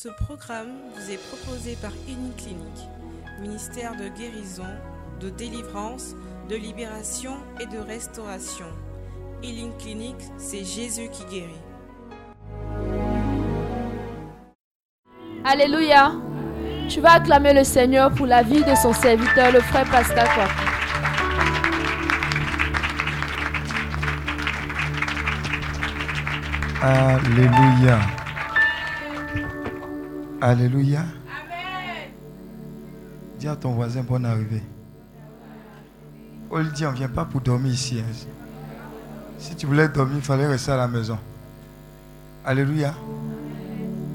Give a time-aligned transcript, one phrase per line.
[0.00, 2.88] Ce programme vous est proposé par Clinique,
[3.40, 4.62] ministère de guérison,
[5.18, 6.14] de délivrance,
[6.48, 8.66] de libération et de restauration.
[9.42, 11.50] Healing Clinic, c'est Jésus qui guérit.
[15.44, 16.12] Alléluia.
[16.88, 20.28] Tu vas acclamer le Seigneur pour la vie de son serviteur, le frère Pascal
[26.80, 28.17] Alléluia.
[30.40, 31.00] Alléluia.
[31.00, 32.12] Amen.
[33.38, 34.62] Dis à ton voisin bonne arrivée.
[36.50, 38.00] On lui dit, on ne vient pas pour dormir ici.
[38.00, 38.12] Hein.
[39.38, 41.18] Si tu voulais dormir, il fallait rester à la maison.
[42.44, 42.94] Alléluia.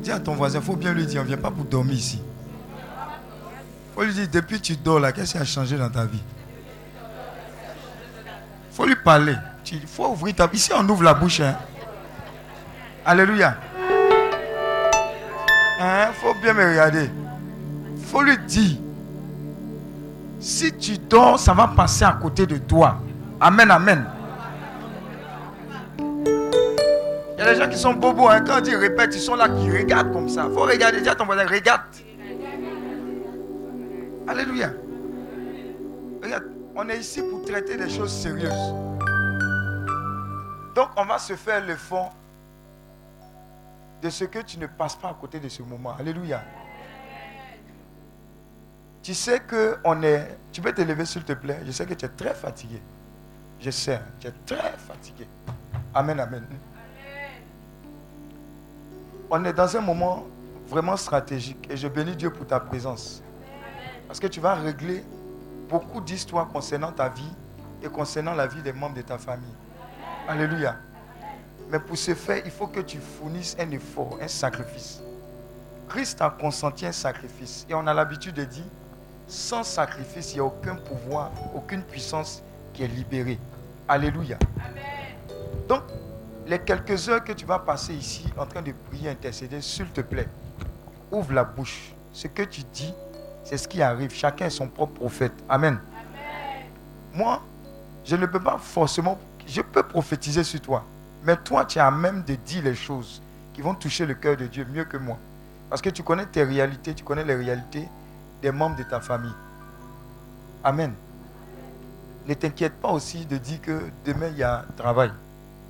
[0.01, 1.95] Dis à ton voisin, il faut bien lui dire, on ne vient pas pour dormir
[1.95, 2.21] ici.
[2.21, 6.05] Il faut lui dire, depuis que tu dors là, qu'est-ce qui a changé dans ta
[6.05, 6.23] vie?
[8.71, 9.35] Il faut lui parler.
[9.71, 10.49] Il faut ouvrir ta...
[10.51, 11.41] Ici, on ouvre la bouche.
[11.41, 11.57] Hein.
[13.05, 13.57] Alléluia.
[15.83, 17.09] Il hein, faut bien me regarder.
[17.97, 18.77] Il faut lui dire.
[20.39, 22.99] Si tu dors, ça va passer à côté de toi.
[23.41, 24.05] Amen, amen.
[25.99, 28.29] Il y a des gens qui sont bobos.
[28.29, 28.45] Hein.
[28.47, 30.45] Quand ils répètent, ils sont là qui regardent comme ça.
[30.47, 31.01] Il faut regarder.
[31.01, 31.81] Dis à ton voisin, regarde.
[34.25, 34.69] Alléluia.
[36.23, 36.45] Regarde,
[36.77, 38.73] on est ici pour traiter des choses sérieuses.
[40.77, 42.07] Donc, on va se faire le fond
[44.03, 45.95] de ce que tu ne passes pas à côté de ce moment.
[45.97, 46.43] Alléluia.
[49.01, 50.37] Tu sais que on est.
[50.51, 51.61] Tu peux te lever s'il te plaît.
[51.65, 52.81] Je sais que tu es très fatigué.
[53.59, 55.25] Je sais, tu es très fatigué.
[55.93, 56.45] Amen, amen.
[59.29, 60.25] On est dans un moment
[60.67, 63.23] vraiment stratégique et je bénis Dieu pour ta présence.
[64.07, 65.03] Parce que tu vas régler
[65.69, 67.31] beaucoup d'histoires concernant ta vie
[67.81, 69.55] et concernant la vie des membres de ta famille.
[70.27, 70.75] Alléluia.
[71.73, 75.01] Mais pour ce faire, il faut que tu fournisses un effort, un sacrifice.
[75.89, 77.65] Christ a consenti un sacrifice.
[77.67, 78.65] Et on a l'habitude de dire,
[79.25, 83.39] sans sacrifice, il n'y a aucun pouvoir, aucune puissance qui est libérée.
[83.87, 84.37] Alléluia.
[85.67, 85.81] Donc,
[86.45, 90.01] les quelques heures que tu vas passer ici en train de prier, intercéder, s'il te
[90.01, 90.29] plaît,
[91.11, 91.95] ouvre la bouche.
[92.11, 92.93] Ce que tu dis,
[93.43, 94.13] c'est ce qui arrive.
[94.13, 95.33] Chacun est son propre prophète.
[95.49, 95.79] Amen.
[95.91, 96.67] Amen.
[97.15, 97.41] Moi,
[98.05, 99.17] je ne peux pas forcément,
[99.47, 100.85] je peux prophétiser sur toi.
[101.23, 103.21] Mais toi, tu as même de dire les choses
[103.53, 105.17] qui vont toucher le cœur de Dieu mieux que moi.
[105.69, 107.87] Parce que tu connais tes réalités, tu connais les réalités
[108.41, 109.33] des membres de ta famille.
[110.63, 110.93] Amen.
[112.27, 115.11] Ne t'inquiète pas aussi de dire que demain il y a travail.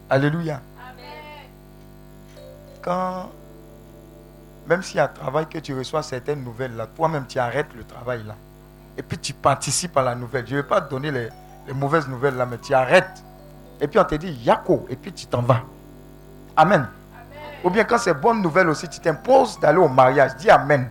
[0.10, 0.62] Alléluia.
[0.90, 1.50] Amen.
[2.82, 3.32] Quand,
[4.68, 7.84] même s'il y a travail, que tu reçois certaines nouvelles là, toi-même tu arrêtes le
[7.84, 8.36] travail là.
[8.98, 10.46] Et puis tu participes à la nouvelle.
[10.48, 11.30] Je ne vais pas te donner les,
[11.68, 13.24] les mauvaises nouvelles là, mais tu arrêtes
[13.80, 15.62] et puis on te dit Yako, et puis tu t'en vas.
[16.56, 16.88] Amen.
[17.64, 20.36] Ou bien quand c'est bonne nouvelle aussi, tu t'imposes d'aller au mariage.
[20.38, 20.90] Dis Amen.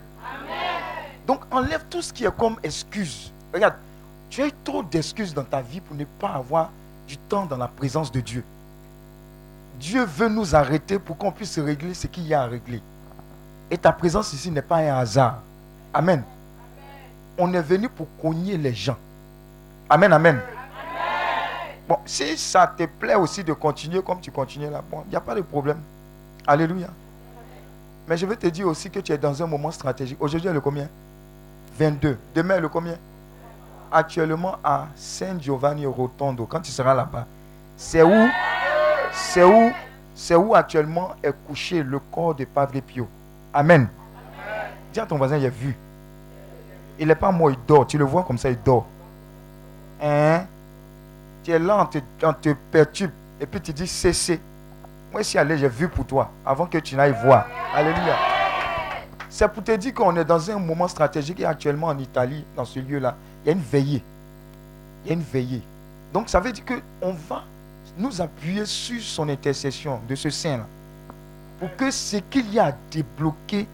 [1.26, 3.32] Donc enlève tout ce qui est comme excuse.
[3.52, 3.74] Regarde,
[4.28, 6.70] tu as eu trop d'excuses dans ta vie pour ne pas avoir
[7.06, 8.44] du temps dans la présence de Dieu.
[9.78, 12.82] Dieu veut nous arrêter pour qu'on puisse régler ce qu'il y a à régler.
[13.70, 15.38] Et ta présence ici n'est pas un hasard.
[15.92, 16.22] Amen.
[17.38, 18.96] On est venu pour cogner les gens.
[19.88, 20.40] Amen, amen.
[21.88, 25.20] Bon, si ça te plaît aussi de continuer comme tu continues là, il n'y a
[25.20, 25.78] pas de problème.
[26.46, 26.88] Alléluia.
[28.06, 30.18] Mais je veux te dire aussi que tu es dans un moment stratégique.
[30.20, 30.88] Aujourd'hui, est le combien?
[31.78, 32.18] 22.
[32.34, 32.96] Demain, le combien?
[33.90, 37.26] Actuellement à Saint Giovanni Rotondo, quand tu seras là-bas,
[37.76, 38.28] c'est où?
[39.12, 39.72] C'est où?
[40.14, 43.08] C'est où actuellement est couché le corps de Padre Pio?
[43.52, 43.88] Amen.
[44.92, 45.76] Dis à ton voisin, il a vu.
[46.98, 47.86] Il n'est pas mort, il dort.
[47.86, 48.86] Tu le vois comme ça, il dort.
[50.02, 50.44] Hein?
[51.42, 51.88] Tu es là,
[52.22, 53.10] on te, perturbe.
[53.40, 54.40] Et puis tu dis cessez.
[55.12, 57.46] Moi, si allez, j'ai vu pour toi avant que tu n'ailles voir.
[57.74, 58.16] Alléluia.
[59.28, 62.64] C'est pour te dire qu'on est dans un moment stratégique et actuellement en Italie, dans
[62.64, 64.02] ce lieu-là, il y a une veillée.
[65.04, 65.62] Il y a une veillée.
[66.12, 67.42] Donc ça veut dire qu'on va
[67.98, 70.66] nous appuyer sur son intercession de ce saint-là.
[71.58, 73.66] Pour que ce qu'il y a à débloquer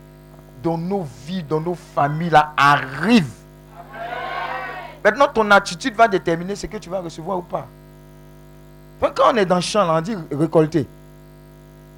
[0.63, 3.31] dans nos vies, dans nos familles, là, arrive.
[5.05, 7.67] Maintenant, ton attitude va déterminer ce que tu vas recevoir ou pas.
[9.01, 10.87] Quand on est dans le champ, on dit récolter.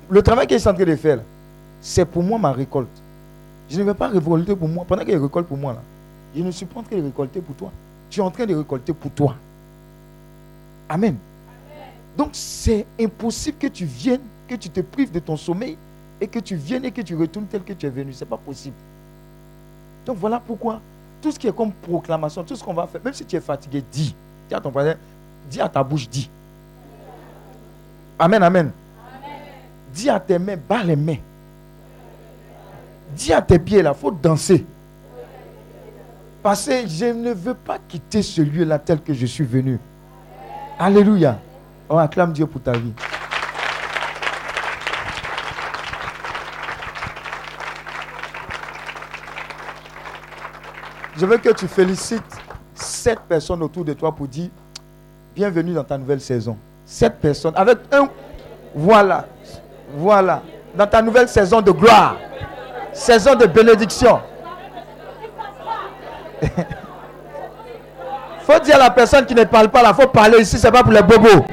[0.08, 1.20] Le travail qu'il est en train de faire,
[1.80, 2.88] c'est pour moi ma récolte.
[3.70, 4.84] Je ne vais pas récolter pour moi.
[4.86, 5.80] Pendant qu'il récolte pour moi, là,
[6.34, 7.70] je ne suis pas en train de récolter pour toi.
[8.10, 9.34] Tu es en train de récolter pour toi.
[10.88, 11.16] Amen.
[12.16, 15.78] Donc c'est impossible que tu viennes, que tu te prives de ton sommeil
[16.20, 18.12] et que tu viennes et que tu retournes tel que tu es venu.
[18.12, 18.74] Ce n'est pas possible.
[20.04, 20.80] Donc voilà pourquoi
[21.20, 23.40] tout ce qui est comme proclamation, tout ce qu'on va faire, même si tu es
[23.40, 24.14] fatigué, dis.
[24.48, 24.96] Dis à ton frère,
[25.48, 26.30] dis à ta bouche, dis.
[28.18, 28.70] Amen, amen.
[29.92, 31.18] Dis à tes mains, bats les mains.
[33.14, 34.64] Dis à tes pieds là, il faut danser.
[36.42, 39.78] Parce que je ne veux pas quitter ce lieu-là tel que je suis venu.
[40.78, 41.38] Alléluia.
[41.88, 42.92] On acclame Dieu pour ta vie.
[51.20, 52.22] Je veux que tu félicites
[52.74, 54.48] sept personnes autour de toi pour dire
[55.34, 56.56] bienvenue dans ta nouvelle saison.
[56.86, 58.08] Sept personnes avec un.
[58.74, 59.26] Voilà.
[59.94, 60.40] Voilà.
[60.74, 62.16] Dans ta nouvelle saison de gloire.
[62.94, 64.18] Saison de bénédiction.
[68.46, 70.82] faut dire à la personne qui ne parle pas là, faut parler ici, c'est pas
[70.82, 71.44] pour les bobos.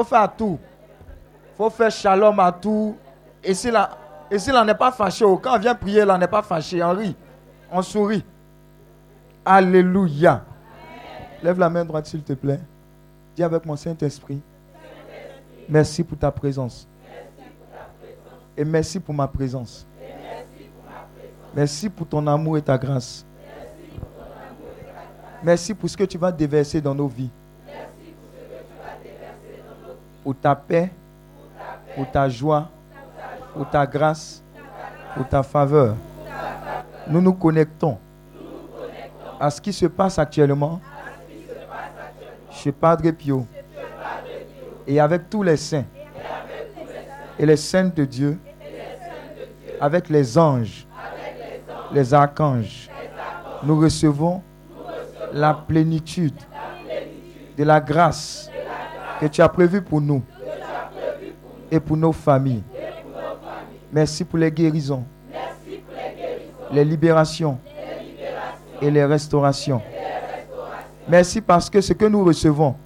[0.00, 0.58] Faut faire tout.
[1.56, 2.96] faut faire shalom à tout.
[3.44, 3.90] Et si là,
[4.30, 6.94] et si là n'est pas fâché, quand on vient prier, là n'est pas fâché, on
[6.94, 7.16] rit,
[7.70, 8.24] on sourit.
[9.44, 10.44] Alléluia.
[11.42, 12.60] Lève la main droite, s'il te plaît.
[13.34, 14.40] Dis avec mon Saint-Esprit.
[15.68, 16.88] Merci pour ta présence.
[18.56, 19.86] Et merci pour ma présence.
[21.54, 23.26] Merci pour ton amour et ta grâce.
[25.42, 27.30] Merci pour ce que tu vas déverser dans nos vies.
[30.22, 30.90] Pour ta paix,
[31.94, 32.68] pour ta joie,
[33.54, 34.42] pour ta grâce,
[35.14, 35.96] pour ta faveur.
[37.08, 37.98] Nous nous connectons
[39.38, 40.80] à ce qui se passe actuellement
[42.50, 43.46] chez Padre Pio
[44.86, 45.84] et avec tous les saints
[47.38, 48.38] et les saintes de Dieu,
[49.80, 50.86] avec les anges,
[51.90, 52.90] les archanges,
[53.62, 54.42] nous recevons
[55.32, 56.38] la plénitude
[57.56, 58.50] de la grâce
[59.20, 60.22] que tu as prévue pour nous
[61.70, 62.62] et pour nos familles.
[63.92, 65.04] Merci pour les guérisons,
[66.72, 67.58] les libérations
[68.80, 69.82] et les restaurations.
[71.08, 72.76] Merci parce que ce que nous recevons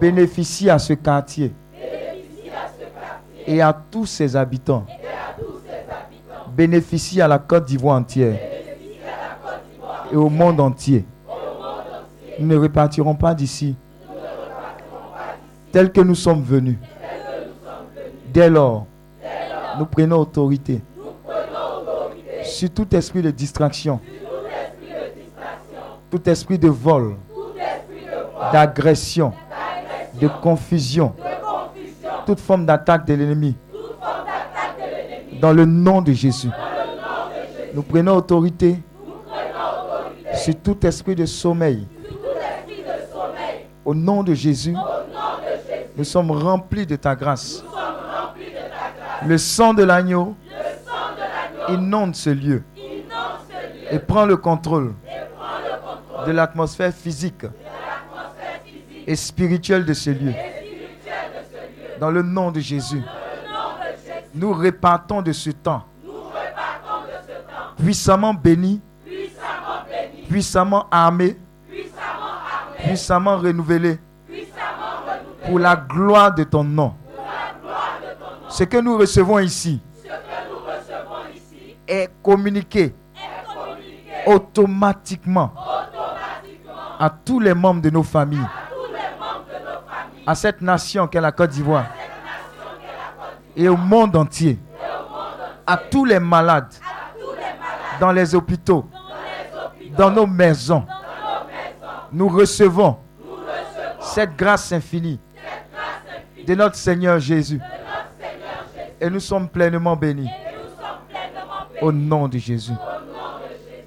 [0.00, 1.54] bénéficie à ce quartier
[3.46, 4.84] et à tous ses habitants.
[6.54, 8.38] Bénéficie à la Côte d'Ivoire entière
[10.12, 11.06] et au monde entier.
[12.38, 13.76] Nous ne repartirons pas d'ici
[15.72, 16.78] tel que nous sommes venus.
[18.32, 18.86] Dès lors,
[19.78, 20.80] nous prenons autorité
[22.44, 24.00] sur tout esprit de distraction
[26.12, 27.16] tout esprit de vol,
[28.52, 29.32] d'agression,
[30.20, 31.14] de confusion,
[32.26, 33.56] toute forme d'attaque de l'ennemi.
[35.40, 36.50] Dans le nom de Jésus.
[37.72, 38.76] Nous prenons autorité
[40.34, 41.88] sur tout esprit de sommeil.
[43.86, 44.76] Au nom de Jésus,
[46.02, 47.62] nous sommes remplis de ta grâce.
[49.24, 50.34] Le sang de l'agneau
[51.68, 52.64] inonde ce lieu
[53.88, 54.94] et prend le contrôle
[56.26, 57.46] de l'atmosphère physique
[59.06, 60.32] et spirituelle de ce lieu.
[62.00, 63.04] Dans le nom de Jésus,
[64.34, 65.84] nous repartons de ce temps
[67.76, 68.80] puissamment béni,
[70.28, 71.36] puissamment armé,
[72.80, 74.00] puissamment renouvelé
[75.52, 76.94] pour la gloire de ton nom.
[78.48, 79.82] Ce que nous recevons ici
[81.86, 82.94] est communiqué
[84.24, 85.52] automatiquement
[86.98, 88.48] à tous les membres de nos familles,
[90.26, 91.84] à cette nation qu'est la Côte d'Ivoire
[93.54, 94.58] et au monde entier,
[95.66, 96.72] à tous les malades,
[98.00, 98.88] dans les hôpitaux,
[99.98, 100.86] dans nos maisons.
[102.10, 102.96] Nous recevons
[104.00, 105.20] cette grâce infinie
[106.46, 107.60] de notre Seigneur Jésus.
[109.00, 110.30] Et nous sommes pleinement bénis.
[111.80, 112.72] Au nom de Jésus.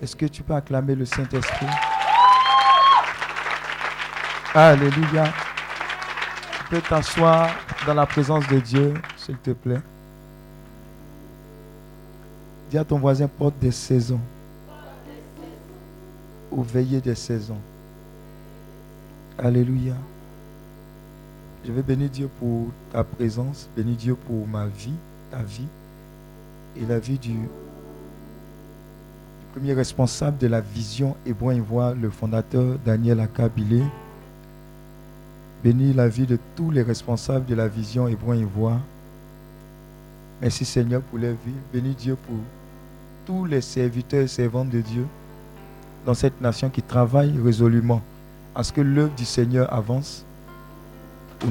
[0.01, 1.67] Est-ce que tu peux acclamer le Saint-Esprit?
[4.53, 5.25] Alléluia.
[6.57, 7.49] Tu peux t'asseoir
[7.85, 9.81] dans la présence de Dieu, s'il te plaît.
[12.69, 14.21] Dis à ton voisin, porte des saisons.
[16.51, 17.59] Ou veiller des saisons.
[19.37, 19.93] Alléluia.
[21.65, 24.93] Je vais bénir Dieu pour ta présence, bénir Dieu pour ma vie,
[25.31, 25.67] ta vie
[26.77, 27.35] et la vie du,
[29.53, 33.81] premier responsable de la vision Hébreu Ivoire, le fondateur Daniel Akabilé.
[35.63, 38.79] Bénis la vie de tous les responsables de la vision Hébreu Ivoire.
[40.41, 41.55] Merci Seigneur pour leur vie.
[41.73, 42.35] Bénis Dieu pour
[43.25, 45.07] tous les serviteurs et servantes de Dieu
[46.05, 48.01] dans cette nation qui travaillent résolument
[48.53, 50.25] à ce que l'œuvre du Seigneur avance.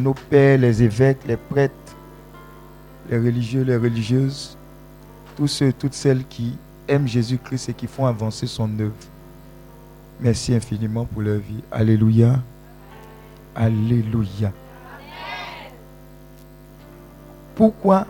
[0.01, 1.75] Nos pères, les évêques, les prêtres,
[3.09, 4.57] les religieux, les religieuses,
[5.37, 6.57] tous ceux, toutes celles qui
[6.89, 8.93] aiment Jésus-Christ et qui font avancer son œuvre.
[10.21, 11.63] Merci infiniment pour leur vie.
[11.71, 12.41] Alléluia.
[13.55, 14.53] Alléluia.
[17.55, 18.07] Pourquoi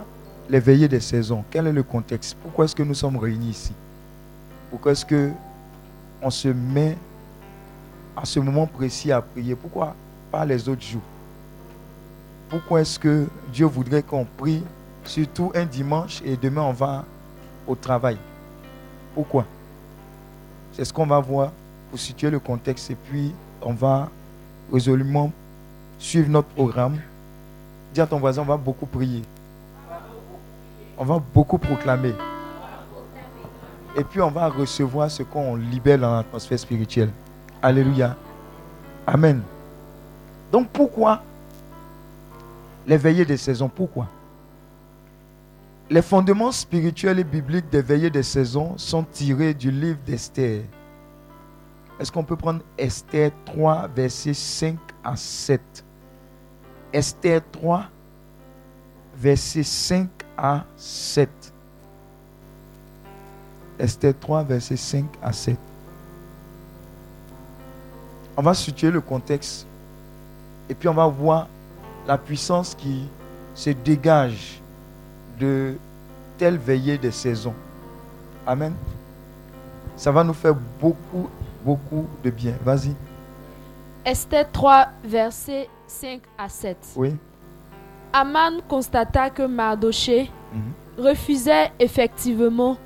[0.48, 1.44] les veillées des saisons?
[1.50, 2.36] Quel est le contexte?
[2.42, 3.72] Pourquoi est-ce que nous sommes réunis ici?
[4.70, 5.30] Pourquoi est-ce que
[6.22, 6.96] on se met
[8.16, 9.54] à ce moment précis à prier?
[9.54, 9.94] Pourquoi
[10.32, 11.02] pas les autres jours?
[12.54, 14.62] Pourquoi est-ce que Dieu voudrait qu'on prie
[15.02, 17.04] surtout un dimanche et demain on va
[17.66, 18.16] au travail?
[19.12, 19.44] Pourquoi?
[20.72, 21.50] C'est ce qu'on va voir
[21.90, 24.08] pour situer le contexte et puis on va
[24.72, 25.32] résolument
[25.98, 27.00] suivre notre programme.
[27.92, 29.22] Dis à ton voisin, on va beaucoup prier.
[30.96, 32.14] On va beaucoup proclamer.
[33.96, 37.10] Et puis on va recevoir ce qu'on libère dans l'atmosphère spirituelle.
[37.60, 38.14] Alléluia.
[39.08, 39.42] Amen.
[40.52, 41.20] Donc pourquoi
[42.86, 44.08] les veillées des saisons Pourquoi?
[45.90, 50.62] Les fondements spirituels et bibliques des veillées des saisons sont tirés du livre d'Esther.
[52.00, 55.84] Est-ce qu'on peut prendre Esther 3, versets 5 à 7
[56.92, 57.84] Esther 3,
[59.16, 61.28] versets 5 à 7.
[63.78, 65.58] Esther 3, versets 5 à 7.
[68.36, 69.66] On va situer le contexte
[70.68, 71.48] et puis on va voir
[72.06, 73.06] la puissance qui
[73.54, 74.60] se dégage
[75.38, 75.74] de
[76.38, 77.54] telle veillée des saisons.
[78.46, 78.74] Amen.
[79.96, 81.28] Ça va nous faire beaucoup
[81.64, 82.52] beaucoup de bien.
[82.62, 82.94] Vas-y.
[84.04, 86.76] Esther 3, versets 5 à 7.
[86.96, 87.14] Oui.
[88.12, 91.04] Aman constata que Mardoché Mhm.
[91.04, 92.76] refusait effectivement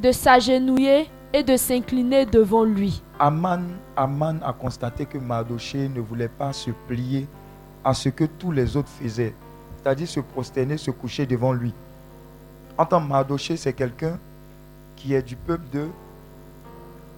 [0.00, 3.02] de s'agenouiller et de s'incliner devant lui.
[3.18, 3.62] Aman,
[3.96, 7.26] Aman a constaté que Mardoché ne voulait pas se plier
[7.84, 9.34] à ce que tous les autres faisaient,
[9.76, 11.72] c'est-à-dire se prosterner, se coucher devant lui.
[12.76, 14.18] En tant que Mardoché, c'est quelqu'un
[14.96, 15.64] qui est du peuple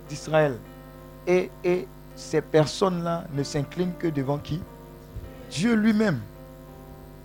[0.09, 0.57] d'Israël.
[1.27, 1.87] Et, et
[2.17, 4.61] ces personnes-là ne s'inclinent que devant qui?
[5.51, 6.21] Dieu lui-même.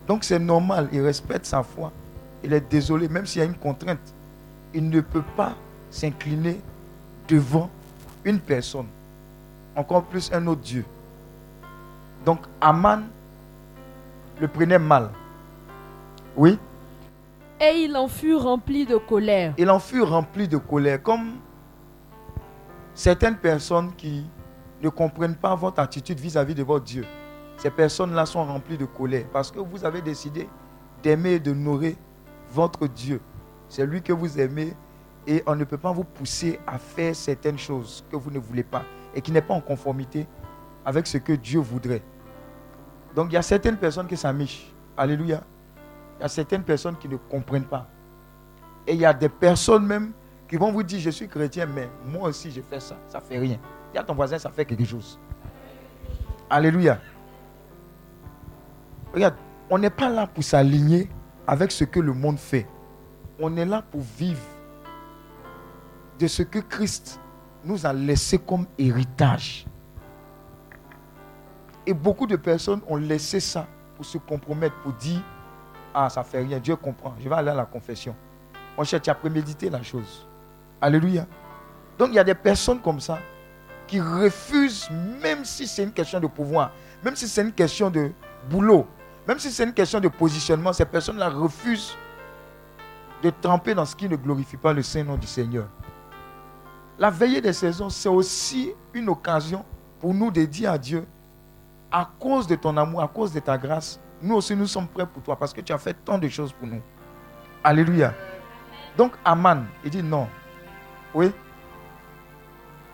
[0.07, 1.91] Donc c'est normal, il respecte sa foi.
[2.43, 4.13] Il est désolé, même s'il y a une contrainte.
[4.73, 5.55] Il ne peut pas
[5.89, 6.59] s'incliner
[7.27, 7.69] devant
[8.23, 8.87] une personne.
[9.75, 10.85] Encore plus un autre Dieu.
[12.25, 13.03] Donc Aman
[14.39, 15.09] le prenait mal.
[16.35, 16.59] Oui,
[17.61, 19.53] Et il en fut rempli de colère.
[19.57, 21.01] il en fut rempli de colère.
[21.01, 21.35] Comme
[22.93, 24.25] certaines personnes qui
[24.81, 27.05] ne comprennent pas votre attitude vis-à-vis de votre Dieu.
[27.57, 30.49] Ces personnes-là sont remplies de colère parce que vous avez décidé
[31.01, 31.95] d'aimer et de nourrir
[32.51, 33.21] votre Dieu.
[33.69, 34.73] C'est lui que vous aimez
[35.25, 38.63] et on ne peut pas vous pousser à faire certaines choses que vous ne voulez
[38.63, 38.83] pas
[39.15, 40.27] et qui n'est pas en conformité
[40.85, 42.03] avec ce que Dieu voudrait.
[43.15, 44.71] Donc il y a certaines personnes qui s'amichent.
[44.97, 45.41] Alléluia.
[46.19, 47.87] Il y a certaines personnes qui ne comprennent pas.
[48.85, 50.11] Et il y a des personnes même
[50.47, 52.97] qui vont vous dire, je suis chrétien, mais moi aussi je fais ça.
[53.07, 53.57] Ça fait rien.
[53.93, 55.19] Il y a ton voisin, ça fait quelque chose.
[56.49, 56.99] Alléluia.
[59.13, 59.35] Regarde,
[59.69, 61.09] on n'est pas là pour s'aligner
[61.47, 62.67] avec ce que le monde fait.
[63.39, 64.43] On est là pour vivre
[66.19, 67.19] de ce que Christ
[67.63, 69.65] nous a laissé comme héritage.
[71.87, 75.21] Et beaucoup de personnes ont laissé ça pour se compromettre, pour dire,
[75.93, 78.15] ah, ça fait rien, Dieu comprend, je vais aller à la confession.
[78.77, 80.27] Mon cher, tu as prémédité la chose.
[80.81, 81.25] Alléluia.
[81.97, 83.19] Donc il y a des personnes comme ça
[83.87, 84.89] qui refusent,
[85.21, 86.71] même si c'est une question de pouvoir,
[87.03, 88.11] même si c'est une question de
[88.49, 88.85] boulot,
[89.27, 91.95] même si c'est une question de positionnement, ces personnes-là refusent
[93.23, 95.67] de tremper dans ce qui ne glorifie pas le Saint-Nom du Seigneur.
[96.97, 99.63] La veillée des saisons, c'est aussi une occasion
[99.99, 101.05] pour nous de dire à Dieu,
[101.91, 105.05] à cause de ton amour, à cause de ta grâce, nous aussi nous sommes prêts
[105.05, 106.81] pour toi parce que tu as fait tant de choses pour nous.
[107.63, 108.13] Alléluia.
[108.97, 110.27] Donc Aman, il dit non.
[111.13, 111.31] Oui?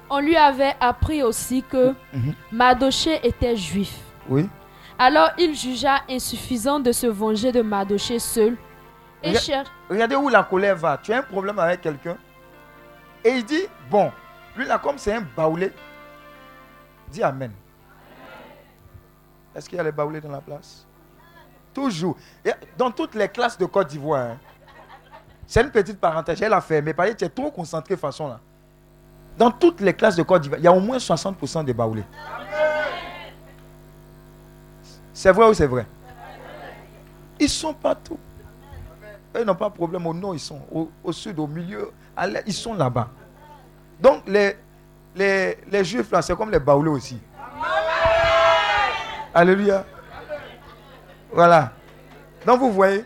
[0.10, 2.34] On lui avait appris aussi que Mhm.
[2.52, 3.98] Mardoché était juif.
[4.28, 4.50] Oui.
[5.00, 8.58] Alors il jugea insuffisant de se venger de Mardoché seul
[9.24, 10.98] et cher- Regardez où la colère va.
[10.98, 12.18] Tu as un problème avec quelqu'un.
[13.24, 14.12] Et il dit, bon,
[14.58, 15.72] lui là, comme c'est un baoulé,
[17.10, 17.52] dis Amen.
[19.56, 20.86] Est-ce qu'il y a les baoulés dans la place?
[21.74, 22.18] Toujours.
[22.78, 24.38] Dans toutes les classes de Côte d'Ivoire, hein,
[25.48, 26.94] c'est une petite parenthèse, elle a fermé.
[26.94, 28.40] Parce que tu es trop concentré façon là.
[29.38, 32.06] Dans toutes les classes de Côte d'Ivoire, il y a au moins 60% de baoulés.
[35.14, 35.86] C'est vrai ou c'est vrai?
[37.40, 38.18] Ils sont partout.
[39.36, 40.62] Eux n'ont pas de problème au nord, ils sont
[41.04, 41.92] au, sud, au milieu,
[42.46, 43.10] ils sont là-bas.
[44.00, 44.58] Donc les,
[45.16, 47.20] les, les juifs là, c'est comme les baoulés aussi.
[49.34, 49.86] Alléluia.
[51.32, 51.72] Voilà.
[52.46, 53.06] Donc vous voyez,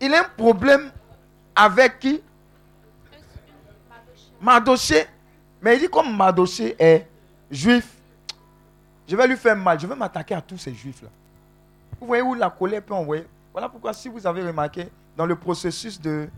[0.00, 0.90] il a un problème
[1.56, 2.22] avec qui?
[4.40, 5.06] Mardoché.
[5.62, 7.08] Mais il dit comme Mardoché est
[7.50, 7.88] juif,
[9.08, 9.80] je vais lui faire mal.
[9.80, 11.08] Je vais m'attaquer à tous ces juifs-là.
[12.00, 13.26] Vous voyez où la colère peut envoyer?
[13.52, 16.28] Voilà pourquoi si vous avez remarqué, dans le processus de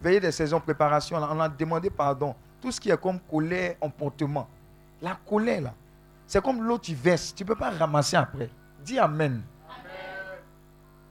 [0.00, 2.34] veiller des saisons, préparation, on a demandé pardon.
[2.60, 4.48] Tout ce qui est comme colère, emportement.
[5.00, 5.74] La colère, là,
[6.32, 7.34] c'est comme l'eau tu verses.
[7.34, 8.48] Tu ne peux pas ramasser après.
[8.82, 9.42] Dis Amen.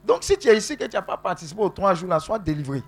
[0.04, 2.40] Donc si tu es ici que tu n'as pas participé aux trois jours, là, sois
[2.40, 2.82] délivré.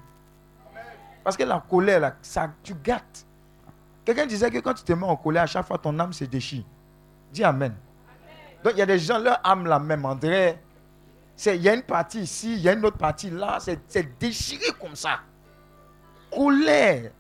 [1.23, 3.27] Parce que la colère, là, ça, tu gâtes.
[4.03, 6.23] Quelqu'un disait que quand tu te mets en colère, à chaque fois ton âme se
[6.23, 6.63] déchire.
[7.31, 7.75] Dis Amen.
[8.63, 10.57] Donc il y a des gens, leur âme la même, André.
[11.45, 14.71] Il y a une partie ici, il y a une autre partie là, c'est déchiré
[14.81, 15.19] comme ça.
[16.31, 17.11] Colère.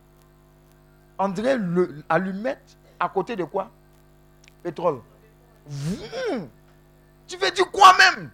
[1.19, 3.69] André, le, allumette, à côté de quoi?
[4.63, 5.01] Pétrole.
[7.27, 8.31] Tu veux dire quoi même?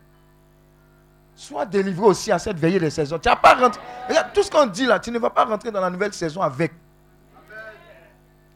[1.36, 3.18] Sois délivré aussi à cette veillée de saison.
[3.18, 3.82] Tu n'as pas rentré.
[4.08, 6.42] Regarde, tout ce qu'on dit là, tu ne vas pas rentrer dans la nouvelle saison
[6.42, 6.72] avec.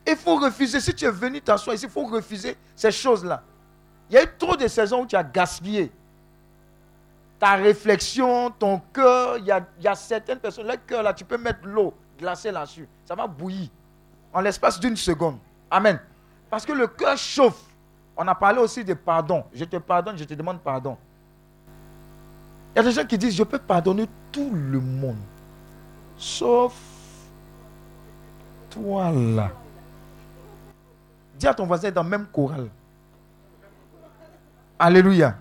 [0.06, 0.80] Il faut refuser.
[0.80, 3.42] Si tu es venu t'asseoir ici, il faut refuser ces choses-là.
[4.10, 5.92] Il y a eu trop de saisons où tu as gaspillé
[7.40, 9.38] ta réflexion, ton cœur.
[9.38, 12.88] Il y a, certaines personnes, leur cœur là, tu peux mettre l'eau glacée là-dessus.
[13.06, 13.70] Ça va bouillir
[14.34, 15.38] en l'espace d'une seconde.
[15.72, 16.00] Amen.
[16.54, 17.66] Parce que le cœur chauffe.
[18.16, 19.44] On a parlé aussi de pardon.
[19.56, 20.96] Je te pardonne, je te demande pardon.
[22.72, 25.18] Il y a des gens qui disent, je peux pardonner tout le monde.
[26.16, 26.76] Sauf
[28.70, 29.50] toi là.
[31.40, 32.70] Dis à ton voisin dans le même chorale.
[34.78, 35.36] Alléluia.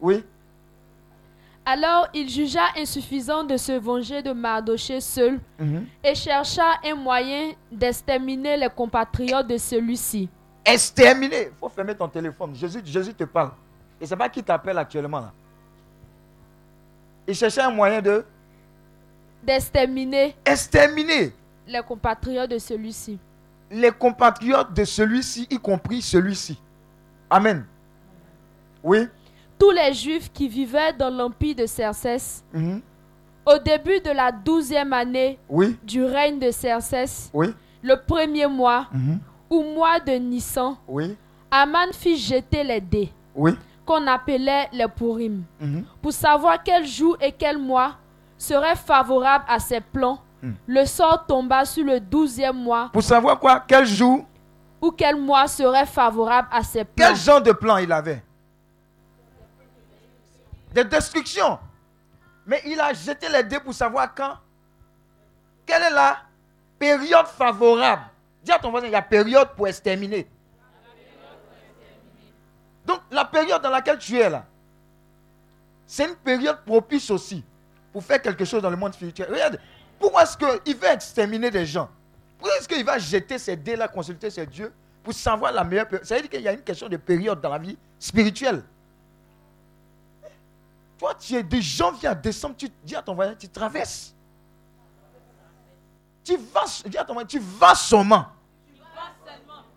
[0.00, 0.24] Oui.
[1.66, 5.86] Alors il jugea insuffisant de se venger de Mardoché seul Mhm.
[6.02, 10.28] et chercha un moyen d'exterminer les compatriotes de celui-ci.
[10.64, 11.44] Exterminer.
[11.46, 12.54] Il faut fermer ton téléphone.
[12.54, 13.52] Jésus, Jésus te parle.
[14.00, 15.32] Et c'est pas qui t'appelle actuellement là.
[17.26, 18.24] Il cherchait un moyen de
[19.42, 21.32] D'exterminer exterminer
[21.66, 23.18] les compatriotes de celui-ci.
[23.70, 26.58] les compatriotes de celui-ci, y compris celui-ci.
[27.30, 27.64] Amen.
[28.82, 29.06] Oui.
[29.58, 32.80] Tous les Juifs qui vivaient dans l'empire de Cersès, Mhm.
[33.46, 35.76] au début de la douzième année Oui.
[35.82, 37.48] du règne de Cersès, Oui.
[37.82, 39.20] le premier mois, Mhm.
[39.50, 41.16] ou mois de Nissan, Oui.
[41.50, 43.12] Aman fit jeter les dés,
[43.86, 45.84] qu'on appelait les Purim, Mhm.
[46.02, 47.92] pour savoir quel jour et quel mois
[48.36, 50.18] serait favorable à ses plans.
[50.66, 53.62] Le sort tomba sur le douzième mois, Pour savoir quoi?
[53.66, 54.24] Quel jour?
[54.82, 57.06] ou quel mois serait favorable à ses plans.
[57.06, 58.22] Quel genre de plan il avait?
[60.74, 61.58] De destruction.
[62.44, 64.36] Mais il a jeté les dés pour savoir quand.
[65.64, 66.18] Quelle est la
[66.78, 68.02] période favorable?
[68.42, 70.28] Dis à ton voisin, il y a période pour exterminer.
[72.84, 74.44] Donc la période dans laquelle tu es là,
[75.86, 77.42] c'est une période propice aussi
[77.92, 79.30] pour faire quelque chose dans le monde spirituel.
[79.30, 79.58] Regarde,
[79.98, 81.88] pourquoi est-ce qu'il veut exterminer des gens?
[82.36, 86.06] Pourquoi est-ce qu'il va jeter ces dés-là, consulter ses dieux pour savoir la meilleure période?
[86.06, 88.62] Ça veut dire qu'il y a une question de période dans la vie spirituelle.
[90.98, 94.14] Toi, tu es de janvier à décembre, tu dis à ton voisin, tu traverses.
[96.22, 98.26] Tu vas, dis à ton voisin, tu vas seulement.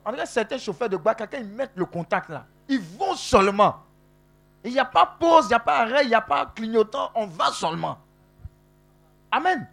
[0.05, 3.15] En tout cas, certains chauffeurs de Baka, quand ils mettent le contact là, ils vont
[3.15, 3.83] seulement.
[4.63, 7.11] Il n'y a pas pause, il n'y a pas arrêt, il n'y a pas clignotant,
[7.15, 7.97] on va seulement.
[9.31, 9.67] Amen.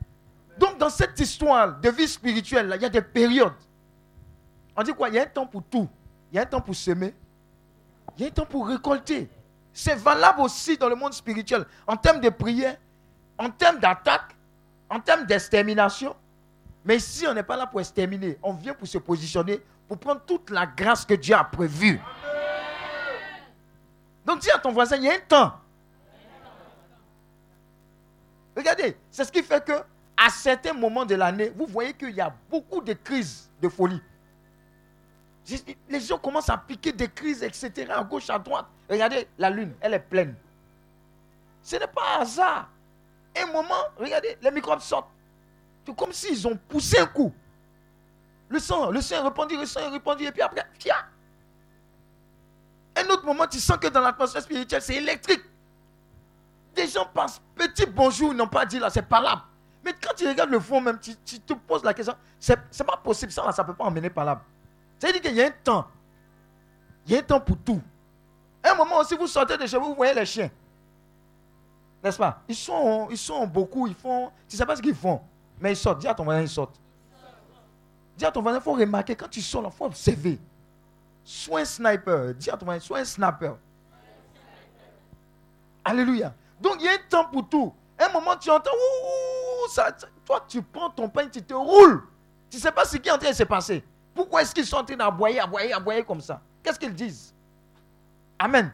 [0.59, 3.55] Donc, dans cette histoire de vie spirituelle, là, il y a des périodes.
[4.77, 5.09] On dit quoi?
[5.09, 5.89] Il y a un temps pour tout.
[6.33, 7.15] Il y a un temps pour semer.
[8.17, 9.29] Il y a un temps pour récolter.
[9.75, 11.67] C'est valable aussi dans le monde spirituel.
[11.85, 12.77] En termes de prière,
[13.37, 14.37] en termes d'attaque,
[14.89, 16.15] en termes d'extermination.
[16.85, 18.39] Mais ici, on n'est pas là pour exterminer.
[18.41, 22.01] On vient pour se positionner, pour prendre toute la grâce que Dieu a prévue.
[24.25, 25.55] Donc dis à ton voisin, il y a un temps.
[28.57, 29.73] Regardez, c'est ce qui fait que
[30.17, 34.01] à certains moments de l'année, vous voyez qu'il y a beaucoup de crises de folie.
[35.89, 38.67] Les gens commencent à piquer des crises, etc., à gauche, à droite.
[38.89, 40.35] Regardez, la lune, elle est pleine.
[41.63, 42.69] Ce n'est pas un hasard.
[43.37, 45.09] Un moment, regardez, les microbes sortent.
[45.87, 47.33] C'est comme s'ils ont poussé un coup.
[48.49, 51.05] Le sang, le sang est répandu, le sang est répandu, et puis après, tiens.
[52.97, 55.43] Un autre moment, tu sens que dans l'atmosphère spirituelle, c'est électrique.
[56.75, 59.45] Des gens passent, petit bonjour, ils n'ont pas dit là, c'est pas.
[59.85, 62.97] Mais quand tu regardes le fond même, tu, te poses la question, c'est c'est pas
[62.97, 64.43] possible, ça là, ça ne peut pas emmener par là.
[64.99, 65.87] C'est-à-dire qu'il y a un temps.
[67.07, 67.81] Il y a un temps pour tout.
[68.63, 70.51] Un moment aussi, vous sortez de chez vous, vous voyez les chiens.
[72.03, 72.43] N'est-ce pas?
[72.49, 74.31] Ils sont, ils sont beaucoup, ils font.
[74.49, 75.21] Tu ne sais pas ce qu'ils font.
[75.61, 76.01] Mais ils sortent.
[76.01, 76.81] Dis à ton voisin, ils sortent.
[78.17, 80.39] Dis à ton voisin, il faut remarquer, quand tu sors, il faut observer.
[81.25, 82.35] Sois un sniper.
[82.35, 83.57] Dis à ton voisin, sois un sniper.
[85.85, 86.35] Alléluia.
[86.61, 87.75] Donc il y a un temps pour tout.
[87.99, 89.93] Un moment, tu entends, ouh, ça,
[90.25, 92.03] toi, tu prends ton pain, tu te roules.
[92.51, 93.85] Tu ne sais pas ce qui est en train de se passer.
[94.15, 96.41] Pourquoi est-ce qu'ils sont en train d'aboyer, aboyer, aboyer comme ça?
[96.63, 97.35] Qu'est-ce qu'ils disent?
[98.39, 98.73] Amen.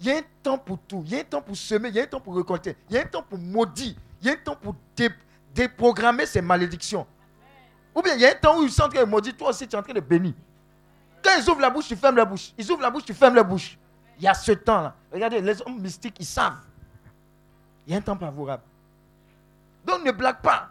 [0.00, 1.02] Il y a un temps pour tout.
[1.06, 2.96] Il y a un temps pour semer, il y a un temps pour récolter, il
[2.96, 4.74] y a un temps pour maudire, il y a un temps pour
[5.54, 7.06] déprogrammer ces malédictions.
[7.94, 9.50] Ou bien il y a un temps où ils sont en train de maudire, toi
[9.50, 10.34] aussi tu es en train de bénir.
[11.22, 12.52] Quand ils ouvrent la bouche, tu fermes la bouche.
[12.58, 13.78] Ils ouvrent la bouche, tu fermes la bouche.
[14.18, 14.94] Il y a ce temps-là.
[15.10, 16.60] Regardez, les hommes mystiques, ils savent.
[17.86, 18.62] Il y a un temps favorable.
[19.84, 20.68] Donc ne blague pas.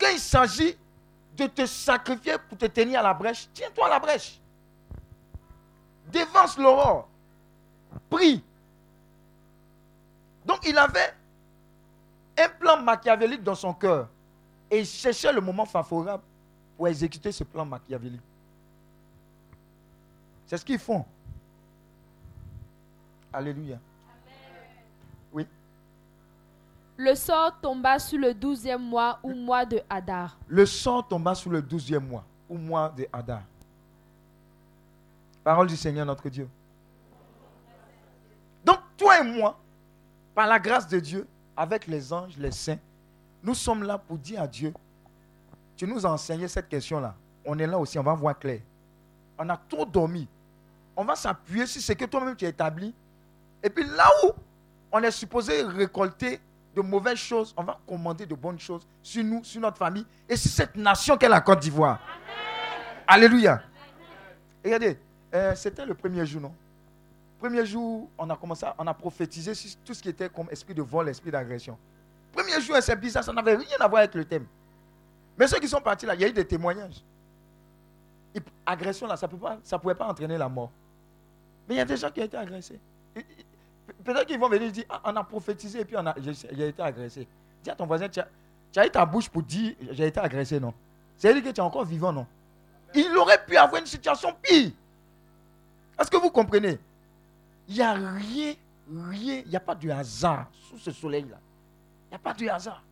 [0.00, 0.76] Quand il s'agit
[1.38, 4.40] de te sacrifier pour te tenir à la brèche, tiens-toi à la brèche.
[6.06, 7.08] Dévance l'aurore.
[8.10, 8.42] Prie.
[10.44, 11.14] Donc il avait
[12.38, 14.08] un plan machiavélique dans son cœur.
[14.70, 16.24] Et il cherchait le moment favorable
[16.76, 18.20] pour exécuter ce plan machiavélique.
[20.46, 21.04] C'est ce qu'ils font.
[23.32, 23.78] Alléluia.
[26.98, 30.36] Le sort tomba sur le douzième mois ou mois de Hadar.
[30.48, 33.42] Le sort tomba sur le douzième mois ou mois de Hadar.
[35.44, 36.48] Parole du Seigneur notre Dieu.
[38.64, 39.56] Donc toi et moi,
[40.34, 41.24] par la grâce de Dieu,
[41.56, 42.80] avec les anges, les saints,
[43.44, 44.74] nous sommes là pour dire à Dieu,
[45.76, 47.14] tu nous as enseigné cette question-là.
[47.44, 48.60] On est là aussi, on va voir clair.
[49.38, 50.26] On a trop dormi.
[50.96, 52.92] On va s'appuyer sur ce que toi-même tu as établi
[53.62, 54.32] et puis là où
[54.90, 56.40] on est supposé récolter
[56.74, 60.36] de mauvaises choses, on va commander de bonnes choses sur nous, sur notre famille et
[60.36, 61.98] sur cette nation qu'est la Côte d'Ivoire.
[63.06, 63.62] Alléluia.
[64.64, 64.98] regardez,
[65.34, 66.54] euh, c'était le premier jour, non?
[67.38, 70.74] Premier jour, on a commencé, on a prophétisé sur tout ce qui était comme esprit
[70.74, 71.78] de vol, esprit d'agression.
[72.32, 74.46] Premier jour, c'est bizarre, ça n'avait rien à voir avec le thème.
[75.38, 77.04] Mais ceux qui sont partis là, il y a eu des témoignages.
[78.66, 80.70] agression là, ça ne pouvait pas entraîner la mort.
[81.68, 82.80] Mais il y a des gens qui ont été agressés.
[84.04, 85.96] Peut-être qu'ils vont venir dire, ah, on a prophétisé et puis
[86.52, 87.26] j'ai été agressé.
[87.62, 90.74] Dis à ton voisin, tu as, eu ta bouche pour dire, j'ai été agressé, non?
[91.16, 92.26] C'est-à-dire que tu es encore vivant, non?
[92.94, 94.72] Il aurait pu avoir une situation pire.
[95.98, 96.78] Est-ce que vous comprenez?
[97.66, 98.54] Il n'y a rien,
[99.10, 101.38] rien, il n'y a pas de hasard sous ce soleil-là.
[102.06, 102.82] Il n'y a pas de hasard.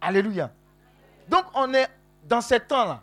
[0.00, 0.50] Alléluia.
[1.28, 1.88] Donc on est
[2.26, 3.02] dans ce temps-là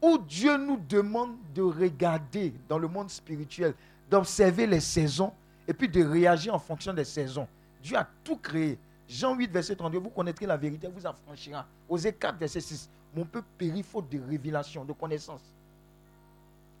[0.00, 3.74] où Dieu nous demande de regarder dans le monde spirituel,
[4.10, 5.32] d'observer les saisons
[5.66, 7.48] et puis de réagir en fonction des saisons.
[7.82, 8.78] Dieu a tout créé.
[9.08, 11.66] Jean 8, verset 32, vous connaîtrez la vérité, vous affranchira.
[11.88, 15.42] Osée 4, verset 6, mon peuple périt faute de révélation, de connaissance.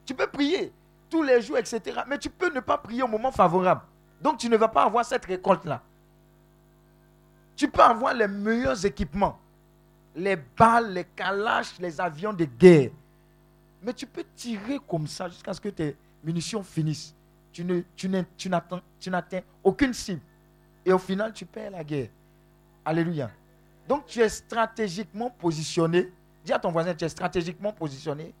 [0.04, 0.72] Tu peux prier
[1.08, 2.00] tous les jours, etc.
[2.08, 3.82] Mais tu peux ne pas prier au moment favorable.
[4.20, 5.82] Donc tu ne vas pas avoir cette récolte-là.
[7.56, 9.38] Tu peux avoir les meilleurs équipements.
[10.14, 12.90] Les balles, les calaches, les avions de guerre.
[13.82, 17.15] Mais tu peux tirer comme ça jusqu'à ce que tes munitions finissent
[17.56, 18.48] tu, ne, tu,
[19.10, 20.20] n'atteins aucune cible.
[20.84, 22.08] Et au final, tu perds la guerre.
[22.84, 23.30] Alléluia.
[23.88, 26.12] Donc tu es stratégiquement positionné.
[26.44, 28.34] Dis à ton voisin, tu es stratégiquement positionné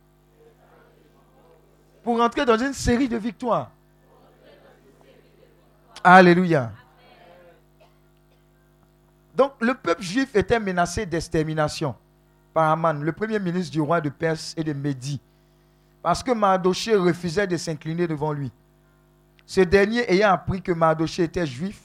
[2.02, 3.70] pour entrer dans une série de victoires.
[6.04, 6.72] Alléluia.
[9.34, 11.94] Donc le peuple juif était menacé d'extermination
[12.52, 15.20] par Aman, le premier ministre du roi de Perse et de Médie,
[16.02, 18.52] parce que Mardoché refusait de s'incliner devant lui.
[19.46, 21.80] Ce dernier, ayant appris que Mardoché était juif,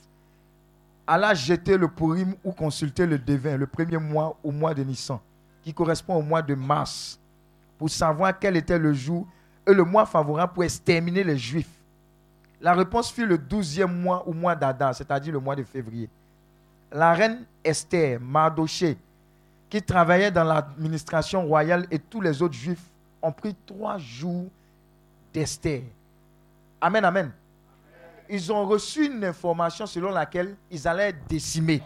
[1.06, 5.19] alla jeter le Purim ou consulter le devin le premier mois au mois de Nissan,
[5.63, 7.19] qui correspond au mois de mars,
[7.78, 9.28] pour savoir quel était le jour
[9.67, 11.69] et le mois favorable pour exterminer les Juifs.
[12.60, 16.10] La réponse fut le douzième mois au mois d'Adar, c'est-à-dire le mois de février.
[16.91, 18.97] La reine Esther, Mardoché,
[19.69, 22.84] qui travaillait dans l'administration royale et tous les autres Juifs
[23.21, 24.47] ont pris trois jours
[25.32, 25.84] d'Esther.
[26.82, 27.32] Amen, amen
[28.32, 31.84] ils ont reçu une information selon laquelle ils allaient être décimés.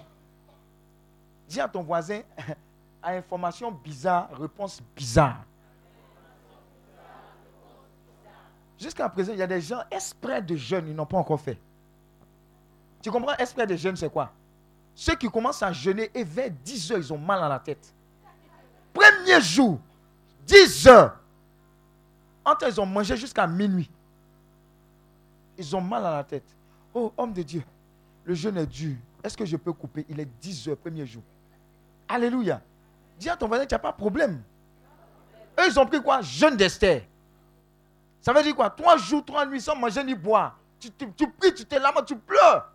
[1.50, 2.22] Dis à ton voisin,
[3.02, 5.44] à information bizarre, réponse bizarre.
[8.80, 11.58] Jusqu'à présent, il y a des gens exprès de jeûne, ils n'ont pas encore fait.
[13.02, 13.36] Tu comprends?
[13.38, 14.32] Exprès de jeûne, c'est quoi?
[14.94, 17.92] Ceux qui commencent à jeûner et vers 10 heures, ils ont mal à la tête.
[18.94, 19.80] Premier jour,
[20.46, 21.20] 10 heures.
[22.46, 23.90] Entre ils ont mangé jusqu'à minuit.
[25.58, 26.46] Ils ont mal à la tête.
[26.94, 27.64] Oh, homme de Dieu,
[28.24, 28.96] le jeûne est dur.
[29.24, 30.06] Est-ce que je peux couper?
[30.10, 31.24] Il est 10 heures, premier jour.
[32.08, 32.62] Alléluia.
[33.18, 34.42] Dis à ton voisin, tu n'as pas de problème.
[35.60, 36.22] Eux, ils ont pris quoi?
[36.22, 37.08] Jeûne d'Esther.
[38.22, 38.70] Ça veut dire quoi?
[38.70, 40.58] Trois jours, trois nuits sans manger ni boire.
[40.80, 42.72] Tu, pries, tu te lamentes, tu pleures.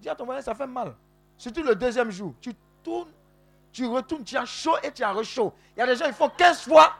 [0.00, 0.94] Dis à ton voisin, ça fait mal.
[1.36, 2.34] Surtout le deuxième jour.
[2.40, 3.10] Tu tournes,
[3.70, 5.52] tu retournes, tu as chaud et tu as rechaud.
[5.76, 6.96] Il y a des gens, il faut 15 fois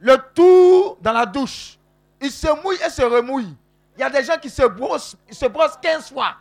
[0.00, 1.77] le tour dans la douche.
[2.20, 3.56] Il se mouille et se remouille.
[3.96, 6.36] Il y a des gens qui se brossent, ils se brossent 15 fois.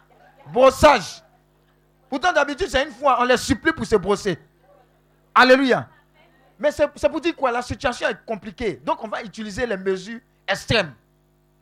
[0.51, 1.23] Brossage.
[2.09, 3.17] Pourtant, d'habitude, c'est une fois.
[3.19, 4.39] On les supplie pour se brosser.
[5.33, 5.87] Alléluia.
[6.59, 7.51] Mais c'est pour dire quoi?
[7.51, 8.81] La situation est compliquée.
[8.83, 10.93] Donc on va utiliser les mesures extrêmes.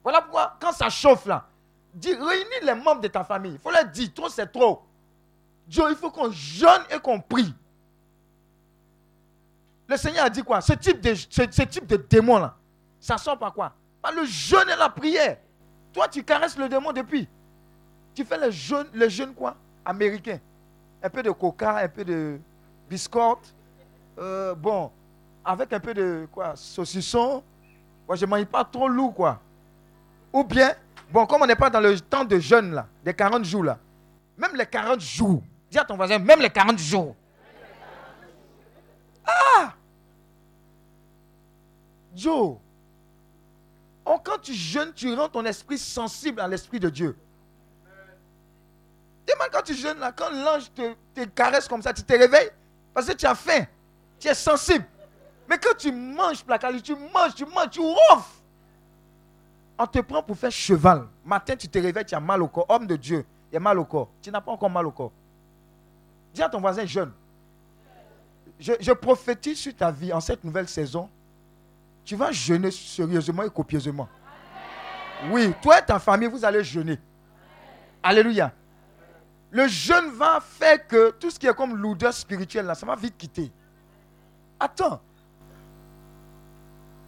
[0.04, 1.48] Voilà pourquoi, quand ça chauffe là,
[1.94, 3.54] dis, réunis les membres de ta famille.
[3.54, 4.84] Il faut leur dire, trop c'est trop.
[5.68, 7.54] Dieu, il faut qu'on jeûne et qu'on prie.
[9.88, 10.62] Le Seigneur a dit quoi?
[10.62, 12.56] Ce type, de, ce, type de démon là,
[13.00, 13.74] ça sort par quoi?
[14.06, 15.38] Par le jeûne et la prière.
[15.92, 17.28] Toi, tu caresses le démon depuis.
[18.14, 19.56] Tu fais le jeûne, le jeûne quoi?
[19.84, 20.38] Américain.
[21.02, 22.40] Un peu de coca, un peu de
[22.88, 23.52] biscotte.
[24.20, 24.92] Euh, bon,
[25.44, 26.56] avec un peu de quoi?
[26.56, 27.42] Saucisson.
[28.08, 29.42] Moi, je ne mange pas trop lourd, quoi.
[30.32, 30.76] Ou bien,
[31.12, 33.80] bon, comme on n'est pas dans le temps de jeûne, là, des 40 jours, là,
[34.38, 35.42] même les 40 jours,
[35.72, 37.16] dis à ton voisin, même les 40 jours.
[39.26, 39.74] Ah
[42.16, 42.58] Joe,
[44.06, 47.18] oh, quand tu jeûnes, tu rends ton esprit sensible à l'esprit de Dieu.
[49.28, 52.52] Dis-moi quand tu jeûnes, quand l'ange te, te caresse comme ça, tu te réveilles
[52.94, 53.66] parce que tu as faim.
[54.20, 54.86] Tu es sensible.
[55.50, 58.42] Mais quand tu manges placali, tu manges, tu manges, tu ronfles.
[59.78, 61.08] On te prend pour faire cheval.
[61.24, 62.66] Matin, tu te réveilles, tu as mal au corps.
[62.70, 64.10] Homme de Dieu, il y a mal au corps.
[64.22, 65.12] Tu n'as pas encore mal au corps.
[66.34, 67.12] Dis à ton voisin jeune.
[68.60, 71.10] Je, je prophétise sur ta vie en cette nouvelle saison.
[72.06, 74.08] Tu vas jeûner sérieusement et copieusement.
[75.32, 77.00] Oui, toi et ta famille, vous allez jeûner.
[78.04, 78.52] Alléluia.
[79.50, 82.96] Le jeûne va faire que tout ce qui est comme l'odeur spirituelle, là, ça va
[82.96, 83.52] vite quitter.
[84.60, 85.02] Attends.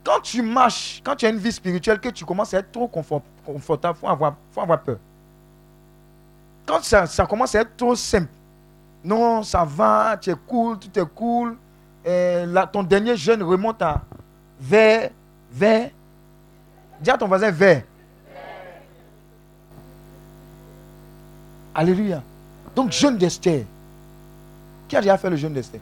[0.04, 2.88] Quand tu marches, quand tu as une vie spirituelle, que tu commences à être trop
[2.88, 4.98] confortable, il faut avoir, faut avoir peur.
[6.66, 8.32] Quand ça, ça, commence à être trop simple,
[9.04, 11.58] non, ça va, tu es cool, tout est cool,
[12.06, 14.02] là, ton dernier jeûne remonte à
[14.60, 15.10] vers,
[15.52, 15.90] vers,
[17.00, 17.84] dis à ton voisin vers.
[21.74, 22.24] Alléluia.
[22.76, 23.66] Donc, jeûne d'Esther.
[24.88, 25.80] Qui a déjà fait le jeûne d'Esther?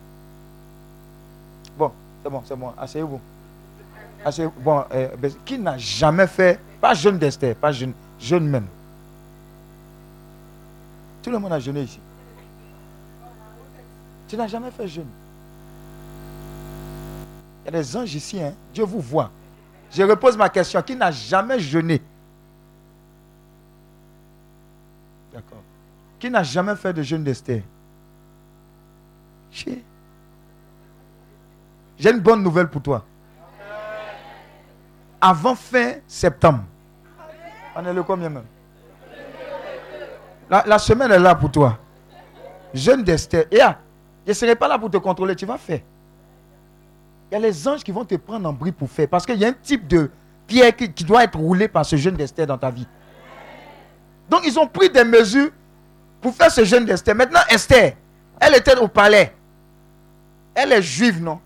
[1.77, 2.73] Bon, c'est bon, c'est bon.
[2.77, 3.21] Asseyez-vous.
[4.25, 8.67] Asseyez bon, euh, ben, qui n'a jamais fait, pas jeûne d'Esther, pas jeûne, jeûne même.
[11.21, 11.99] Tout le monde a jeûné ici.
[14.27, 15.09] Tu n'as jamais fait jeûne.
[17.75, 18.53] Des anges ici, hein.
[18.73, 19.29] Dieu vous voit.
[19.91, 20.81] Je repose ma question.
[20.81, 22.01] Qui n'a jamais jeûné?
[25.33, 25.61] D'accord.
[26.17, 27.63] Qui n'a jamais fait de jeûne d'Esther?
[29.51, 29.83] J'ai
[31.99, 33.03] une bonne nouvelle pour toi.
[35.19, 36.63] Avant fin septembre,
[37.75, 38.45] on est le combien même?
[40.49, 41.77] La, semaine est là pour toi.
[42.73, 43.47] Jeune d'Esther.
[43.51, 43.79] Et ah,
[44.25, 45.81] je ne serai pas là pour te contrôler, tu vas faire.
[47.35, 49.09] Y a les anges qui vont te prendre en bris pour faire.
[49.09, 50.09] Parce qu'il y a un type de
[50.47, 52.87] pierre qui, qui doit être roulé par ce jeune d'Esther dans ta vie.
[54.29, 55.51] Donc ils ont pris des mesures
[56.21, 57.13] pour faire ce jeune d'Esther.
[57.13, 57.97] Maintenant, Esther,
[58.39, 59.35] elle était au palais.
[60.53, 61.41] Elle est juive, non?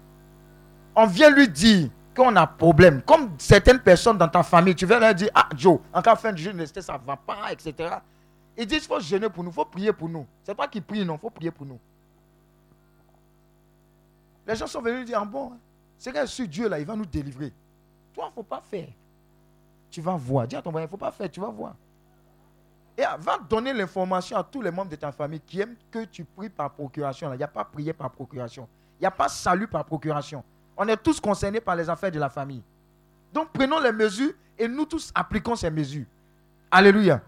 [0.96, 3.02] On vient lui dire qu'on a problème.
[3.02, 6.20] Comme certaines personnes dans ta famille, tu viens leur dire, ah Joe, en cas de
[6.20, 7.96] fin de jeûne, ça ne va pas, etc.
[8.56, 10.28] Ils disent, il faut jeûner pour nous, il faut prier pour nous.
[10.44, 11.80] C'est pas qu'ils prient, non, il faut prier pour nous.
[14.46, 15.54] Les gens sont venus dire, ah bon,
[16.00, 17.54] c'est que ce Dieu là, il va nous délivrer.
[18.14, 18.88] Toi, il ne faut pas faire.
[19.92, 20.48] Tu vas voir.
[20.48, 21.76] Dis à ton voisin, il ne faut pas faire, tu vas voir.
[22.98, 26.24] Et va donner l'information à tous les membres de ta famille qui aiment que tu
[26.24, 27.34] pries par procuration.
[27.34, 28.68] Il n'y a pas prier par procuration.
[28.98, 30.44] Il n'y a pas salut par procuration.
[30.76, 32.64] On est tous concernés par les affaires de la famille.
[33.34, 36.06] Donc prenons les mesures et nous tous appliquons ces mesures.
[36.72, 37.22] Alléluia.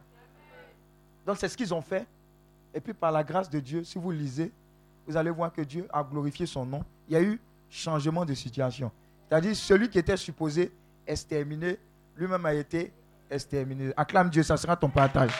[1.25, 2.07] Donc c'est ce qu'ils ont fait.
[2.73, 4.51] Et puis par la grâce de Dieu, si vous lisez,
[5.05, 6.83] vous allez voir que Dieu a glorifié son nom.
[7.07, 7.39] Il y a eu
[7.71, 8.91] changement de situation.
[9.27, 10.71] C'est-à-dire celui qui était supposé
[11.07, 11.79] exterminer,
[12.15, 12.91] lui-même a été
[13.29, 13.93] exterminé.
[13.95, 15.31] Acclame Dieu, ça sera ton partage.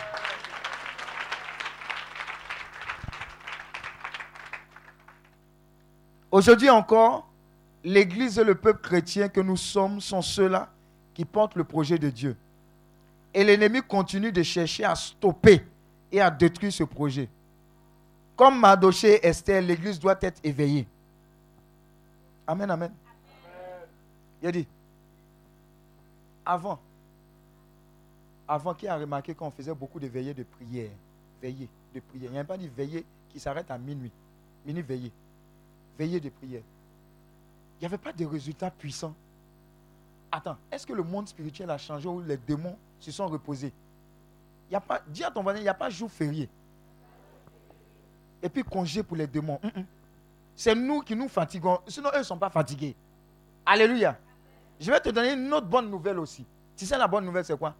[6.32, 7.30] Aujourd'hui encore,
[7.84, 10.70] l'Église et le peuple chrétien que nous sommes sont ceux-là
[11.14, 12.38] qui portent le projet de Dieu.
[13.34, 15.66] Et l'ennemi continue de chercher à stopper
[16.10, 17.28] et à détruire ce projet.
[18.38, 20.88] Comme Madoché et Esther, l'Église doit être éveillée.
[22.48, 22.92] Amen, amen.
[24.42, 24.68] Il a dit,
[26.46, 26.80] avant,
[28.48, 30.92] avant qui a remarqué qu'on faisait beaucoup de veillées de prière.
[31.42, 32.30] Veillées de prière.
[32.32, 34.12] Il n'y a pas dit veillée qui s'arrête à minuit.
[34.66, 35.12] Minuit veillée.
[35.98, 36.64] Veillée de prière
[37.82, 39.16] il n'y avait pas de résultats puissants.
[40.32, 43.74] Attends, est-ce que le monde spirituel a changé ou les démons se sont reposés?
[44.70, 46.48] Y a pas, Dis à ton voisin, il n'y a pas jour férié.
[48.44, 49.60] Et puis congé pour les démons.
[50.56, 51.80] C'est nous qui nous fatiguons.
[51.88, 52.96] Sinon, eux ne sont pas fatigués.
[53.66, 54.18] Alléluia.
[54.80, 56.46] Je vais te donner une autre bonne nouvelle aussi.
[56.76, 57.76] Tu sais, la bonne nouvelle, c'est quoi?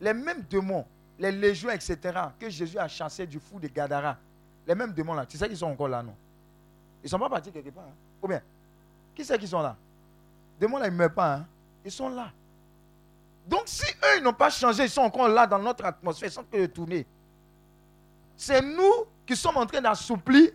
[0.00, 0.86] Les mêmes démons,
[1.18, 1.98] les légions, etc.,
[2.38, 4.16] que Jésus a chassés du fou de Gadara,
[4.66, 6.14] les mêmes démons là, tu sais qu'ils sont encore là, non?
[7.02, 7.84] Ils ne sont pas partis quelque part.
[7.84, 7.94] Hein?
[8.22, 8.40] Ou bien,
[9.14, 9.76] qui c'est qui sont là?
[10.58, 11.34] Demande, ils ne meurent pas.
[11.34, 11.46] Hein?
[11.84, 12.30] Ils sont là.
[13.46, 16.32] Donc, si eux, ils n'ont pas changé, ils sont encore là dans notre atmosphère, ils
[16.32, 17.06] sont que de tourner.
[18.36, 20.52] C'est nous qui sommes en train d'assouplir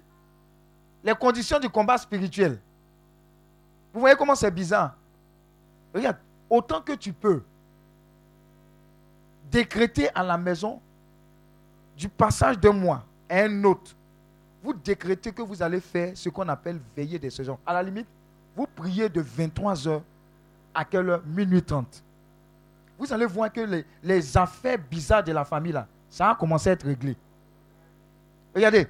[1.06, 2.60] les conditions du combat spirituel.
[3.94, 4.96] Vous voyez comment c'est bizarre
[5.94, 6.18] Regarde,
[6.50, 7.44] autant que tu peux
[9.52, 10.82] décréter à la maison
[11.96, 13.96] du passage d'un mois à un autre,
[14.64, 17.60] vous décrétez que vous allez faire ce qu'on appelle veiller des saisons.
[17.66, 18.08] À la limite,
[18.56, 20.02] vous priez de 23h
[20.74, 21.22] à quelle heure?
[21.26, 22.04] Minuit 30.
[22.98, 26.70] Vous allez voir que les, les, affaires bizarres de la famille, là, ça a commencé
[26.70, 27.16] à être réglé.
[28.56, 28.88] Regardez,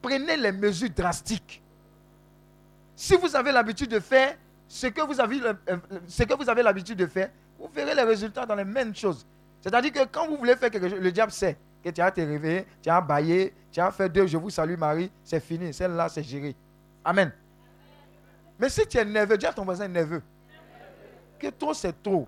[0.00, 1.62] prenez les mesures drastiques.
[2.94, 6.62] Si vous avez l'habitude de faire ce que vous avez, euh, ce que vous avez
[6.62, 9.26] l'habitude de faire, vous verrez les résultats dans les mêmes choses.
[9.60, 12.20] C'est-à-dire que quand vous voulez faire quelque chose, le diable sait que tu as te
[12.20, 15.72] réveillé, tu as baillé, tu as fait deux, je vous salue Marie, c'est fini.
[15.72, 16.54] Celle-là, c'est géré.
[17.04, 17.32] Amen.
[18.58, 20.22] Mais si tu es nerveux, dis à ton voisin nerveux.
[21.38, 22.26] Que trop, c'est trop.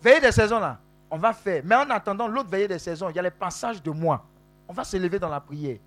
[0.00, 0.78] Veillée des saisons là,
[1.10, 1.62] on va faire.
[1.64, 4.24] Mais en attendant l'autre veillée des saisons, il y a les passages de moi.
[4.68, 5.78] On va se lever dans la prière.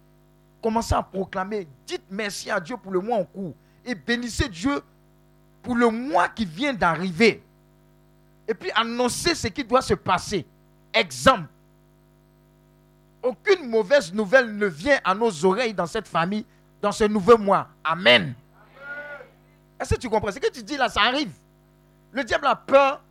[0.65, 1.67] Commencez à proclamer.
[1.85, 3.53] Dites merci à Dieu pour le mois en cours.
[3.85, 4.81] Et bénissez Dieu
[5.61, 7.43] pour le mois qui vient d'arriver.
[8.47, 10.43] Et puis annoncer ce qui doit se passer.
[10.91, 11.49] Exemple.
[13.21, 16.47] Aucune mauvaise nouvelle ne vient à nos oreilles dans cette famille,
[16.81, 17.67] dans ce nouveau mois.
[17.83, 18.33] Amen.
[19.79, 20.31] Est-ce que tu comprends?
[20.31, 21.33] Ce que tu dis là, ça arrive.
[22.11, 23.03] Le diable a peur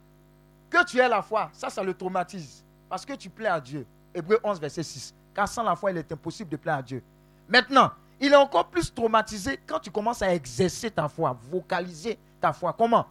[0.68, 1.50] que tu aies la foi.
[1.52, 2.64] Ça, ça le traumatise.
[2.88, 3.86] Parce que tu plais à Dieu.
[4.12, 5.14] Hébreu 11, verset 6.
[5.32, 7.00] Car sans la foi, il est impossible de plaire à Dieu.
[7.48, 12.52] Maintenant, il est encore plus traumatisé quand tu commences à exercer ta foi, vocaliser ta
[12.52, 12.72] foi.
[12.72, 13.06] Comment?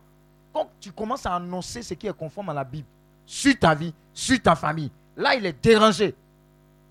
[0.53, 2.87] Quand tu commences à annoncer ce qui est conforme à la Bible,
[3.25, 4.91] sur ta vie, sur ta famille.
[5.15, 6.15] Là, il est dérangé.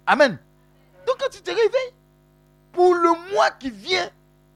[0.06, 0.38] Amen.
[1.06, 1.94] Donc quand tu te réveilles,
[2.72, 4.08] pour le mois qui vient,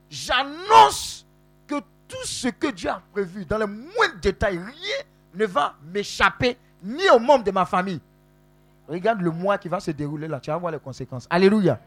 [0.08, 1.26] j'annonce
[1.66, 4.96] que tout ce que Dieu a prévu, dans le moindre détail, rien
[5.34, 8.00] ne va m'échapper, ni aux membres de ma famille.
[8.88, 11.26] Regarde le mois qui va se dérouler là, tu vas voir les conséquences.
[11.28, 11.80] Alléluia.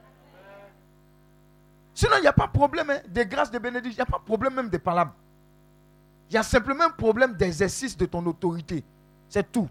[1.99, 3.91] Sinon, il n'y a pas de problème hein, de grâce, de bénédiction.
[3.91, 5.13] Il n'y a pas de problème même de palabres.
[6.29, 8.85] Il y a simplement un problème d'exercice de ton autorité.
[9.27, 9.67] C'est tout.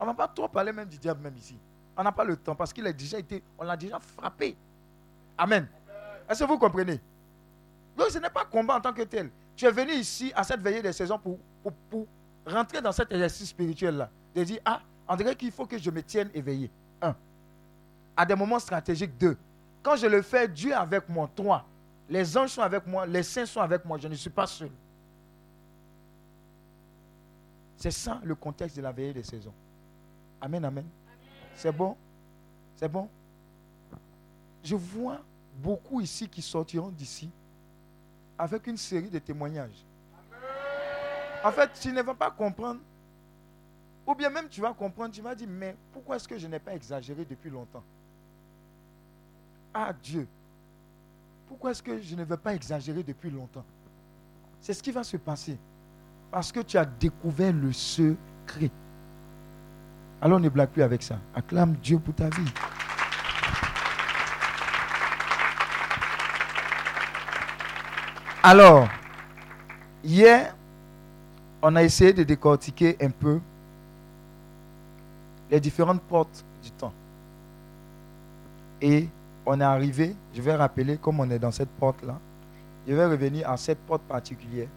[0.00, 1.56] On ne va pas trop parler même du diable même ici.
[1.96, 4.56] On n'a pas le temps parce qu'il a déjà été, on l'a déjà frappé.
[5.38, 5.68] Amen.
[6.28, 7.00] Est-ce que vous comprenez?
[7.96, 9.30] Donc ce n'est pas combat en tant que tel.
[9.54, 11.38] Tu es venu ici à cette veillée des saisons pour,
[11.88, 12.08] pour,
[12.44, 14.10] rentrer dans cet exercice spirituel-là.
[14.34, 16.72] De dire, ah, on dirait qu'il faut que je me tienne éveillé.
[17.00, 17.14] Un.
[18.16, 19.16] À des moments stratégiques.
[19.16, 19.36] Deux.
[19.82, 21.28] Quand je le fais, Dieu est avec moi.
[21.34, 21.66] Trois.
[22.08, 23.98] Les anges sont avec moi, les saints sont avec moi.
[23.98, 24.70] Je ne suis pas seul.
[27.76, 29.54] C'est ça le contexte de la veillée des saisons.
[30.40, 30.86] Amen, amen.
[31.54, 31.96] C'est bon?
[32.76, 33.08] C'est bon?
[34.62, 35.20] Je vois
[35.56, 37.30] beaucoup ici qui sortiront d'ici
[38.38, 39.84] avec une série de témoignages.
[41.44, 42.80] En fait, tu ne vas pas comprendre.
[44.06, 46.58] Ou bien même tu vas comprendre, tu vas dire, mais pourquoi est-ce que je n'ai
[46.58, 47.82] pas exagéré depuis longtemps?
[49.74, 50.26] Ah Dieu,
[51.48, 53.64] pourquoi est-ce que je ne vais pas exagérer depuis longtemps?
[54.60, 55.58] C'est ce qui va se passer.
[56.30, 58.70] Parce que tu as découvert le secret.
[60.20, 61.18] Alors ne blague plus avec ça.
[61.34, 62.52] Acclame Dieu pour ta vie.
[68.42, 68.88] Alors,
[70.02, 70.54] hier,
[71.62, 73.40] on a essayé de décortiquer un peu
[75.50, 76.92] les différentes portes du temps.
[78.80, 79.08] Et
[79.44, 82.18] on est arrivé, je vais rappeler comme on est dans cette porte-là,
[82.86, 84.68] je vais revenir à cette porte particulière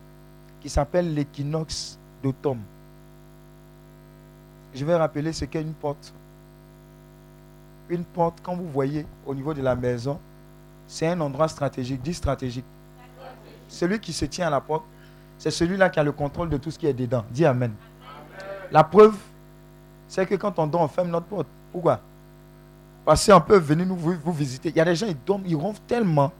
[0.61, 2.61] qui s'appelle l'équinoxe d'automne.
[4.73, 6.13] Je vais rappeler ce qu'est une porte.
[7.89, 10.19] Une porte, quand vous voyez au niveau de la maison,
[10.87, 12.65] c'est un endroit stratégique, dit stratégique.
[13.67, 14.83] Celui qui se tient à la porte,
[15.37, 17.25] c'est celui-là qui a le contrôle de tout ce qui est dedans.
[17.31, 17.73] Dis Amen.
[18.71, 19.15] La preuve,
[20.07, 21.47] c'est que quand on dort, on ferme notre porte.
[21.71, 21.99] Pourquoi?
[23.05, 24.69] Parce qu'on peut venir nous vous, visiter.
[24.69, 26.31] Il y a des gens, ils dorment, ils ronflent tellement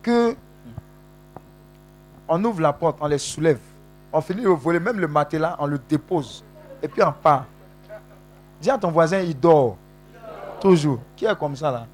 [0.00, 0.36] que
[2.28, 3.58] on ouvre la porte, on les soulève.
[4.12, 6.44] On finit de voler, même le matelas, on le dépose.
[6.80, 7.46] Et puis on part.
[8.60, 9.76] Dis à ton voisin, il dort.
[10.60, 11.00] Toujours.
[11.16, 11.86] Qui est comme ça là?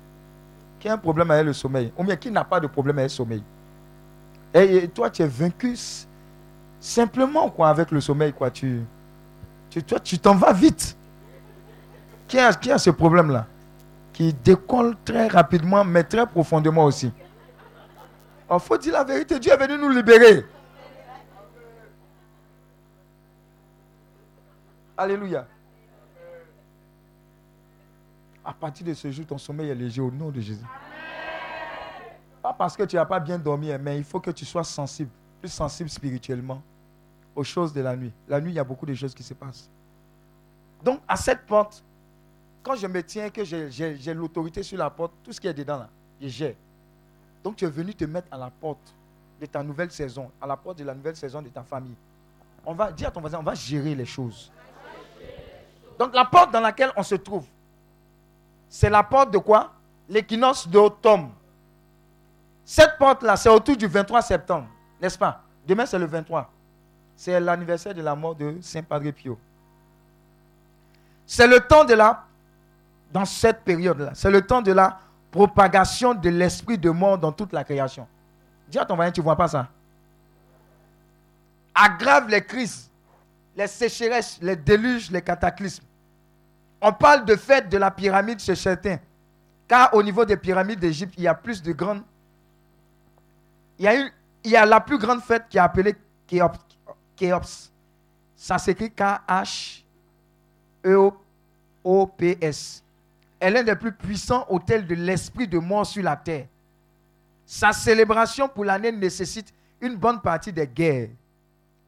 [0.79, 1.91] Qui a un problème avec le sommeil?
[1.97, 3.43] Ou bien qui n'a pas de problème avec le sommeil?
[4.53, 5.77] Et, toi, tu es vaincu
[6.79, 8.33] simplement quoi avec le sommeil.
[8.35, 8.51] Quoi.
[8.51, 8.83] Tu,
[9.71, 10.97] tu, toi, tu t'en vas vite.
[12.29, 13.47] Qui a, qui a ce problème-là
[14.19, 17.13] Qui décolle très rapidement, mais très profondément aussi.
[18.51, 19.39] Il faut dire la vérité.
[19.39, 20.45] Dieu est venu nous libérer.
[24.97, 25.47] Alléluia.
[28.45, 30.67] À partir de ce jour, ton sommeil est léger au nom de Jésus.
[32.43, 35.11] Pas parce que tu n'as pas bien dormi, mais il faut que tu sois sensible,
[35.39, 36.61] plus sensible spirituellement
[37.37, 38.13] aux choses de la nuit.
[38.27, 39.71] La nuit, il y a beaucoup de choses qui se passent.
[40.83, 41.85] Donc, à cette porte,
[42.69, 45.79] quand je me tiens, que j'ai l'autorité sur la porte, tout ce qui est dedans
[45.79, 45.89] là,
[46.21, 46.55] j'ai.
[47.43, 48.95] Donc, tu es venu te mettre à la porte
[49.41, 51.95] de ta nouvelle saison, à la porte de la nouvelle saison de ta famille.
[52.67, 54.53] On va dire à ton voisin, on va gérer les choses.
[55.99, 57.47] Donc, la porte dans laquelle on se trouve,
[58.69, 59.73] c'est la porte de quoi?
[60.07, 61.31] L'équinoxe d'automne.
[62.67, 64.69] Cette porte-là, c'est autour du 23 septembre,
[65.01, 65.43] n'est-ce pas?
[65.67, 66.51] Demain, c'est le 23.
[67.17, 69.39] C'est l'anniversaire de la mort de Saint Padre Pio.
[71.25, 72.28] C'est le temps de la,
[73.13, 74.99] dans cette période-là, c'est le temps de la
[75.31, 78.07] propagation de l'esprit de mort dans toute la création.
[78.69, 79.69] Dis à ton voisin, tu ne vois pas ça?
[81.75, 82.91] Aggrave les crises,
[83.57, 85.85] les sécheresses, les déluges, les cataclysmes.
[86.81, 88.99] On parle de fête de la pyramide chez certains.
[89.67, 92.03] Car au niveau des pyramides d'Égypte, il y a plus de grandes.
[93.79, 94.13] Il
[94.45, 95.97] y a, la plus grande fête qui est appelée
[96.27, 97.71] Khéops.
[98.35, 99.85] Ça s'écrit K-H-E-O-P-S.
[103.41, 106.47] Est l'un des plus puissants hôtels de l'esprit de mort sur la terre.
[107.47, 111.11] Sa célébration pour l'année nécessite une bonne partie des guerres,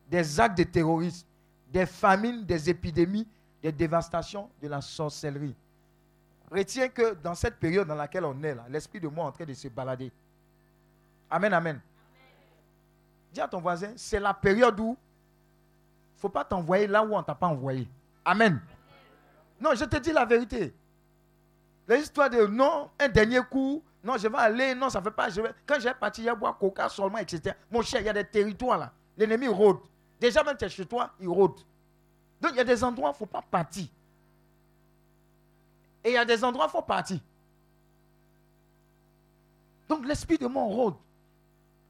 [0.09, 1.27] des actes de terrorisme,
[1.73, 3.27] des famines, des épidémies,
[3.63, 5.55] des dévastations, de la sorcellerie.
[6.51, 9.33] Retiens que dans cette période dans laquelle on est là, l'esprit de mort est en
[9.33, 10.11] train de se balader.
[11.31, 11.81] Amen, amen.
[13.33, 17.15] Dis à ton voisin, c'est la période où il ne faut pas t'envoyer là où
[17.15, 17.89] on ne t'a pas envoyé.
[18.25, 18.61] Amen.
[19.61, 20.75] Non, je te dis la vérité.
[21.91, 25.29] L'histoire de non, un dernier coup, non, je vais aller, non, ça ne fait pas.
[25.29, 27.57] Je vais, quand j'ai parti, il boire coca seulement, etc.
[27.69, 28.93] Mon cher, il y a des territoires là.
[29.17, 29.81] L'ennemi rôde.
[30.21, 31.59] Déjà, même tu es chez toi, il rôde.
[32.41, 33.87] Donc, il y a des endroits où il ne faut pas partir.
[36.05, 37.19] Et il y a des endroits où il faut partir.
[39.89, 40.95] Donc, l'esprit de mon rôde.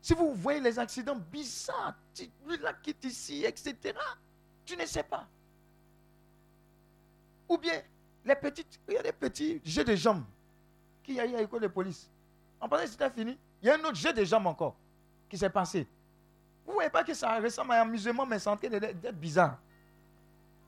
[0.01, 1.95] Si vous voyez les accidents bizarres,
[2.47, 3.77] lui là quitte ici, etc.,
[4.65, 5.27] tu ne sais pas.
[7.49, 7.83] Ou bien,
[8.25, 10.25] les petites, il y a des petits jeux de jambes
[11.03, 12.09] qui y a eu à l'école de police.
[12.61, 13.39] En pensant que c'était fini.
[13.63, 14.75] Il y a un autre jeu de jambes encore
[15.29, 15.87] qui s'est passé.
[16.65, 19.17] Vous ne voyez pas que ça ressemble à un amusement, mais c'est en train d'être
[19.19, 19.59] bizarre.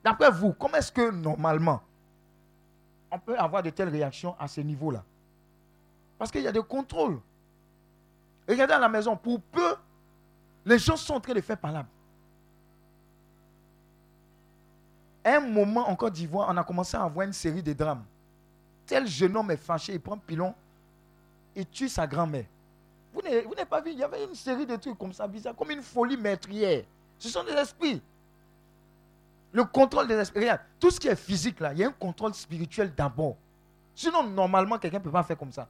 [0.02, 1.82] D'après vous, comment est-ce que normalement
[3.10, 5.04] on peut avoir de telles réactions à ce niveau-là?
[6.18, 7.20] Parce qu'il y a des contrôles.
[8.48, 9.76] Regardez à la maison, pour peu,
[10.64, 11.88] les gens sont en train de faire palabre.
[15.24, 18.04] Un moment en Côte d'Ivoire, on a commencé à avoir une série de drames.
[18.86, 20.54] Tel jeune homme est fâché, il prend pilon,
[21.54, 22.46] il tue sa grand-mère.
[23.12, 25.70] Vous n'avez pas vu, il y avait une série de trucs comme ça, bizarre, comme
[25.70, 26.84] une folie meurtrière.
[27.18, 28.02] Ce sont des esprits.
[29.52, 30.40] Le contrôle des esprits.
[30.40, 33.36] Regarde, tout ce qui est physique, là, il y a un contrôle spirituel d'abord.
[33.94, 35.68] Sinon, normalement, quelqu'un ne peut pas faire comme ça.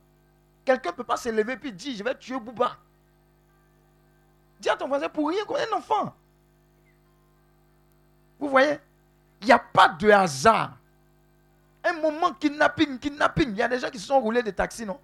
[0.65, 2.79] Quelqu'un ne peut pas se lever et dire, je vais tuer Bouba.
[4.61, 6.15] Dis à ton voisin, pour rien, comme un enfant.
[8.39, 8.79] Vous voyez?
[9.43, 10.77] Il n'y a pas de hasard.
[11.85, 13.51] Un moment, kidnapping, kidnapping.
[13.51, 15.01] Il y a des gens qui se sont roulés des taxis, non?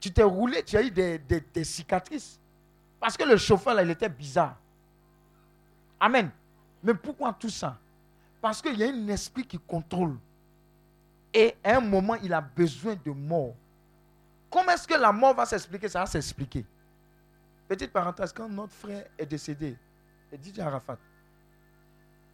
[0.00, 2.40] Tu t'es roulé, tu as eu des, des cicatrices.
[2.98, 4.56] Parce que le chauffeur, là, il était bizarre.
[6.00, 6.30] Amen.
[6.82, 7.76] Mais pourquoi tout ça?
[8.40, 10.16] Parce qu'il y a un esprit qui contrôle.
[11.32, 13.54] Et à un moment, il a besoin de mort.
[14.50, 15.88] Comment est-ce que la mort va s'expliquer?
[15.88, 16.64] Ça va s'expliquer.
[17.68, 19.76] Petite parenthèse, quand notre frère est décédé,
[20.32, 20.96] et DJ Arafat,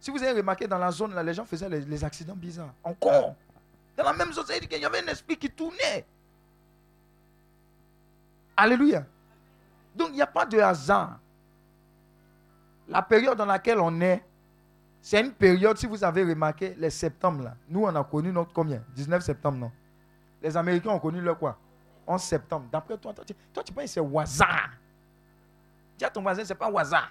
[0.03, 2.73] si vous avez remarqué dans la zone, là, les gens faisaient les, accidents bizarres.
[2.83, 3.35] Encore.
[3.95, 6.05] Dans la même zone, il y avait un esprit qui tournait.
[8.57, 9.05] Alléluia.
[9.95, 11.19] Donc il n'y a pas de hasard.
[12.89, 14.21] La période dans laquelle on est,
[15.01, 17.55] c'est une période, si vous avez remarqué, les septembre, là.
[17.69, 18.83] Nous, on a connu notre combien?
[18.93, 19.71] 19 septembre, non?
[20.41, 21.57] Les Américains ont connu leur quoi?
[22.05, 22.65] 11 septembre.
[22.69, 24.71] D'après toi, toi, tu, toi, tu penses que c'est au hasard?
[25.97, 27.09] Dis à ton voisin, ce n'est pas au hasard.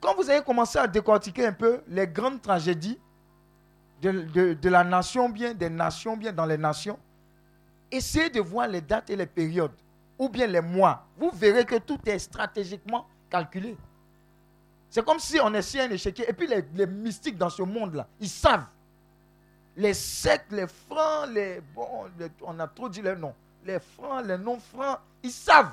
[0.00, 2.98] Quand vous avez commencé à décortiquer un peu les grandes tragédies
[4.02, 6.98] de, de la nation bien, des nations bien dans les nations,
[7.90, 9.72] essayez de voir les dates et les périodes
[10.18, 13.76] ou bien les mois, vous verrez que tout est stratégiquement calculé.
[14.88, 16.18] C'est comme si on essayait un échec.
[16.20, 18.66] Et puis les, mystiques dans ce monde-là, ils savent.
[19.76, 21.60] Les sectes, les francs, les...
[21.74, 22.06] Bon,
[22.42, 23.34] on a trop dit les noms.
[23.64, 25.72] Les francs, les non-francs, ils savent.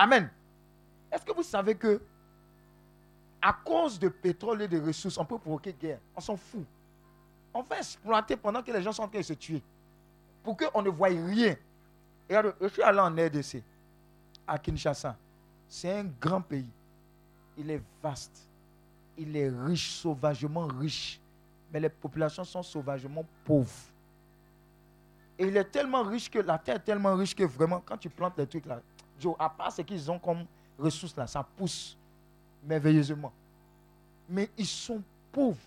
[0.00, 0.30] Amen.
[1.12, 2.00] Est-ce que vous savez que
[3.42, 5.98] à cause de pétrole et de ressources, on peut provoquer guerre?
[6.16, 6.64] On s'en fout.
[7.52, 9.62] On va exploiter pendant que les gens sont en train de se tuer.
[10.42, 11.54] Pour qu'on ne voie rien.
[12.30, 13.62] Je suis allé en RDC,
[14.46, 15.18] à Kinshasa.
[15.68, 16.70] C'est un grand pays.
[17.58, 18.48] Il est vaste.
[19.18, 21.20] Il est riche, sauvagement riche.
[21.70, 23.90] mais les populations sont sauvagement pauvres.
[25.38, 28.08] Et il est tellement riche que la terre est tellement riche que vraiment, quand tu
[28.08, 28.80] plantes les trucs là,
[29.38, 30.44] À part ce qu'ils ont comme
[30.78, 31.96] ressources là, ça pousse
[32.64, 33.32] merveilleusement.
[34.28, 35.02] Mais ils sont
[35.32, 35.58] pauvres.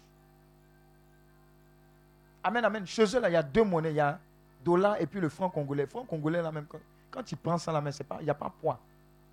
[2.43, 2.85] Amen, amen.
[2.85, 3.91] Chez eux, là, il y a deux monnaies.
[3.91, 4.19] Il y a
[4.63, 5.83] dollar et puis le franc congolais.
[5.83, 6.79] Le franc congolais, là, même, quand,
[7.11, 8.79] quand tu prends ça la main, il n'y a pas poids.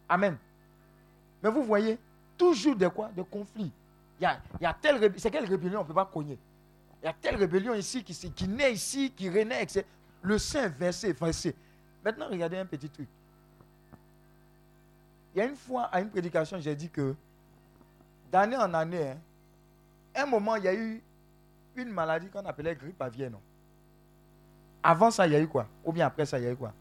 [0.08, 0.36] Amen.
[1.42, 1.98] Mais vous voyez,
[2.36, 3.10] toujours de quoi?
[3.16, 3.72] De conflits.
[4.18, 5.80] Il y a, il y a telle C'est quelle rébellion?
[5.80, 6.38] On ne peut pas cogner
[7.02, 9.66] Il y a telle rébellion ici qui, qui naît ici, qui renaît.
[10.22, 11.54] Le sein versé, versé.
[12.04, 13.08] Maintenant, regardez un petit truc.
[15.34, 17.14] Il y a une fois, à une prédication, j'ai dit que
[18.32, 19.18] d'année en année, hein,
[20.14, 21.02] un moment, il y a eu
[21.76, 23.30] une maladie qu'on appelait grippe aviaire.
[24.82, 25.66] Avant ça, il y a eu quoi?
[25.84, 26.72] Ou bien après ça, il y a eu quoi?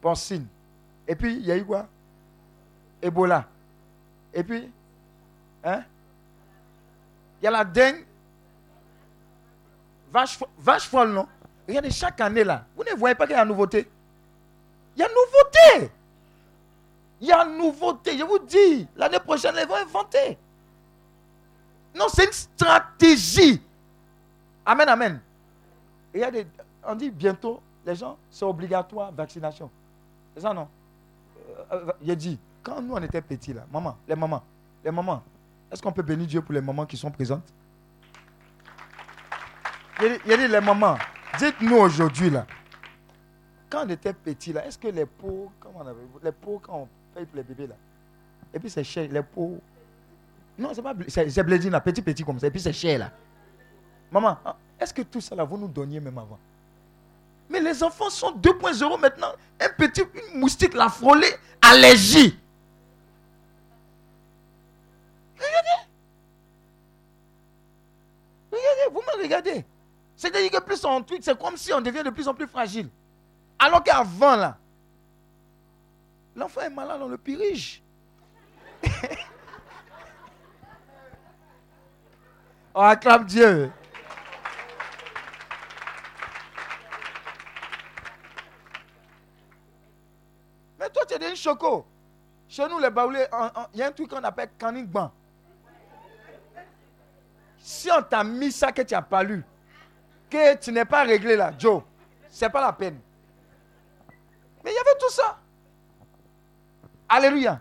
[0.00, 0.46] Porcine.
[1.06, 1.86] Et puis, il y a eu quoi?
[3.00, 3.46] Ebola.
[4.32, 4.70] Et puis,
[5.62, 5.84] hein?
[7.40, 8.04] Il y a la dengue.
[10.10, 11.26] Vache, vache folle, non?
[11.66, 13.88] Regardez, chaque année là, vous ne voyez pas qu'il y a une nouveauté.
[14.96, 15.92] Il y a une nouveauté.
[17.24, 18.18] Il y a une nouveauté.
[18.18, 20.36] Je vous dis, l'année prochaine, ils vont inventer.
[21.94, 23.62] Non, c'est une stratégie.
[24.66, 25.20] Amen, amen.
[26.12, 26.46] il y a des,
[26.86, 29.70] on dit bientôt, les gens, c'est obligatoire, vaccination.
[30.34, 30.68] C'est ça, non?
[31.72, 34.42] Euh, euh, Il dit, quand nous, on était petits, là, maman, les mamans,
[34.84, 35.22] les mamans,
[35.72, 37.50] est-ce qu'on peut bénir Dieu pour les mamans qui sont présentes?
[40.02, 40.98] Il a dit, les mamans,
[41.38, 42.46] dites-nous aujourd'hui, là,
[43.70, 46.80] quand on était petits, là, est-ce que les pots, comment on avait, les pots, quand
[46.80, 49.60] on et puis c'est cher, les pots,
[50.56, 53.10] non, c'est pas, c'est blédine, là, petit, petit comme ça, et puis c'est cher, là.
[54.10, 56.38] Maman, ah, est-ce que tout ça, là, vous nous donniez même avant?
[57.48, 59.32] Mais les enfants sont 2.0 maintenant.
[59.60, 60.02] Un petit
[60.34, 61.26] moustique l'a frôlé,
[61.60, 62.38] allergie.
[65.36, 65.90] Regardez.
[68.52, 69.64] Regardez, vous me regardez.
[70.16, 72.88] C'est-à-dire que plus on tweet, c'est comme si on devient de plus en plus fragile.
[73.58, 74.58] Alors qu'avant, là,
[76.34, 77.82] l'enfant est malade, on le pirige.
[82.74, 83.72] on acclame Dieu.
[90.78, 91.86] Mais toi, tu es des choco.
[92.48, 93.26] Chez nous, les baoulés,
[93.72, 95.12] il y a un truc qu'on appelle canning ban.
[97.58, 99.42] Si on t'a mis ça que tu n'as pas lu,
[100.28, 101.82] que tu n'es pas réglé là, Joe,
[102.28, 103.00] c'est pas la peine.
[104.62, 105.38] Mais il y avait tout ça.
[107.08, 107.60] Alléluia.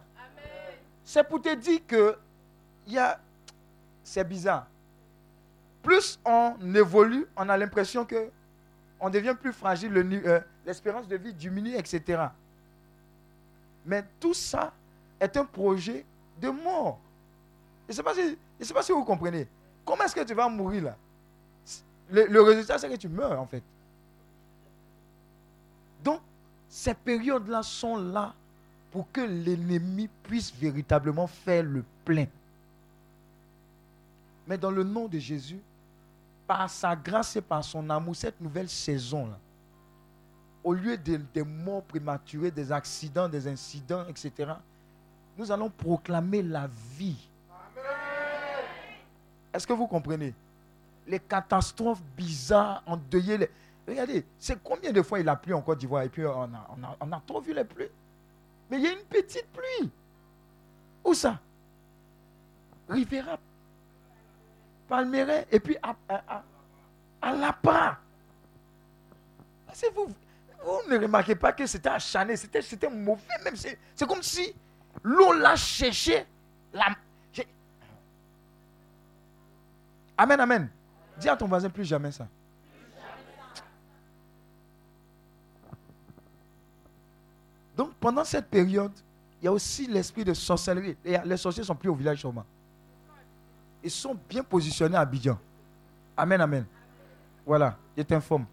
[1.04, 2.18] C'est pour te dire que
[2.88, 3.20] y a,
[4.04, 4.68] c'est bizarre.
[5.82, 8.32] Plus on évolue, on a l'impression que
[9.00, 12.28] on devient plus fragile, euh, l'espérance de vie diminue, etc.
[13.86, 14.72] Mais tout ça
[15.20, 16.06] est un projet
[16.40, 17.00] de mort.
[17.90, 19.48] Je ne sais, si, sais pas si vous comprenez.
[19.86, 20.98] Comment est-ce que tu vas mourir là?
[22.10, 23.64] Le, résultat, c'est que tu meurs en fait.
[26.04, 26.22] Donc,
[26.70, 28.34] ces périodes-là sont là
[28.94, 32.28] pour que l'ennemi puisse véritablement faire le plein.
[34.48, 35.60] Mais dans le nom de Jésus,
[36.46, 39.40] par sa grâce et par son amour, cette nouvelle saison-là,
[40.64, 44.54] au lieu des morts prématurées, des accidents, des incidents, etc.,
[45.36, 47.28] nous allons proclamer la vie.
[49.52, 50.36] Est-ce que vous comprenez?
[51.08, 53.50] Les catastrophes bizarres, endeuillées.
[53.88, 57.22] Regardez, c'est combien de fois il a plu en Côte d'Ivoire et puis on, a,
[57.26, 57.90] trop vu les pluies?
[58.74, 59.92] Mais il y a une petite pluie.
[61.04, 61.40] Où ça?
[62.90, 63.38] Rivera,
[64.88, 66.44] Palmeret et puis à, à,
[67.22, 68.00] à.
[69.94, 70.08] Vous,
[70.66, 73.56] vous ne remarquez pas que c'était acharné, c'était mauvais même.
[73.56, 74.56] C'est comme si
[75.04, 76.26] l'eau l'a cherché.
[80.18, 80.70] Amen, amen.
[81.20, 82.28] Dis à ton voisin plus jamais ça.
[87.76, 88.92] Donc pendant cette période,
[89.42, 90.96] il y a aussi l'esprit de sorcellerie.
[91.26, 92.46] Les sorciers sont plus au village Choma.
[93.84, 95.38] Ils sont bien positionnés à Abidjan.
[96.16, 96.66] Amen, amen.
[97.46, 98.46] Voilà, je t'informe.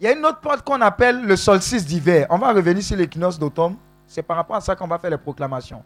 [0.00, 2.26] Il y a une autre porte qu'on appelle le solstice d'hiver.
[2.30, 3.76] On va revenir sur l'équinoxe d'automne.
[4.06, 5.82] C'est par rapport à ça qu'on va faire les proclamations.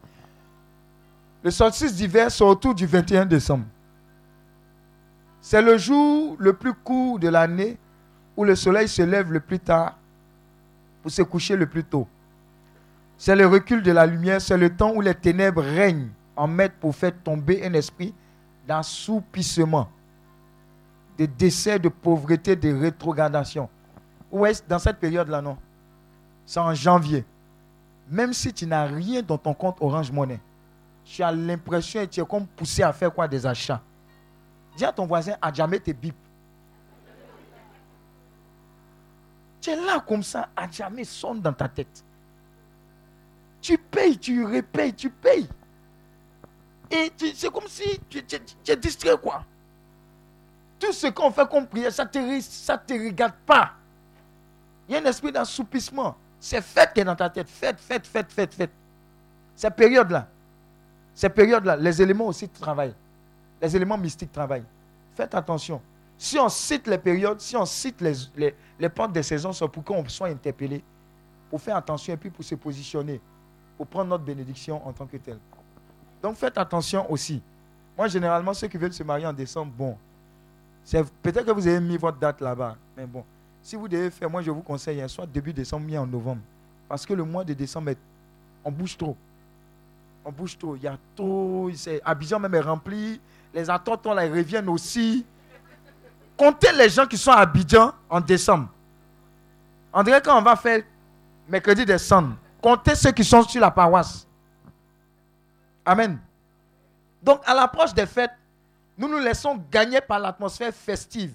[1.43, 3.64] Le solstice d'hiver, c'est autour du 21 décembre.
[5.41, 7.78] C'est le jour le plus court de l'année
[8.37, 9.97] où le soleil se lève le plus tard
[11.03, 12.07] pour se coucher le plus tôt.
[13.25, 16.75] C'est le recul de la lumière, c'est le temps où les ténèbres règnent en maître
[16.81, 18.12] pour faire tomber un esprit
[18.66, 19.89] d'assoupissement,
[21.16, 23.68] de décès, de pauvreté, de rétrogradation.
[24.29, 25.57] Où est-ce dans cette période-là, non?
[26.45, 27.25] C'est en janvier.
[28.09, 30.41] Même si tu n'as rien dans ton compte Orange Monnaie,
[31.05, 33.29] tu as l'impression et tu es comme poussé à faire quoi?
[33.29, 33.81] Des achats.
[34.77, 36.16] Dis à ton voisin, à jamais tes bips.
[39.61, 42.03] Tu es là comme ça, à jamais sonne dans ta tête.
[43.63, 45.49] Tu payes, tu repayes, tu payes.
[46.91, 48.23] Et c'est comme si tu,
[48.69, 49.45] es distrait, quoi.
[50.79, 53.73] Tout ce qu'on fait comme prière, ça ne te, ça te regarde pas.
[54.89, 56.17] Il y a un esprit d'assoupissement.
[56.41, 57.49] C'est fait qui est dans ta tête.
[57.49, 58.73] Faites, faites, faites, faites, faites.
[59.55, 60.27] Ces périodes-là,
[61.15, 62.95] ces périodes-là, les éléments aussi travaillent.
[63.61, 64.65] Les éléments mystiques travaillent.
[65.15, 65.81] Faites attention.
[66.19, 69.69] Si on cite les périodes, si on cite les, les, les portes des saisons, c'est
[69.69, 70.83] pour qu'on soit interpellé.
[71.49, 73.21] Pour faire attention et puis pour se positionner.
[73.91, 75.39] Prendre notre bénédiction en tant que tel.
[76.22, 77.43] Donc faites attention aussi.
[77.97, 79.99] Moi, généralement, ceux qui veulent se marier en décembre, bon,
[81.22, 82.76] peut-être que vous avez mis votre date là-bas.
[82.97, 83.24] Mais bon,
[83.62, 86.41] si vous devez faire, moi, je vous conseille, hein, soit début décembre, mi en novembre.
[86.89, 87.93] Parce que le mois de décembre,
[88.64, 89.16] on bouge trop.
[90.24, 90.76] On bouge trop.
[90.76, 91.70] Il y a trop.
[92.05, 93.20] Abidjan même est rempli.
[93.53, 95.26] Les attentes, là, ils reviennent aussi.
[96.37, 98.68] Comptez les gens qui sont à Abidjan en décembre.
[99.93, 100.83] On dirait quand on va faire
[101.49, 104.27] mercredi décembre, comptez ceux qui sont sur la paroisse.
[105.85, 106.19] Amen.
[107.23, 108.33] Donc, à l'approche des fêtes,
[108.97, 111.35] nous nous laissons gagner par l'atmosphère festive.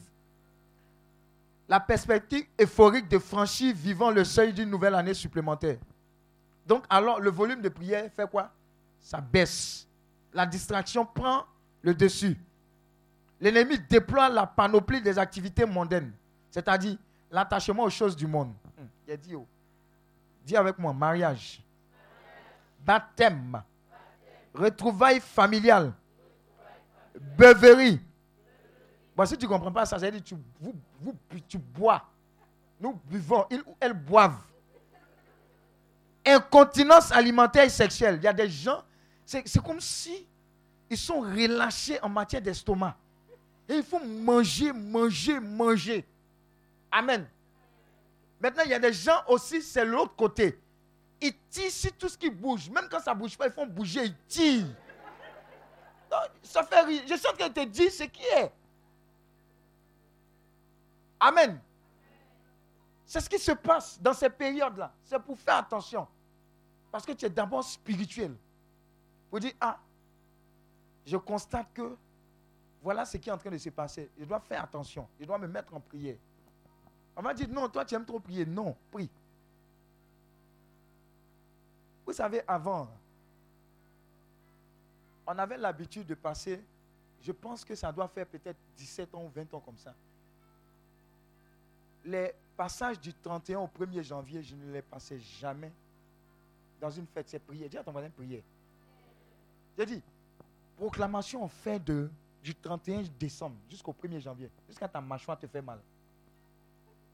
[1.68, 5.78] La perspective euphorique de franchir vivant le seuil d'une nouvelle année supplémentaire.
[6.66, 8.52] Donc, alors, le volume de prière fait quoi?
[9.00, 9.86] Ça baisse.
[10.34, 11.44] La distraction prend
[11.82, 12.38] le dessus.
[13.40, 16.12] L'ennemi déploie la panoplie des activités mondaines,
[16.50, 16.98] c'est-à-dire
[17.30, 18.54] l'attachement aux choses du monde.
[18.80, 19.46] Hum, il a dit, oh.
[20.48, 21.62] Dis avec moi, mariage,
[22.80, 23.62] baptême,
[24.54, 25.94] retrouvailles familiales,
[27.38, 28.00] beuverie.
[29.16, 30.36] Bon, si tu ne comprends pas ça, ça veut dire tu,
[31.48, 32.04] tu bois.
[32.80, 34.42] Nous buvons, ils ou elles boivent.
[36.26, 38.16] Incontinence alimentaire et sexuelle.
[38.18, 38.84] Il y a des gens,
[39.26, 40.28] c'est comme si
[40.90, 42.96] ils sont relâchés en matière d'estomac.
[43.68, 46.06] Et il faut manger, manger, manger.
[46.92, 47.28] Amen.
[48.40, 50.60] Maintenant, il y a des gens aussi, c'est l'autre côté.
[51.20, 52.70] Ils tirent sur tout ce qui bouge.
[52.70, 54.68] Même quand ça ne bouge pas, ils font bouger, ils tirent.
[56.44, 57.04] ça fait rire.
[57.08, 58.52] Je sens qu'elle te dit ce qui est.
[61.20, 61.60] Amen.
[63.06, 64.94] C'est ce qui se passe dans ces périodes-là.
[65.04, 66.08] C'est pour faire attention.
[66.92, 68.36] Parce que tu es d'abord spirituel.
[69.30, 69.80] Pour dire, ah,
[71.06, 71.98] je constate que
[72.82, 74.12] voilà ce qui est en train de se passer.
[74.18, 75.08] Je dois faire attention.
[75.20, 76.18] Je dois me mettre en prière.
[77.18, 78.46] On va dire, non, toi tu aimes trop prier.
[78.46, 79.10] Non, prie.
[82.06, 82.88] Vous savez, avant,
[85.26, 86.64] on avait l'habitude de passer,
[87.20, 89.94] je pense que ça doit faire peut-être 17 ans ou 20 ans comme ça.
[92.06, 95.74] Les passages du 31 au 1er janvier, je ne les passais jamais
[96.80, 97.28] dans une fête.
[97.28, 97.68] C'est prier.
[97.68, 98.44] Dis à ton voisin prier.
[99.78, 100.02] J'ai dit,
[100.78, 102.10] proclamation fait de
[102.44, 105.82] du 31 décembre jusqu'au 1er janvier, jusqu'à ta mâchoire te fait mal.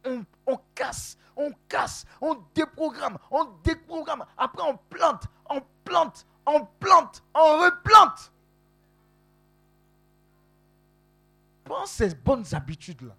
[0.06, 4.26] On, casse, on casse, on déprogramme, on déprogramme.
[4.38, 8.32] Après, on plante, on plante, on plante, on replante.
[11.64, 13.16] Prends ces bonnes habitudes-là.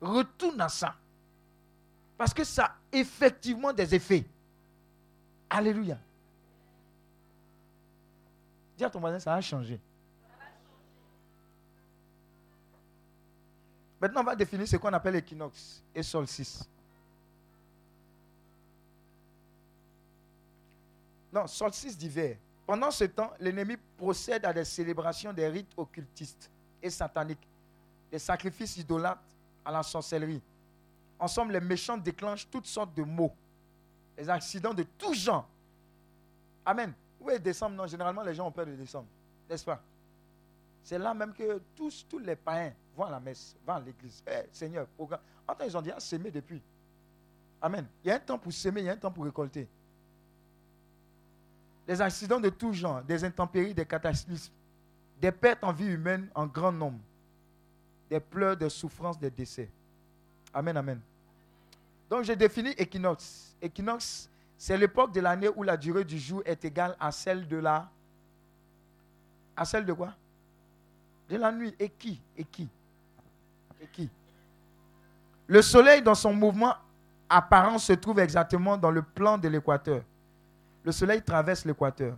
[0.00, 0.94] Retourne à ça.
[2.16, 4.24] Parce que ça a effectivement des effets.
[5.50, 5.98] Alléluia.
[8.76, 9.78] Dis à ton voisin, ça a changé.
[14.02, 16.68] Maintenant, on va définir ce qu'on appelle équinoxe et solstice.
[21.32, 22.36] Non, solstice d'hiver.
[22.66, 26.50] Pendant ce temps, l'ennemi procède à des célébrations des rites occultistes
[26.82, 27.46] et sataniques,
[28.10, 29.22] des sacrifices idolâtres
[29.64, 30.42] à la sorcellerie.
[31.20, 33.32] Ensemble, les méchants déclenchent toutes sortes de maux,
[34.18, 35.48] les accidents de tout genre.
[36.66, 36.92] Amen.
[37.20, 39.06] Oui, décembre, non, généralement les gens ont peur de décembre,
[39.48, 39.80] n'est-ce pas?
[40.82, 44.22] C'est là même que tous, tous les païens vont à la messe, vont à l'église.
[44.26, 45.20] Eh, Seigneur, programme.
[45.46, 46.62] Attends, ils ont déjà semé depuis.
[47.60, 47.86] Amen.
[48.04, 49.68] Il y a un temps pour semer, il y a un temps pour récolter.
[51.86, 54.52] Les accidents de tout genre, des intempéries, des cataclysmes,
[55.20, 56.98] des pertes en vie humaine en grand nombre,
[58.08, 59.70] des pleurs, des souffrances, des décès.
[60.52, 61.00] Amen, amen.
[62.10, 63.56] Donc j'ai défini équinoxe.
[63.60, 64.28] Équinoxe,
[64.58, 67.90] c'est l'époque de l'année où la durée du jour est égale à celle de la...
[69.56, 70.14] À celle de quoi?
[71.28, 71.74] De la nuit.
[71.78, 72.20] Et qui?
[72.36, 72.68] Et qui?
[73.86, 74.10] Qui?
[75.46, 76.74] Le soleil, dans son mouvement
[77.28, 80.02] apparent, se trouve exactement dans le plan de l'équateur.
[80.84, 82.16] Le soleil traverse l'équateur.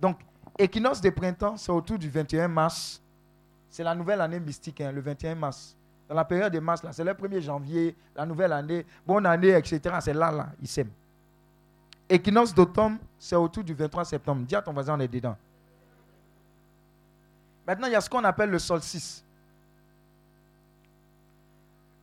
[0.00, 0.18] Donc,
[0.58, 3.02] équinoxe de printemps, c'est autour du 21 mars.
[3.70, 5.76] C'est la nouvelle année mystique, hein, le 21 mars.
[6.08, 9.50] Dans la période de mars, là, c'est le 1er janvier, la nouvelle année, bonne année,
[9.50, 9.80] etc.
[10.00, 10.90] C'est là, là, il s'aime.
[12.08, 14.44] Équinoxe d'automne, c'est autour du 23 septembre.
[14.46, 15.36] Dis à ton voisin, on est dedans.
[17.66, 19.24] Maintenant, il y a ce qu'on appelle le solstice.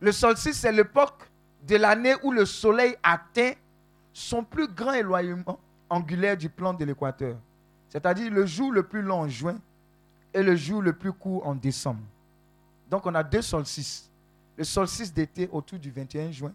[0.00, 1.30] Le solstice, c'est l'époque
[1.66, 3.52] de l'année où le soleil atteint
[4.12, 7.36] son plus grand éloignement angulaire du plan de l'équateur,
[7.88, 9.58] c'est-à-dire le jour le plus long en juin
[10.32, 12.00] et le jour le plus court en décembre.
[12.88, 14.10] Donc on a deux solstices.
[14.56, 16.52] Le solstice d'été autour du 21 juin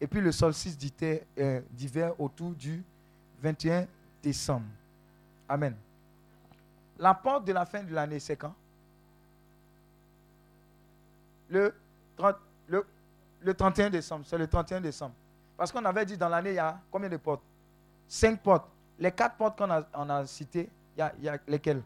[0.00, 0.76] et puis le solstice
[1.38, 2.82] euh, d'hiver autour du
[3.40, 3.86] 21
[4.22, 4.66] décembre.
[5.48, 5.74] Amen.
[6.98, 8.54] La porte de la fin de l'année, c'est quand?
[11.48, 11.74] Le,
[12.22, 12.36] 30,
[12.68, 12.86] le,
[13.40, 14.24] le 31 décembre.
[14.26, 15.14] C'est le 31 décembre.
[15.56, 17.42] Parce qu'on avait dit dans l'année, il y a combien de portes?
[18.06, 18.68] Cinq portes.
[18.98, 21.82] Les quatre portes qu'on a, citées, il y a, lesquelles?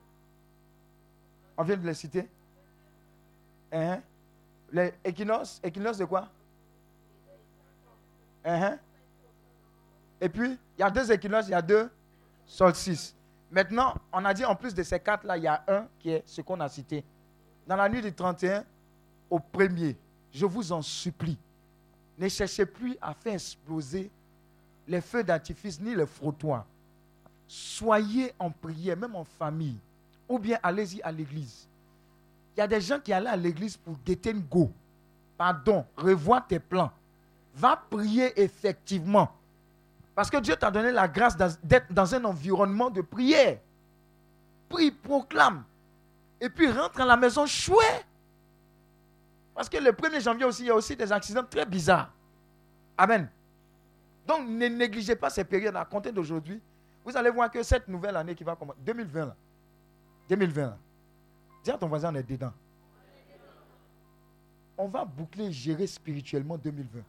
[1.57, 2.29] On vient de les citer?
[4.73, 6.29] Les équinoxes, équinoxes de quoi?
[10.21, 11.91] Et puis, il y a deux équinoxes, il y a deux
[12.45, 13.15] solstices.
[13.51, 16.23] Maintenant, on a dit en plus de ces quatre-là, il y a un qui est
[16.27, 17.05] ce qu'on a cité.
[17.67, 18.65] Dans la nuit du 31
[19.31, 19.97] au premier,
[20.37, 21.39] je vous en supplie,
[22.19, 24.11] ne cherchez plus à faire exploser
[24.87, 26.67] les feux d'artifice ni les frottoirs.
[27.49, 29.79] Soyez en prière, même en famille,
[30.29, 31.67] ou bien allez-y à l'église.
[32.55, 34.71] Il y a des gens qui allaient à l'église pour guetter une go.
[35.39, 36.93] Pardon, revois tes plans.
[37.55, 39.31] Va prier effectivement.
[40.15, 43.59] Parce que Dieu t'a donné la grâce d'être dans un environnement de prière.
[44.69, 45.65] Prie, proclame.
[46.41, 48.06] Et puis rentre à la maison chouette.
[49.57, 52.13] Parce que le 1er janvier aussi, il y a aussi des accidents très bizarres.
[52.99, 53.31] Amen.
[54.27, 56.61] Donc ne négligez pas ces périodes à compter d'aujourd'hui.
[57.03, 59.37] Vous allez voir que cette nouvelle année qui va commencer, 2020 là,
[60.29, 60.79] 2020 là,
[61.65, 62.53] dis à ton voisin, on est dedans.
[64.77, 67.01] On va boucler, gérer spirituellement 2020.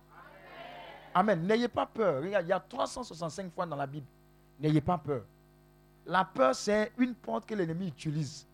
[1.15, 1.45] Amen.
[1.45, 2.23] N'ayez pas peur.
[2.23, 4.05] il y a 365 fois dans la Bible.
[4.57, 5.23] N'ayez pas peur.
[6.05, 8.47] La peur, c'est une porte que l'ennemi utilise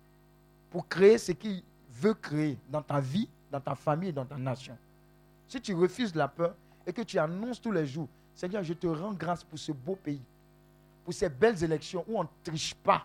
[0.71, 4.35] pour créer ce qu'il veut créer dans ta vie, dans ta famille et dans ta
[4.35, 4.75] nation.
[5.47, 6.55] Si tu refuses la peur
[6.87, 9.95] et que tu annonces tous les jours, Seigneur, je te rends grâce pour ce beau
[9.95, 10.21] pays,
[11.05, 13.03] pour ces belles élections où on ne triche pas.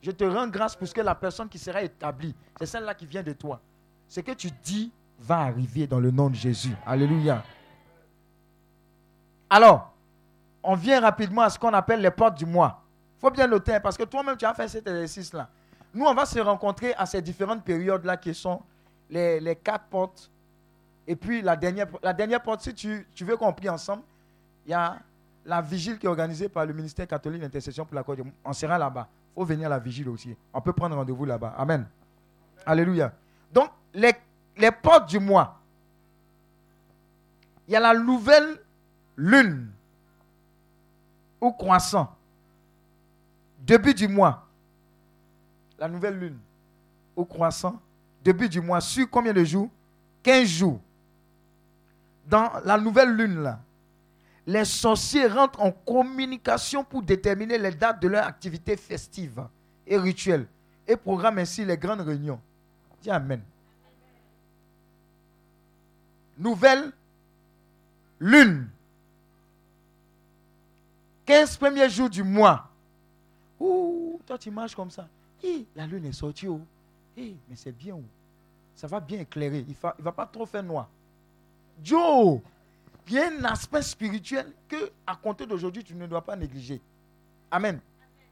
[0.00, 3.04] Je te rends grâce pour ce que la personne qui sera établie, c'est celle-là qui
[3.04, 3.60] vient de toi.
[4.08, 6.74] Ce que tu dis va arriver dans le nom de Jésus.
[6.86, 7.44] Alléluia.
[9.50, 9.92] Alors,
[10.62, 12.82] on vient rapidement à ce qu'on appelle les portes du mois.
[13.18, 15.50] Il faut bien noter, parce que toi-même, tu as fait cet exercice-là.
[15.92, 18.62] Nous, on va se rencontrer à ces différentes périodes-là qui sont
[19.10, 20.30] les, quatre portes.
[21.06, 24.02] Et puis, la dernière, porte, si tu, veux qu'on prie ensemble,
[24.66, 24.98] il y a
[25.44, 28.78] la vigile qui est organisée par le ministère catholique d'intercession pour la Côte On sera
[28.78, 29.08] là-bas.
[29.32, 30.36] Il faut venir à la vigile aussi.
[30.52, 31.54] On peut prendre rendez-vous là-bas.
[31.56, 31.86] Amen.
[32.64, 33.12] Alléluia.
[33.52, 34.12] Donc, les,
[34.56, 35.58] les portes du mois.
[37.66, 38.58] Il y a la nouvelle
[39.16, 39.70] lune
[41.40, 42.14] ou croissant,
[43.60, 44.46] début du mois,
[45.78, 46.38] la nouvelle lune
[47.16, 47.80] ou croissant,
[48.22, 49.68] début du mois, sur combien de jours?
[50.22, 50.80] 15 jours.
[52.26, 53.60] Dans la nouvelle lune, là,
[54.46, 59.46] les sorciers rentrent en communication pour déterminer les dates de leur activité festive
[59.86, 60.46] et rituelle
[60.86, 62.40] et programment ainsi les grandes réunions.
[63.02, 63.42] Dis Amen.
[66.38, 66.92] Nouvelle
[68.18, 68.68] lune
[71.26, 72.68] 15 premiers jours du mois.
[73.60, 75.06] Ouh, toi tu marches comme ça.
[75.76, 76.48] la lune est sortie.
[76.48, 76.60] Oh.
[77.16, 77.98] Mais c'est bien.
[78.74, 79.64] Ça va bien éclairer.
[79.66, 80.88] Il ne va, pas trop faire noir.
[81.82, 82.40] Joe,
[83.06, 86.80] il y a un aspect spirituel que, à compter d'aujourd'hui, tu ne dois pas négliger.
[87.50, 87.80] Amen.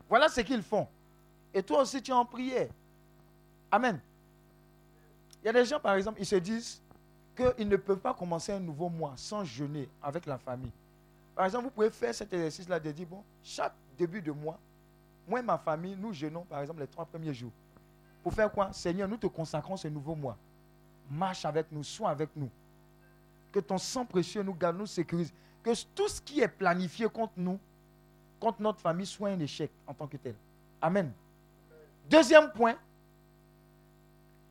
[0.08, 0.86] Voilà ce qu'ils font.
[1.52, 2.68] Et toi aussi, tu es en prière.
[3.70, 4.00] Amen.
[5.42, 6.80] Il y a des gens, par exemple, ils se disent
[7.36, 10.72] qu'ils ne peuvent pas commencer un nouveau mois sans jeûner avec la famille.
[11.34, 14.58] Par exemple, vous pouvez faire cet exercice-là de dire, bon, chaque début de mois,
[15.26, 17.52] moi et ma famille, nous jeûnons, par exemple, les trois premiers jours.
[18.22, 18.72] Pour faire quoi?
[18.72, 20.36] Seigneur, nous te consacrons ce nouveau mois.
[21.10, 22.50] Marche avec nous, sois avec nous.
[23.52, 25.32] Que ton sang précieux nous garde, nous sécurise.
[25.62, 27.58] Que tout ce qui est planifié contre nous,
[28.38, 30.34] contre notre famille, soit un échec en tant que tel.
[30.80, 31.12] Amen.
[32.08, 32.76] Deuxième point,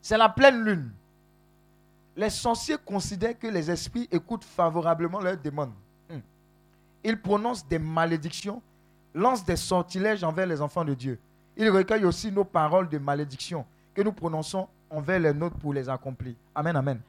[0.01, 0.91] c'est la pleine lune.
[2.15, 5.74] Les sorciers considèrent que les esprits écoutent favorablement leurs demandes.
[7.03, 8.61] Il prononce des malédictions,
[9.13, 11.20] lance des sortilèges envers les enfants de Dieu.
[11.58, 15.89] Il recueille aussi nos paroles de malédiction que nous prononçons envers les nôtres pour les
[15.89, 16.36] accomplir.
[16.53, 17.01] Amen, amen.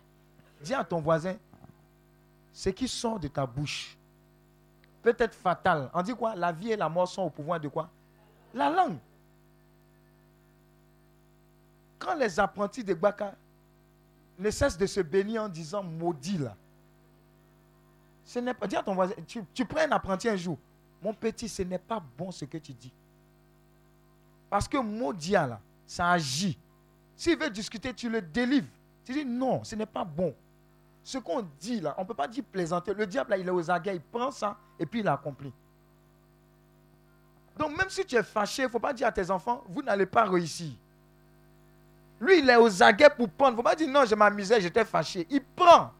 [0.62, 1.36] Dis à ton voisin,
[2.52, 3.96] ce qui sort de ta bouche
[5.02, 5.90] peut être fatal.
[5.92, 6.34] On dit quoi?
[6.34, 7.90] La vie et la mort sont au pouvoir de quoi?
[8.54, 8.96] La langue.
[11.98, 13.34] Quand les apprentis de Baka
[14.38, 16.56] ne cessent de se bénir en disant maudit là,
[18.24, 18.66] ce n'est pas.
[18.66, 20.58] Dis à ton voisin, tu, prends un apprenti un jour.
[21.02, 22.92] Mon petit, ce n'est pas bon ce que tu dis.
[24.50, 26.58] Parce que maudit là, ça agit.
[27.16, 28.68] S'il veut discuter, tu le délivres.
[29.04, 30.34] Tu dis non, ce n'est pas bon.
[31.02, 32.94] Ce qu'on dit là, on ne peut pas dire plaisanter.
[32.94, 35.52] Le diable, il est aux aguets, il prend ça et puis il accomplit.
[37.56, 39.82] Donc même si tu es fâché, il ne faut pas dire à tes enfants, vous
[39.82, 40.72] n'allez pas réussir.
[42.20, 43.52] Lui, il est aux aguets pour prendre.
[43.52, 45.26] Il ne faut pas dire non, je m'amusais, j'étais fâché.
[45.30, 45.90] Il prend.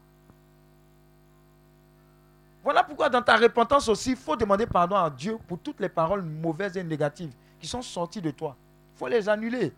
[2.63, 5.89] Voilà pourquoi dans ta repentance aussi, il faut demander pardon à Dieu pour toutes les
[5.89, 8.55] paroles mauvaises et négatives qui sont sorties de toi.
[8.95, 9.73] Il faut les annuler.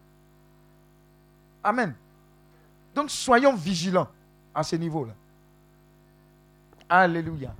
[1.63, 1.93] Amen.
[2.93, 4.07] Donc soyons vigilants
[4.53, 5.13] à ce niveau-là.
[6.89, 7.53] Alléluia.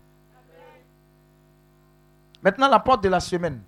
[2.44, 3.62] Maintenant, la porte de la semaine.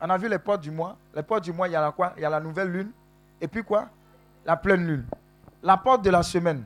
[0.00, 0.96] On a vu les portes du mois.
[1.14, 2.12] Les portes du mois, il y a la quoi?
[2.16, 2.90] Il y a la nouvelle lune.
[3.40, 3.88] Et puis quoi?
[4.44, 5.06] La pleine lune.
[5.62, 6.64] La porte de la semaine.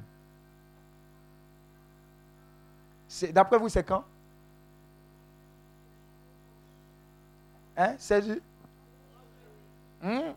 [3.32, 4.04] D'après vous, c'est quand?
[7.76, 7.94] Hein?
[7.98, 8.40] C'est
[10.02, 10.32] hmm?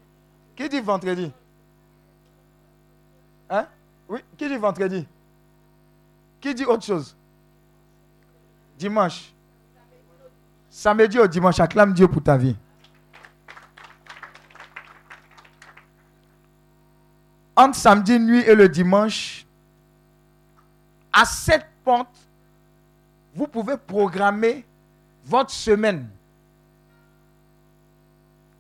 [0.56, 1.32] Qui dit vendredi?
[3.50, 3.68] Hein?
[4.08, 5.08] Oui, qui dit vendredi?
[6.40, 7.16] Qui dit autre chose?
[8.78, 9.34] Dimanche.
[10.70, 12.56] Samedi au dimanche, acclame Dieu pour ta vie.
[17.56, 19.46] Entre samedi nuit et le dimanche,
[21.12, 22.18] à cette porte,
[23.36, 24.66] vous pouvez programmer
[25.24, 26.10] votre semaine.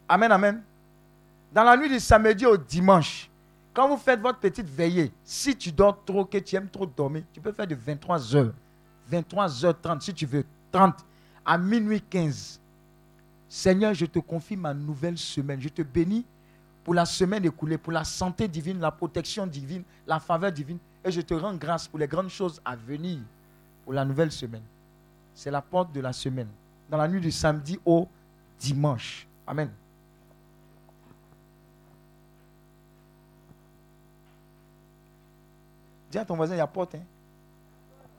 [0.07, 0.63] Amen, amen.
[1.53, 3.29] Dans la nuit du samedi au dimanche,
[3.73, 7.23] quand vous faites votre petite veillée, si tu dors trop, que tu aimes trop dormir,
[7.31, 8.53] tu peux faire de 23 heures.
[9.11, 10.95] 23h30, si tu veux, 30
[11.45, 12.59] à minuit 15.
[13.47, 15.61] Seigneur, je te confie ma nouvelle semaine.
[15.61, 16.25] Je te bénis
[16.83, 20.79] pour la semaine écoulée, pour la santé divine, la protection divine, la faveur divine.
[21.05, 23.19] Et je te rends grâce pour les grandes choses à venir
[23.83, 24.63] pour la nouvelle semaine.
[25.35, 26.47] C'est la porte de la semaine.
[26.89, 28.07] Dans la nuit du samedi au
[28.59, 29.27] dimanche.
[29.45, 29.69] Amen.
[36.13, 36.93] Dis ton voisin, il y a porte.
[36.93, 37.01] Hein?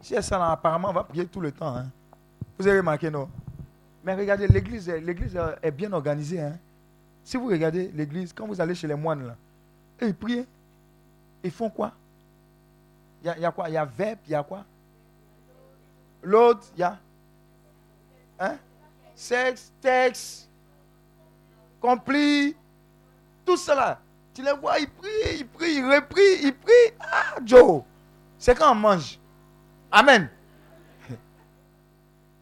[0.01, 1.77] Si elle ça, apparemment, on va prier tout le temps.
[1.77, 1.87] Hein.
[2.59, 3.29] Vous avez remarqué, non?
[4.03, 6.41] Mais regardez, l'église l'église est bien organisée.
[6.41, 6.59] Hein.
[7.23, 9.37] Si vous regardez l'église, quand vous allez chez les moines, là,
[10.03, 10.45] ils prient.
[11.45, 11.93] Ils font quoi?
[13.23, 13.69] Il y, a, quoi?
[13.69, 14.65] Il y a verbe, il y a quoi?
[16.23, 16.99] L'autre, il y a
[18.41, 18.57] hein?
[19.15, 20.49] sexe, texte,
[21.81, 22.57] compris,
[23.47, 24.01] tout cela.
[24.35, 26.95] Tu les vois, ils prient, ils prient, ils reprient, ils prient.
[26.99, 27.83] Ah, Joe,
[28.37, 29.19] c'est quand on mange.
[29.93, 30.29] Amen.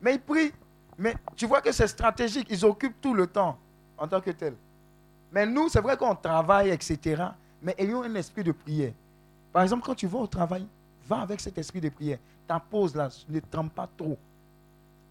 [0.01, 0.53] Mais ils prient.
[0.97, 2.47] Mais tu vois que c'est stratégique.
[2.51, 3.59] Ils occupent tout le temps
[3.99, 4.55] en tant que tel.
[5.31, 7.25] Mais nous, c'est vrai qu'on travaille, etc.
[7.63, 8.93] Mais ayons un esprit de prière.
[9.53, 10.67] Par exemple, quand tu vas au travail,
[11.07, 12.19] va avec cet esprit de prière.
[12.49, 14.19] Ta pause là, ne trempe pas trop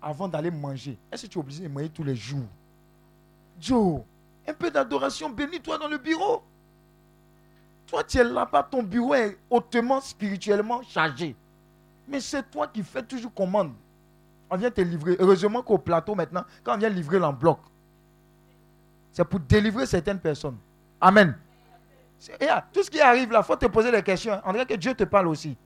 [0.02, 0.98] avant d'aller manger.
[1.12, 2.48] Est-ce que tu es obligé de manger tous les jours?
[3.60, 4.02] Joe,
[4.48, 6.42] un peu d'adoration, bénis-toi dans le bureau.
[7.92, 11.36] Toi, tu es là-bas, ton bureau est hautement spirituellement chargé.
[12.08, 13.74] Mais c'est toi qui fais toujours commande.
[14.50, 15.18] On vient te livrer.
[15.20, 17.60] Heureusement qu'au plateau maintenant, quand on vient livrer en bloc,
[19.12, 20.56] c'est pour délivrer certaines personnes.
[21.02, 21.36] Amen.
[22.72, 24.40] tout ce qui arrive là, il faut te poser des questions.
[24.46, 25.58] On dirait que Dieu te parle aussi.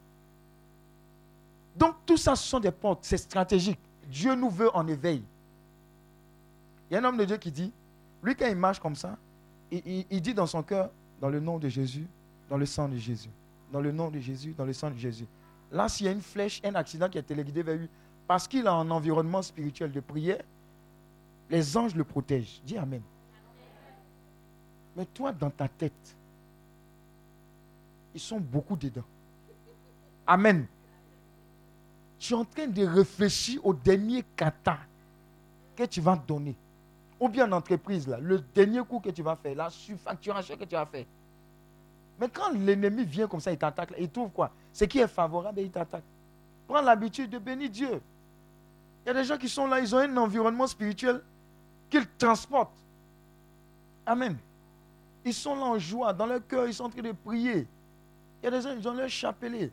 [1.75, 3.03] Donc tout ça, ce sont des portes.
[3.03, 3.79] C'est stratégique.
[4.07, 5.23] Dieu nous veut en éveil.
[6.89, 7.71] Il y a un homme de Dieu qui dit,
[8.23, 9.15] lui quand il marche comme ça,
[9.71, 10.89] il dit dans son cœur,
[11.19, 12.07] dans le nom de Jésus,
[12.49, 13.29] dans le sang de Jésus.
[13.71, 15.27] Dans le nom de Jésus, dans le sang de Jésus.
[15.71, 17.89] Là, s'il y a une flèche, un accident qui est téléguidé vers lui,
[18.27, 20.41] parce qu'il a un environnement spirituel de prière,
[21.49, 22.61] les anges le protègent.
[22.65, 23.01] Dis Amen.
[24.95, 26.15] Mais toi, dans ta tête,
[28.13, 29.03] ils sont beaucoup dedans.
[30.25, 30.65] Amen.
[32.17, 34.79] Tu es en train de réfléchir au dernier kata
[35.75, 36.55] que tu vas donner.
[37.19, 40.65] Ou bien en entreprise, là, le dernier coup que tu vas faire, la surfacturation que
[40.65, 41.05] tu vas faire.
[42.19, 44.51] Mais quand l'ennemi vient comme ça, il t'attaque, il trouve quoi?
[44.71, 46.03] Ce qui est favorable, il t'attaque.
[46.67, 48.01] Prends l'habitude de bénir Dieu.
[49.05, 51.21] Il y a des gens qui sont là, ils ont un environnement spirituel
[51.89, 52.77] qu'ils transportent.
[54.05, 54.37] Amen.
[55.23, 57.67] Ils sont là en joie, dans leur cœur, ils sont en train de prier.
[58.41, 59.71] Il y a des gens, ils ont leur chapelet.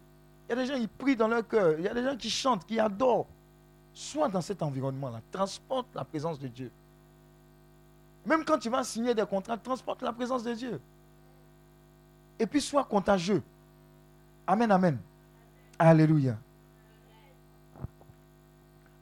[0.48, 1.78] Il y a des gens, ils prient dans leur cœur.
[1.78, 3.26] Il y a des gens qui chantent, qui adorent.
[3.94, 5.20] Sois dans cet environnement-là.
[5.30, 6.70] Transporte la présence de Dieu.
[8.24, 10.80] Même quand tu vas signer des contrats, transporte la présence de Dieu
[12.42, 13.40] et puis sois contagieux.
[14.46, 14.98] Amen, amen.
[15.78, 16.36] Alléluia.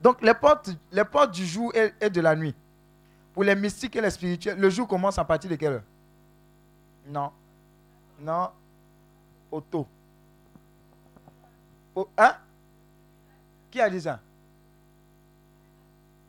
[0.03, 2.55] Donc les portes, les portes du jour et, de la nuit.
[3.33, 5.83] Pour les mystiques et les spirituels, le jour commence à partir de quelle heure?
[7.07, 7.33] Non.
[8.21, 8.51] Non.
[9.51, 9.87] Auto.
[12.19, 12.37] hein?
[13.71, 14.21] Qui a dit ça?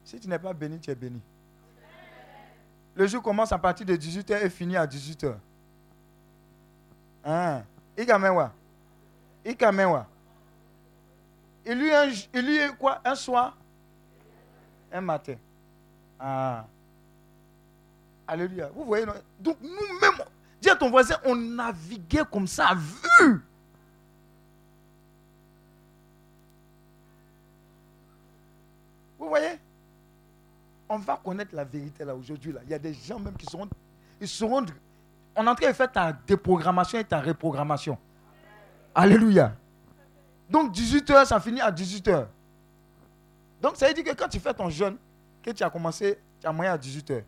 [0.05, 1.21] Si tu n'es pas béni, tu es béni.
[2.95, 5.35] Le jour commence à partir de 18h et finit à 18h.
[7.23, 7.61] Ah,
[7.97, 8.51] ikamewa.
[9.45, 10.07] Ikamewa.
[11.65, 12.99] Il lui un, il lui quoi?
[13.05, 13.57] Un soir?
[14.91, 15.35] Un matin.
[16.19, 16.65] Ah.
[18.27, 18.69] Alléluia.
[18.73, 19.05] Vous voyez,
[19.39, 20.25] donc nous-mêmes,
[20.61, 23.41] dis à ton voisin, on naviguait comme ça à vue.
[29.19, 29.59] Vous voyez?
[30.93, 32.51] On va connaître la vérité là aujourd'hui.
[32.51, 32.59] Là.
[32.65, 33.65] Il y a des gens même qui seront.
[34.19, 34.65] Ils seront.
[35.33, 37.97] On est en train de faire ta déprogrammation et ta reprogrammation.
[38.93, 39.55] Alléluia.
[40.49, 42.27] Donc 18h, ça finit à 18h.
[43.61, 44.97] Donc ça veut dire que quand tu fais ton jeûne,
[45.41, 47.23] que tu as commencé, tu as moyen à 18h,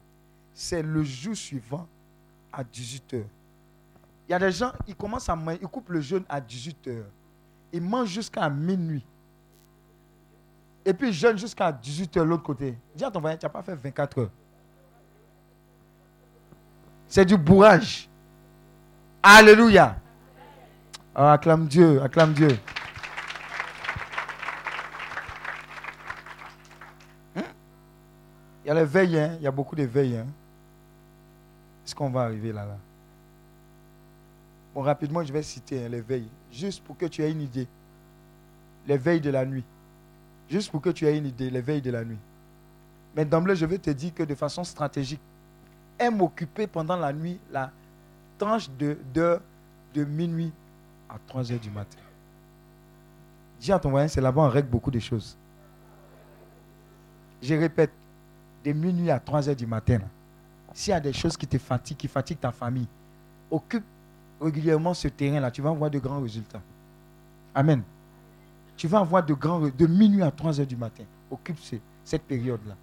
[0.53, 1.87] c'est le jour suivant
[2.51, 3.23] à 18h.
[4.27, 7.01] Il y a des gens, ils commencent à manger, ils coupent le jeûne à 18h.
[7.71, 9.05] Ils mangent jusqu'à minuit.
[10.85, 12.77] Et puis ils jeûnent jusqu'à 18h l'autre côté.
[12.95, 14.29] Dis à ton voisin, tu n'as pas fait 24 heures.
[17.07, 18.09] C'est du bourrage.
[19.21, 19.95] Alléluia.
[21.15, 22.57] Ah, acclame Dieu, acclame Dieu.
[27.35, 27.43] Hein?
[28.65, 29.35] Il y a les hein?
[29.37, 29.83] il y a beaucoup de.
[29.83, 30.25] Hein?
[31.85, 32.77] Est-ce qu'on va arriver là, là?
[34.73, 37.67] Bon, rapidement, je vais citer les veilles, juste pour que tu aies une idée.
[38.87, 39.63] Les veilles de la nuit.
[40.53, 42.19] Juste pour que tu aies une idée, les veilles de la nuit.
[43.15, 45.19] Mais d'emblée, je vais te dire que de façon stratégique,
[45.97, 47.71] aime occuper pendant la nuit la
[48.37, 49.39] tranche de, de,
[49.95, 50.53] de minuit
[51.09, 51.97] à 3 heures du matin.
[53.59, 55.35] Dis à ton voisin, c'est là-bas on règle beaucoup de choses.
[57.41, 57.91] Je répète,
[58.63, 60.01] de minuit à 3 heures du matin,
[60.71, 62.87] s'il y a des choses qui te fatiguent, qui fatiguent ta famille,
[63.49, 63.85] occupe
[64.39, 66.61] régulièrement ce terrain-là, tu vas avoir de grands résultats.
[67.55, 67.81] Amen.
[68.75, 71.03] Tu vas avoir de grands de minuit à 3 heures du matin.
[71.29, 71.57] Occupe
[72.03, 72.75] cette période-là.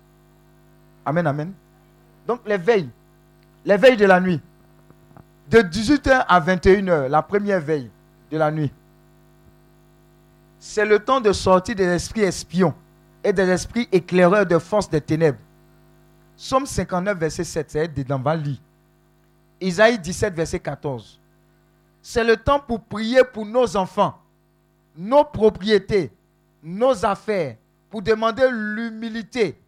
[1.05, 1.53] Amen, amen.
[2.27, 2.89] Donc les veilles,
[3.65, 4.41] les veilles de la nuit,
[5.51, 7.91] de 18h à 21h, la première veille,
[8.31, 8.73] de la nuit.
[10.59, 12.75] C'est le temps de sortir des esprits espions
[13.25, 15.39] et des esprits éclaireurs de force des ténèbres.
[16.37, 18.61] Somme 59, verset 7, c'est dans Vali.
[19.61, 21.19] Isaïe 17, verset 14.
[22.03, 24.19] C'est le temps pour prier pour nos enfants,
[25.01, 26.13] nos propriétés,
[26.63, 27.57] nos affaires,
[27.89, 29.59] pour demander l'humilité.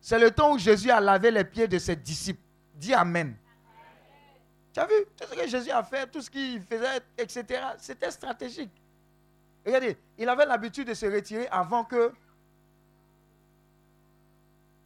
[0.00, 2.40] C'est le temps où Jésus a lavé les pieds de ses disciples.
[2.74, 3.36] Dis Amen.
[4.72, 4.94] Tu as vu?
[5.14, 7.44] Tout ce que Jésus a fait, tout ce qu'il faisait, etc.
[7.76, 8.70] C'était stratégique.
[9.66, 12.10] Regardez, il avait l'habitude de se retirer avant que.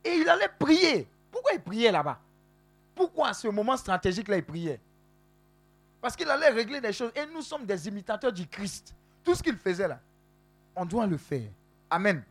[0.05, 1.07] Et il allait prier.
[1.31, 2.19] Pourquoi il priait là-bas?
[2.97, 4.81] Pourquoi à ce moment stratégique-là, il priait?
[6.01, 7.13] Parce qu'il allait régler des choses.
[7.15, 8.97] Et nous sommes des imitateurs du Christ.
[9.25, 10.01] Tout ce qu'il faisait là,
[10.75, 11.49] on doit le faire.
[11.91, 12.23] Amen.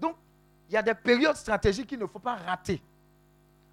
[0.00, 0.16] Donc,
[0.68, 2.82] il y a des périodes stratégiques qu'il ne faut pas rater.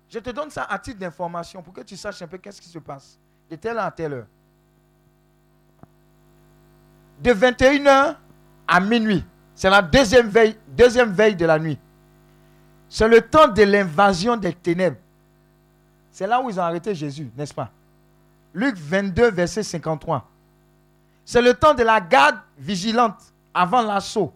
[0.09, 2.67] Je te donne ça à titre d'information pour que tu saches un peu qu'est-ce qui
[2.67, 3.17] se passe
[3.49, 4.27] de telle à telle heure.
[7.21, 8.17] De 21h
[8.67, 9.23] à minuit,
[9.55, 11.79] c'est la deuxième veille, deuxième veille de la nuit.
[12.89, 14.97] C'est le temps de l'invasion des ténèbres.
[16.11, 17.71] C'est là où ils ont arrêté Jésus, n'est-ce pas?
[18.53, 20.27] Luc 22, verset 53.
[21.31, 24.33] C'est le temps de la garde vigilante avant l'assaut.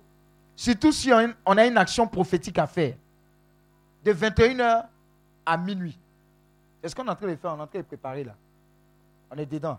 [0.56, 1.12] Surtout si
[1.46, 2.96] on a une action prophétique à faire.
[4.02, 4.86] De 21h
[5.46, 6.00] à minuit.
[6.82, 8.34] C'est ce qu'on est en train de faire, on est en train de préparer là.
[9.30, 9.78] On est dedans.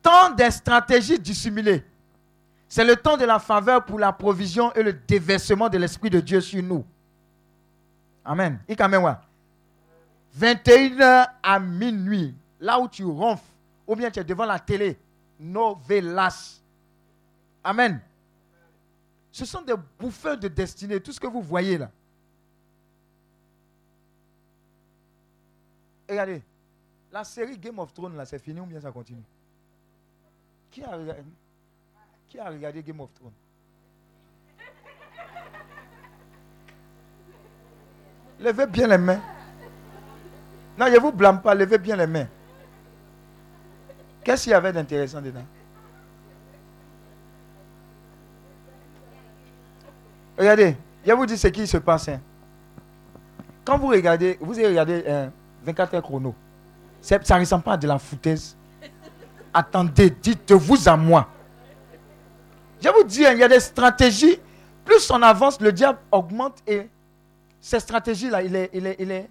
[0.00, 1.84] Temps des stratégies dissimulées.
[2.68, 6.20] C'est le temps de la faveur pour la provision et le déversement de l'Esprit de
[6.20, 6.84] Dieu sur nous.
[8.24, 8.60] Amen.
[8.68, 9.18] 21h
[11.42, 13.42] à minuit, là où tu ronfles,
[13.88, 14.98] ou bien tu es devant la télé,
[15.40, 16.60] novelas.
[17.64, 18.00] Amen.
[19.32, 21.90] Ce sont des bouffeurs de destinée, tout ce que vous voyez là.
[26.08, 26.42] Regardez,
[27.10, 29.22] la série Game of Thrones, là, c'est fini ou bien ça continue?
[30.70, 31.22] Qui a, regardé,
[32.28, 33.32] qui a regardé Game of Thrones?
[38.38, 39.20] Levez bien les mains.
[40.78, 42.28] Non, je ne vous blâme pas, levez bien les mains.
[44.28, 45.42] Qu'est-ce qu'il y avait d'intéressant dedans?
[50.36, 50.76] Regardez,
[51.06, 52.08] je vous dis ce qui se passe.
[52.10, 52.20] Hein.
[53.64, 55.30] Quand vous regardez, vous avez regardé
[55.64, 56.34] 24 heures chrono.
[57.00, 58.54] Ça ne ressemble pas à de la foutaise.
[59.54, 61.26] Attendez, dites-vous à moi.
[62.82, 64.38] Je vous dis, hein, il y a des stratégies.
[64.84, 66.90] Plus on avance, le diable augmente et
[67.62, 69.30] ces stratégies-là, il est, il est, il est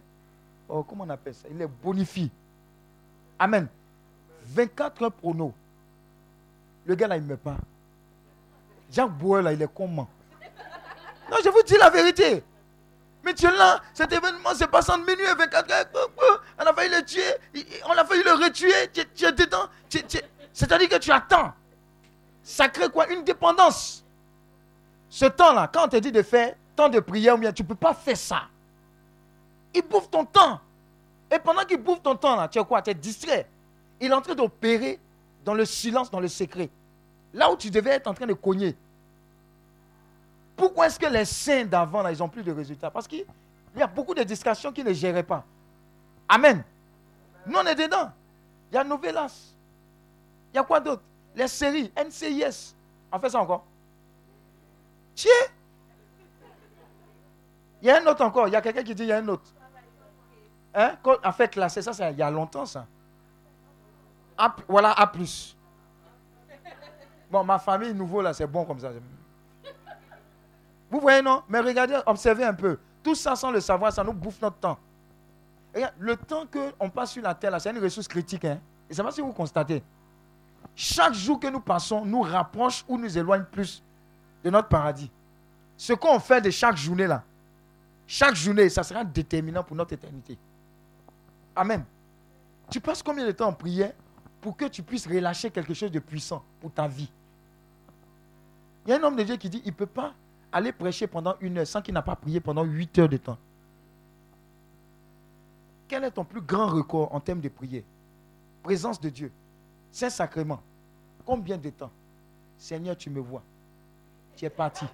[0.68, 1.48] oh, comment on appelle ça?
[1.52, 2.32] Il est bonifie.
[3.38, 3.68] Amen.
[4.48, 5.54] 24 heures chrono.
[6.86, 7.58] Le gars là, il ne meurt pas.
[8.92, 10.08] Jacques Bouer là, il est comment
[11.30, 12.44] Non, je vous dis la vérité.
[13.24, 16.44] Mais tu es là, cet événement s'est passé en minuit et 24 heures.
[16.60, 17.76] On a failli le tuer.
[17.86, 18.72] On a failli le retuer.
[18.94, 19.68] Tu, es dedans.
[20.54, 21.54] C'est-à-dire que tu attends.
[22.42, 23.12] Ça crée quoi?
[23.12, 24.06] Une dépendance.
[25.10, 27.94] Ce temps-là, quand on te dit de faire temps de prière, tu ne peux pas
[27.94, 28.44] faire ça.
[29.74, 30.62] Il bouffe ton temps.
[31.30, 32.82] Et pendant qu'il bouffe ton temps, là, tu es quoi?
[32.82, 33.46] Tu es distrait.
[34.00, 35.00] Il est en train d'opérer
[35.44, 36.70] dans le silence, dans le secret.
[37.34, 38.76] Là où tu devais être en train de cogner.
[40.56, 42.90] Pourquoi est-ce que les saints d'avant, ils n'ont plus de résultats?
[42.90, 43.26] Parce qu'il
[43.76, 45.46] y a beaucoup de distractions qui ne géraient pas.
[46.28, 46.64] Amen.
[47.46, 48.12] Nous, on est dedans.
[48.72, 49.54] Il y a Novelas.
[50.54, 51.04] Il y a quoi d'autre?
[51.36, 52.76] Les séries, NCIS.
[53.12, 53.64] On fait ça encore?
[55.16, 55.32] Tiens
[57.82, 58.48] Il y a un autre encore.
[58.48, 59.54] Il y a quelqu'un qui dit il y a un autre.
[60.74, 60.98] Hein?
[61.24, 62.86] En fait, c'est ça, ça, il y a longtemps, ça.
[64.68, 65.12] Voilà, A.
[67.30, 68.92] Bon, ma famille nouveau, là, c'est bon comme ça.
[70.90, 71.44] Vous voyez, non?
[71.50, 72.78] Mais regardez, observez un peu.
[73.04, 74.78] Tout ça, sans le savoir, ça nous bouffe notre temps.
[76.00, 78.46] le temps qu'on passe sur la terre, c'est une ressource critique.
[78.46, 78.60] Hein?
[78.90, 79.84] Et c'est pas si vous constatez.
[80.76, 83.84] Chaque jour que nous passons nous rapproche ou nous éloigne plus
[84.44, 85.12] de notre paradis.
[85.76, 87.24] Ce qu'on fait de chaque journée là,
[88.06, 90.38] chaque journée, ça sera déterminant pour notre éternité.
[91.56, 91.84] Amen.
[92.70, 93.92] Tu passes combien de temps en prière?
[94.42, 97.10] Pour que tu puisses relâcher quelque chose de puissant pour ta vie
[98.86, 100.14] Il y a un homme de Dieu qui dit il ne peut pas
[100.52, 103.38] aller prêcher pendant une heure sans qu'il n'a pas prié pendant huit heures de temps.
[105.88, 107.84] Quel est ton plus grand record en termes de prière?
[108.64, 109.32] Présence de Dieu.
[109.92, 110.62] Saint-Sacrement.
[111.26, 111.92] Combien de temps?
[112.58, 113.44] Seigneur, tu me vois.
[114.36, 114.86] Tu es parti.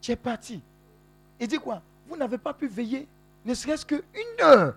[0.00, 0.62] Tu es parti.
[1.38, 1.82] Il dit quoi?
[2.08, 3.06] Vous n'avez pas pu veiller,
[3.44, 4.00] ne serait-ce qu'une
[4.40, 4.76] heure.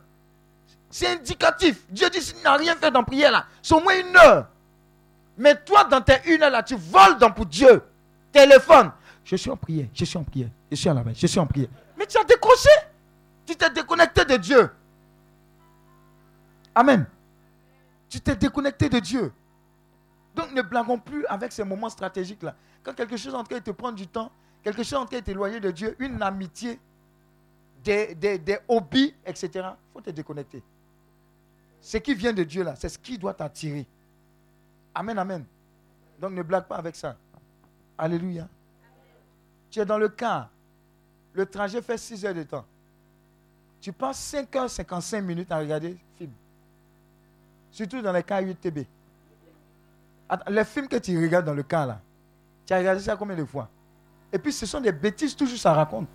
[0.94, 1.88] C'est indicatif.
[1.90, 4.48] Dieu dit s'il n'a rien fait dans prière là, c'est au moins une heure.
[5.36, 7.82] Mais toi, dans tes une heure là, tu voles pour Dieu.
[8.32, 8.92] Téléphone.
[9.24, 11.40] Je suis en prière, je suis en prière, je suis à la main, je suis
[11.40, 11.70] en prière.
[11.98, 12.70] Mais tu as décroché.
[13.44, 14.70] Tu t'es déconnecté de Dieu.
[16.76, 17.08] Amen.
[18.08, 19.34] Tu t'es déconnecté de Dieu.
[20.36, 22.54] Donc ne blaguons plus avec ces moments stratégiques-là.
[22.84, 24.32] Quand quelque chose est en train de te prendre du temps,
[24.62, 26.80] quelque chose est en train de t'éloigner de Dieu, une amitié,
[27.84, 30.62] des, des hobbies, etc., il faut te déconnecter.
[31.84, 33.86] Ce qui vient de Dieu là, c'est ce qui doit t'attirer.
[34.96, 35.44] Amen, amen.
[36.18, 37.18] Donc ne blague pas avec ça.
[37.98, 38.48] Alléluia.
[39.70, 40.50] Tu es dans le car.
[41.34, 42.66] Le trajet fait 6 heures de temps.
[43.82, 46.32] Tu passes 5h55 minutes à regarder film.
[47.70, 48.88] Surtout dans les cas 8 TB.
[50.48, 52.00] Les films que tu regardes dans le car là,
[52.66, 53.68] tu as regardé ça combien de fois?
[54.32, 56.08] Et puis ce sont des bêtises, toujours ça raconte.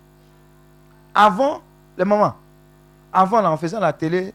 [1.13, 1.61] Avant,
[1.95, 2.35] les moments,
[3.13, 4.33] avant là, en faisant la télé,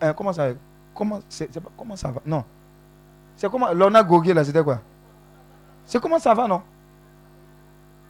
[0.00, 0.52] euh, comment ça
[0.96, 1.20] comment,
[1.76, 2.20] comment ça va?
[2.24, 2.44] Non.
[3.36, 4.80] C'est comment Lorna Gogé là, c'était quoi?
[5.84, 6.62] C'est comment ça va, non?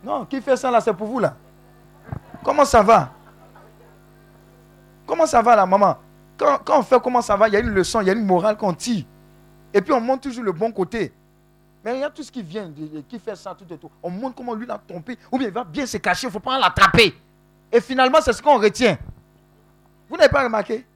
[0.03, 1.37] Non, qui fait ça là, c'est pour vous là.
[2.45, 3.11] Comment ça va?
[5.07, 5.97] Comment ça va là, maman?
[6.39, 8.25] Quand, on fait comment ça va, il y a une leçon, il y a une
[8.25, 9.05] morale qu'on tire.
[9.75, 11.13] Et puis on montre toujours le bon côté.
[11.85, 12.71] Mais il y a tout ce qui vient,
[13.09, 13.91] qui fait ça, tout et tout.
[14.03, 15.19] On montre comment lui l'a trompé.
[15.31, 17.15] Ou bien il va bien se cacher, il ne faut pas l'attraper.
[17.71, 18.97] Et finalement, c'est ce qu'on retient.
[20.09, 20.87] Vous n'avez pas remarqué?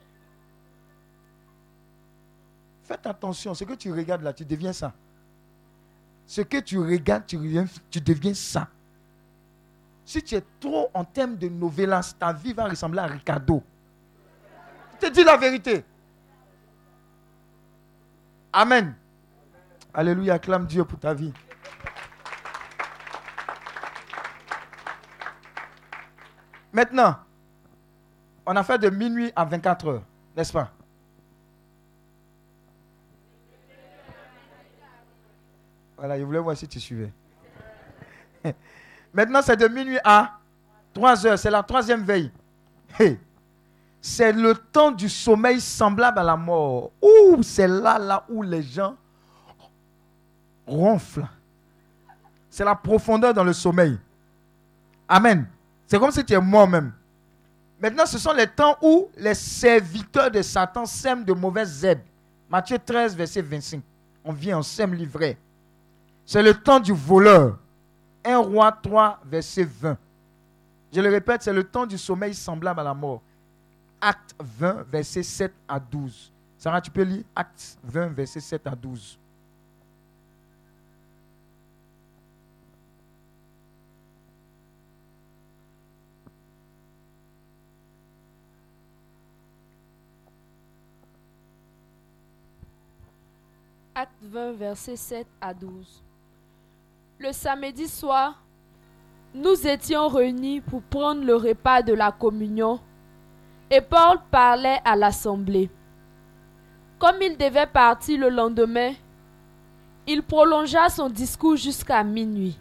[2.90, 4.92] Faites attention, ce que tu regardes là, tu deviens ça.
[6.26, 7.38] Ce que tu regardes, tu,
[7.88, 8.66] tu deviens ça.
[10.04, 13.62] Si tu es trop en termes de novelas, ta vie va ressembler à Ricardo.
[14.94, 15.84] Je te dis la vérité.
[18.52, 18.96] Amen.
[19.94, 21.32] Alléluia, acclame Dieu pour ta vie.
[26.72, 27.18] Maintenant,
[28.44, 30.02] on a fait de minuit à 24 heures,
[30.36, 30.72] n'est-ce pas?
[36.00, 37.12] Voilà, je voulais voir si tu suivais.
[39.12, 40.38] Maintenant, c'est de minuit à
[40.94, 41.38] 3 heures.
[41.38, 42.32] C'est la troisième veille.
[44.00, 46.90] C'est le temps du sommeil semblable à la mort.
[47.02, 48.96] Ouh, c'est là, là où les gens
[50.66, 51.28] ronflent.
[52.48, 53.98] C'est la profondeur dans le sommeil.
[55.06, 55.46] Amen.
[55.86, 56.94] C'est comme si tu es mort même.
[57.78, 62.00] Maintenant, ce sont les temps où les serviteurs de Satan sèment de mauvaises herbes.
[62.48, 63.82] Matthieu 13, verset 25.
[64.24, 65.36] On vient, on sème l'ivraie.
[66.30, 67.58] C'est le temps du voleur.
[68.24, 69.98] 1 roi 3, verset 20.
[70.92, 73.20] Je le répète, c'est le temps du sommeil semblable à la mort.
[74.00, 76.32] Acte 20, verset 7 à 12.
[76.56, 79.18] Sarah, tu peux lire Acte 20, verset 7 à 12.
[93.96, 96.04] Acte 20, verset 7 à 12.
[97.22, 98.42] Le samedi soir,
[99.34, 102.80] nous étions réunis pour prendre le repas de la communion
[103.70, 105.68] et Paul parlait à l'assemblée.
[106.98, 108.92] Comme il devait partir le lendemain,
[110.06, 112.58] il prolongea son discours jusqu'à minuit.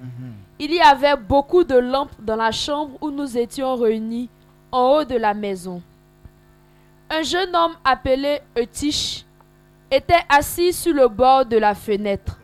[0.00, 0.32] Mhm.
[0.58, 4.28] Il y avait beaucoup de lampes dans la chambre où nous étions réunis
[4.72, 5.80] en haut de la maison.
[7.08, 9.24] Un jeune homme appelé Eutyche
[9.88, 12.39] était assis sur le bord de la fenêtre.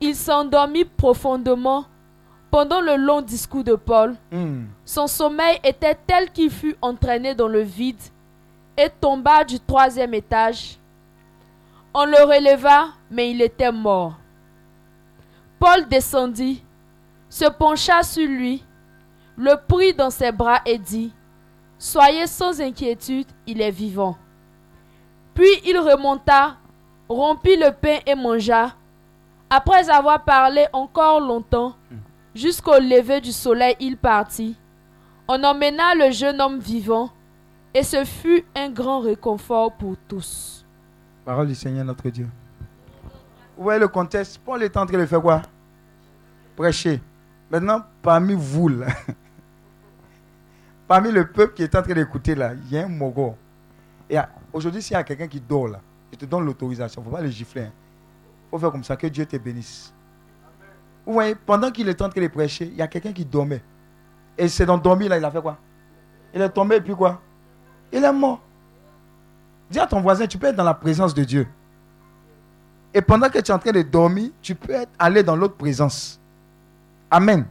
[0.00, 1.84] Il s'endormit profondément
[2.50, 4.16] pendant le long discours de Paul.
[4.32, 4.64] Hmm.
[4.84, 8.00] Son sommeil était tel qu'il fut entraîné dans le vide
[8.76, 10.78] et tomba du troisième étage.
[11.92, 14.14] On le releva, mais il était mort.
[15.58, 16.64] Paul descendit,
[17.28, 18.64] se pencha sur lui,
[19.36, 21.12] le prit dans ses bras et dit,
[21.78, 24.16] Soyez sans inquiétude, il est vivant.
[25.34, 26.56] Puis il remonta,
[27.08, 28.74] rompit le pain et mangea.
[29.52, 31.74] Après avoir parlé encore longtemps,
[32.36, 34.56] jusqu'au lever du soleil, il partit.
[35.26, 37.10] On emmena le jeune homme vivant,
[37.74, 40.64] et ce fut un grand réconfort pour tous.
[41.24, 42.28] Parole du Seigneur notre Dieu.
[43.56, 44.38] Vous voyez le contexte?
[44.38, 45.42] Paul est en train de faire quoi?
[46.56, 47.00] Prêcher.
[47.50, 48.86] Maintenant, parmi vous, là,
[50.88, 53.34] parmi le peuple qui est en train d'écouter, là, il y a un mogo.
[54.08, 54.16] Et
[54.52, 55.80] aujourd'hui, s'il y a quelqu'un qui dort là,
[56.12, 57.02] je te donne l'autorisation.
[57.02, 57.66] Il ne faut pas le gifler.
[57.66, 57.79] Il
[58.50, 59.94] faut faire comme ça, que Dieu te bénisse.
[61.06, 63.62] Vous voyez, pendant qu'il est en train de prêcher, il y a quelqu'un qui dormait.
[64.36, 65.58] Et c'est dans dormir là, il a fait quoi?
[66.34, 67.20] Il est tombé et puis quoi?
[67.92, 68.40] Il est mort.
[69.70, 71.46] Dis à ton voisin, tu peux être dans la présence de Dieu.
[72.92, 75.56] Et pendant que tu es en train de dormir, tu peux être aller dans l'autre
[75.56, 76.20] présence.
[77.10, 77.46] Amen.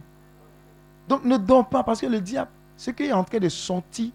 [1.07, 4.11] Donc ne dors pas parce que le diable, ce qu'il est en train de sentir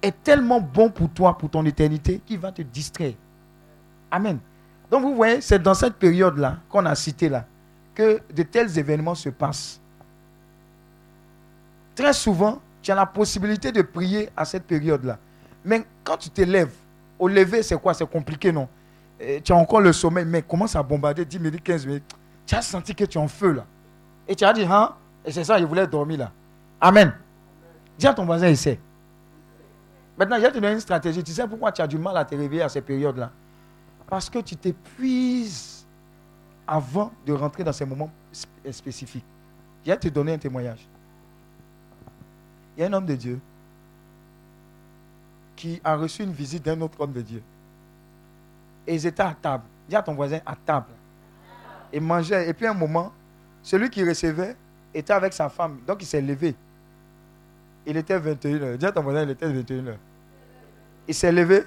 [0.00, 3.14] est tellement bon pour toi, pour ton éternité, qu'il va te distraire.
[4.10, 4.38] Amen.
[4.92, 7.46] Donc vous voyez, c'est dans cette période-là qu'on a cité là
[7.94, 9.80] que de tels événements se passent.
[11.94, 15.18] Très souvent, tu as la possibilité de prier à cette période-là.
[15.64, 16.74] Mais quand tu te lèves,
[17.18, 17.94] au lever, c'est quoi?
[17.94, 18.68] C'est compliqué, non?
[19.18, 22.16] Et Tu as encore le sommeil, mais commence à bombarder 10 minutes, 15 minutes.
[22.44, 23.64] Tu as senti que tu es en feu là.
[24.28, 24.94] Et tu as dit, hein?
[25.24, 26.32] Et c'est ça, il voulait dormir là.
[26.78, 27.14] Amen.
[27.96, 28.78] Dis à ton voisin, essaie.
[30.18, 31.24] Maintenant, il y a une stratégie.
[31.24, 33.30] Tu sais pourquoi tu as du mal à te réveiller à ces périodes-là?
[34.12, 35.86] Parce que tu t'épuises
[36.66, 39.24] avant de rentrer dans ces moments sp- spécifiques.
[39.86, 40.86] Je vais te donner un témoignage.
[42.76, 43.40] Il y a un homme de Dieu
[45.56, 47.42] qui a reçu une visite d'un autre homme de Dieu.
[48.86, 49.64] Et ils étaient à table.
[49.88, 50.92] Dis à ton voisin, à table.
[51.90, 52.50] Et mangeaient.
[52.50, 53.14] Et puis à un moment,
[53.62, 54.56] celui qui recevait
[54.92, 55.78] était avec sa femme.
[55.86, 56.54] Donc il s'est levé.
[57.86, 58.76] Il était 21h.
[58.76, 59.96] Dis à ton voisin, il était 21h.
[61.08, 61.62] Il s'est levé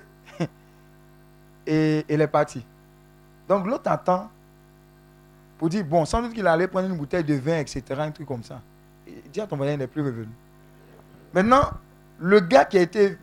[1.66, 2.66] et il est parti.
[3.48, 4.30] Donc l'autre attend
[5.58, 8.28] pour dire, bon, sans doute qu'il allait prendre une bouteille de vin, etc., un truc
[8.28, 8.62] comme ça.
[9.08, 10.32] Et dis à ton voisin, il n'est plus revenu.
[11.34, 11.72] Maintenant,
[12.20, 13.18] le gars qui a été,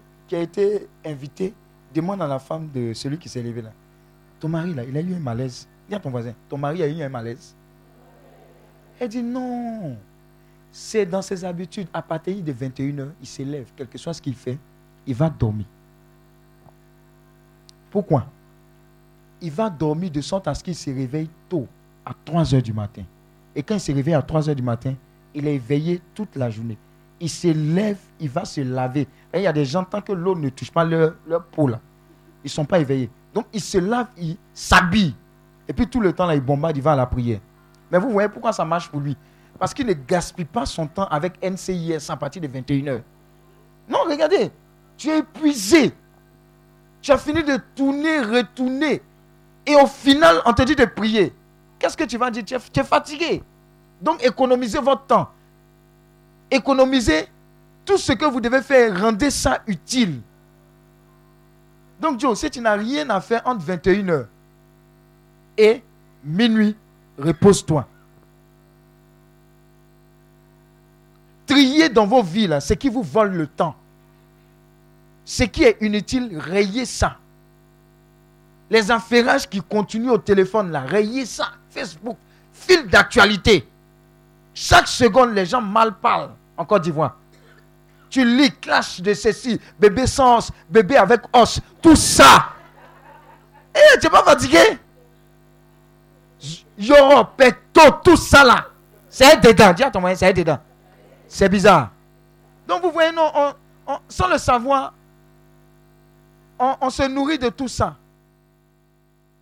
[1.04, 1.54] invité
[1.94, 3.72] demande à la femme de celui qui s'est levé là,
[4.40, 5.68] ton mari là, il a eu un malaise.
[5.88, 7.54] Dis à ton voisin, ton mari a eu un malaise.
[8.98, 9.96] Elle dit non.
[10.70, 11.88] C'est dans ses habitudes.
[11.92, 13.66] À partir de 21h, il s'élève.
[13.76, 14.58] Quel que soit ce qu'il fait,
[15.06, 15.66] il va dormir.
[17.92, 18.24] Pourquoi?
[19.42, 21.68] Il va dormir de sorte à ce qu'il se réveille tôt,
[22.06, 23.02] à 3 h du matin.
[23.54, 24.94] Et quand il se réveille à 3 h du matin,
[25.34, 26.78] il est éveillé toute la journée.
[27.20, 29.06] Il se lève, il va se laver.
[29.34, 31.80] Il y a des gens, tant que l'eau ne touche pas leur, leur peau, là,
[32.42, 33.10] ils ne sont pas éveillés.
[33.34, 35.14] Donc, il se lave, il s'habille.
[35.68, 37.40] Et puis, tout le temps, là, il bombarde, il va à la prière.
[37.90, 39.16] Mais vous voyez pourquoi ça marche pour lui?
[39.58, 43.02] Parce qu'il ne gaspille pas son temps avec NCIS à partir de 21h.
[43.88, 44.50] Non, regardez,
[44.96, 45.92] tu es épuisé.
[47.02, 49.02] Tu as fini de tourner, retourner.
[49.66, 51.34] Et au final, on te dit de prier.
[51.78, 52.44] Qu'est-ce que tu vas dire?
[52.44, 53.42] Tu es, fatigué.
[54.00, 55.28] Donc, économisez votre temps.
[56.48, 57.26] Économisez
[57.84, 59.00] tout ce que vous devez faire.
[59.00, 60.20] Rendez ça utile.
[62.00, 64.26] Donc, Joe, si tu n'as rien à faire entre 21h
[65.58, 65.82] et
[66.24, 66.76] minuit,
[67.18, 67.86] repose-toi.
[71.46, 73.74] Triez dans vos vies, ce qui vous vole le temps.
[75.24, 77.16] Ce qui est inutile, rayez ça.
[78.70, 81.48] Les affairages qui continuent au téléphone, là, rayez ça.
[81.70, 82.16] Facebook,
[82.52, 83.68] fil d'actualité.
[84.54, 87.16] Chaque seconde, les gens mal parlent en Côte d'Ivoire.
[88.10, 92.48] Tu lis clash de ceci, bébé sans os, bébé avec os, tout ça.
[93.74, 94.58] Eh, tu n'es pas fatigué?
[96.78, 98.66] Yoro, Peto, tout ça là.
[99.08, 99.72] C'est dedans.
[99.72, 100.58] Dis à ton moyen, c'est dedans.
[101.28, 101.90] C'est bizarre.
[102.66, 103.52] Donc vous voyez, non, on-
[103.86, 104.92] on- sans le savoir,
[106.58, 107.98] on, se nourrit de tout ça.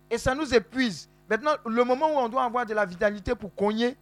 [0.09, 1.09] Et ça nous épuise.
[1.29, 3.95] Maintenant, le moment où on doit avoir de la vitalité pour cogner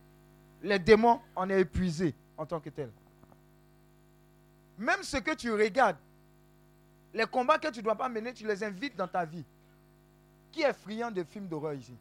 [0.63, 2.91] les démons, on est épuisé en tant que tel.
[4.77, 5.97] Même ce que tu regardes,
[7.13, 9.43] Les combats que tu ne dois pas mener, tu les invites dans ta vie.
[10.51, 11.95] Qui est friand de films d'horreur ici?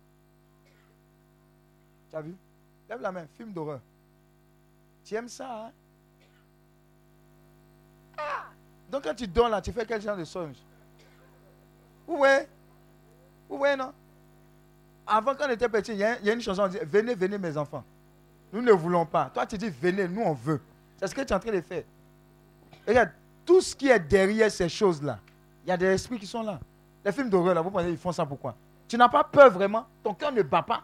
[2.11, 2.35] Tu as vu?
[2.89, 3.81] Lève la main, film d'horreur.
[5.05, 5.73] Tu aimes ça, hein?
[8.19, 8.47] Ah!
[8.91, 10.57] Donc quand tu dors là, tu fais quel genre de songe?
[12.09, 12.49] Ouais.
[13.51, 13.93] Ouais, non
[15.07, 17.57] Avant, quand on était petit, il y, a une chanson, on dit, venez, venez mes
[17.57, 17.85] enfants.
[18.53, 19.31] Nous ne voulons pas.
[19.33, 20.61] Toi, tu dis, venez, nous, on veut.
[20.99, 21.85] C'est ce que tu es en train de faire.
[22.87, 23.11] Regarde,
[23.45, 25.19] tout ce qui est derrière ces choses-là,
[25.65, 26.59] il y a des esprits qui sont là.
[27.05, 28.55] Les films d'horreur, là, vous pensez, ils font ça pourquoi?
[28.89, 29.87] Tu n'as pas peur vraiment?
[30.03, 30.83] Ton cœur ne bat pas?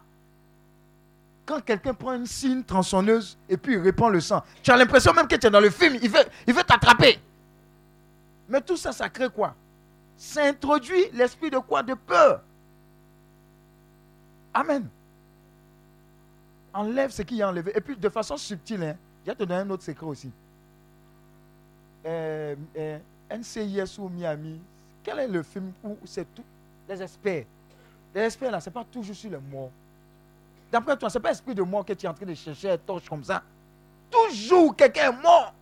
[1.47, 5.13] Quand quelqu'un prend une signe tronçonneuse et puis il répand le sang, tu as l'impression
[5.13, 7.19] même que tu es dans le film, il veut, il veut t'attraper.
[8.49, 9.55] Mais tout ça, ça crée quoi?
[10.16, 11.82] Ça introduit l'esprit de quoi?
[11.82, 12.43] De peur.
[14.53, 14.89] Amen.
[16.73, 17.73] Enlève ce qui est enlevé.
[17.77, 20.31] Et puis de façon subtile, hein, je vais te donner un autre secret aussi.
[22.07, 22.99] Euh, euh,
[23.31, 24.61] NCIS ou Miami,
[25.03, 26.45] quel est le film où c'est tout
[26.89, 27.45] Les experts?
[28.15, 29.70] Les experts là, ce n'est pas toujours sur les morts.
[30.70, 32.77] D'après toi, ce n'est pas esprit de mort que tu es en train de chercher
[32.78, 33.43] torche comme ça.
[34.11, 35.55] Toujours quelqu'un est mort.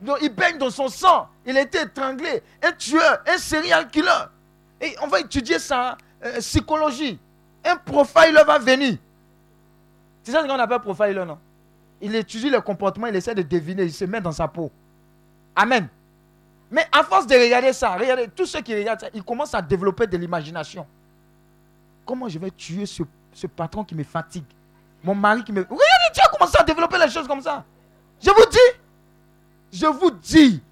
[0.00, 1.28] Donc, il baigne dans son sang.
[1.44, 2.42] Il a été étranglé.
[2.62, 4.10] Un tueur, un serial killer.
[4.80, 7.18] Et on va étudier sa euh, psychologie.
[7.64, 8.98] Un profiler va venir.
[10.22, 11.38] C'est ça qu'on appelle profiler, non?
[12.00, 14.70] Il étudie le comportement, il essaie de deviner, il se met dans sa peau.
[15.54, 15.88] Amen.
[16.70, 19.62] Mais à force de regarder ça, regardez, tous ceux qui regardent ça, ils commencent à
[19.62, 20.86] développer de l'imagination.
[22.04, 23.02] Comment je vais tuer ce
[23.32, 24.46] ce patron qui me fatigue?
[25.04, 25.60] Mon mari qui me...
[25.60, 27.64] Regardez, tu as commencé à développer les choses comme ça.
[28.20, 28.80] Je vous dis.
[29.76, 30.62] Je vous dis.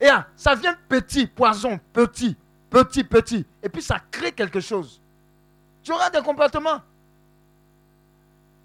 [0.00, 2.36] Et ça vient petit, poison, petit,
[2.68, 3.46] petit, petit.
[3.62, 5.00] Et puis ça crée quelque chose.
[5.84, 6.80] Tu auras des comportements.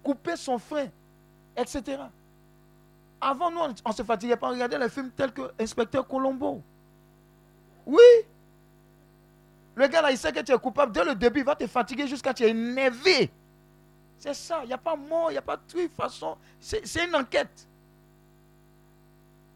[0.02, 0.88] Couper son frein,
[1.56, 1.98] etc.
[3.20, 4.48] Avant, nous, on ne se fatiguait pas.
[4.48, 6.60] On regardait les films tels que Inspecteur Colombo.
[7.86, 8.02] Oui.
[9.76, 10.92] Le gars là, il sait que tu es coupable.
[10.92, 13.30] Dès le début, il va te fatiguer jusqu'à que tu es énervé.
[14.18, 14.60] C'est ça.
[14.64, 15.94] Il n'y a pas mort, il n'y a pas de truc.
[15.94, 17.68] façon, c'est une enquête.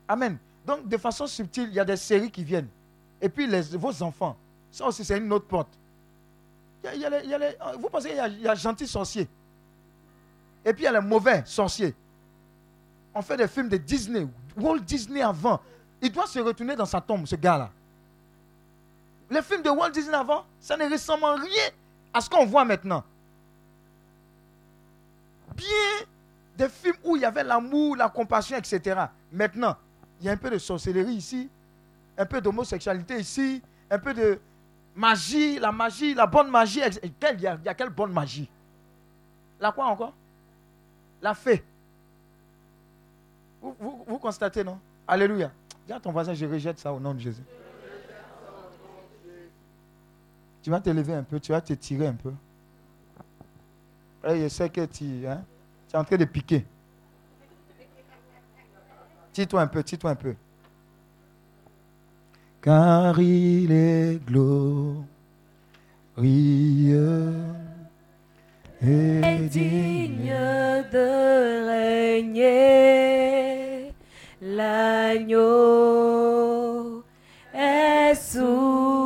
[0.08, 0.38] Amen.
[0.66, 2.68] Donc, de façon subtile, il y a des séries qui viennent.
[3.20, 4.36] Et puis, les, vos enfants.
[4.70, 5.68] Ça aussi, c'est une autre porte.
[6.82, 9.28] vous pensez qu'il y a, a gentils sorciers.
[10.64, 11.94] Et puis, il y a les mauvais sorciers.
[13.14, 14.26] On fait des films de Disney.
[14.56, 15.60] Walt Disney avant.
[16.00, 17.70] Il doit se retourner dans sa tombe, ce gars-là.
[19.30, 21.64] Les films de Walt Disney avant, ça ne ressemble en rien
[22.14, 23.04] à ce qu'on voit maintenant.
[25.54, 26.06] Bien
[26.56, 29.00] des films où il y avait l'amour, la compassion, etc.
[29.32, 29.76] Maintenant,
[30.20, 31.48] il y a un peu de sorcellerie ici,
[32.16, 34.40] un peu d'homosexualité ici, un peu de
[34.94, 36.80] magie, la magie, la bonne magie.
[37.02, 38.48] Il y a, quelle bonne magie?
[39.60, 40.14] La quoi encore?
[41.22, 41.64] La fée.
[43.60, 44.78] Vous, vous constatez, non?
[45.06, 45.50] Alléluia.
[45.86, 47.42] Dis à ton voisin, je rejette ça au nom de Jésus.
[50.62, 52.32] Tu vas te lever un peu, tu vas te tirer un peu.
[54.24, 56.66] Et je sais que hein, tu es en train de piquer.
[59.38, 60.34] Tire-toi un peu, tire-toi un peu.
[62.60, 65.04] Car il est glorieux
[68.82, 70.34] et digne
[70.92, 71.68] de
[72.10, 73.92] régner.
[74.42, 75.44] L'agneau
[77.54, 78.97] est sous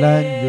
[0.00, 0.39] car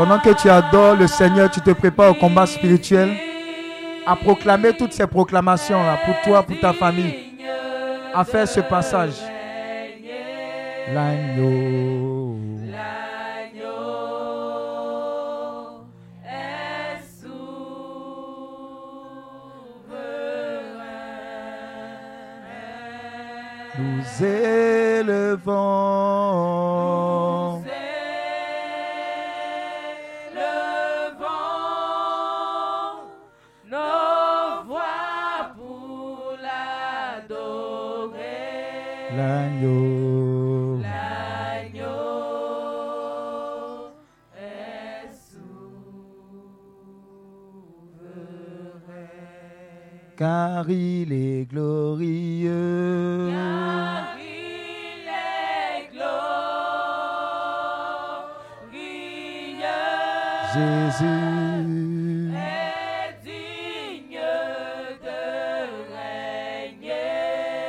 [0.00, 3.10] Pendant que tu adores le Seigneur, tu te prépares au combat spirituel.
[4.06, 7.14] À proclamer toutes ces proclamations là pour toi, pour ta famille.
[8.14, 9.16] À faire ce passage.
[10.94, 12.09] L'agneau.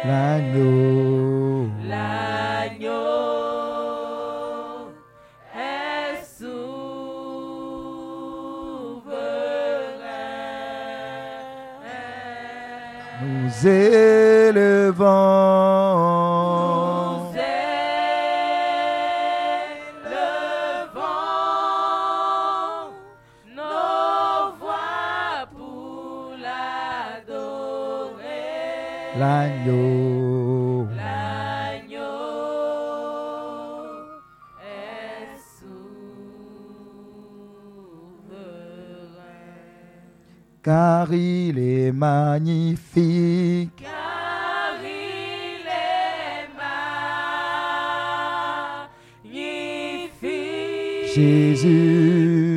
[0.03, 1.67] L'agneau.
[1.87, 2.89] L'agneau
[5.55, 6.71] est souverain.
[13.21, 15.01] Nous élevons.
[42.01, 43.69] Magnifique.
[43.77, 46.49] Car il est
[49.31, 51.13] magnifique.
[51.15, 52.50] Jésus.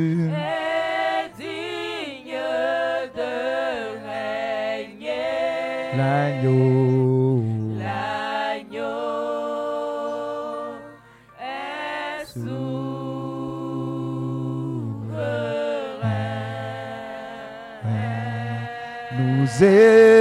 [19.57, 20.14] Nous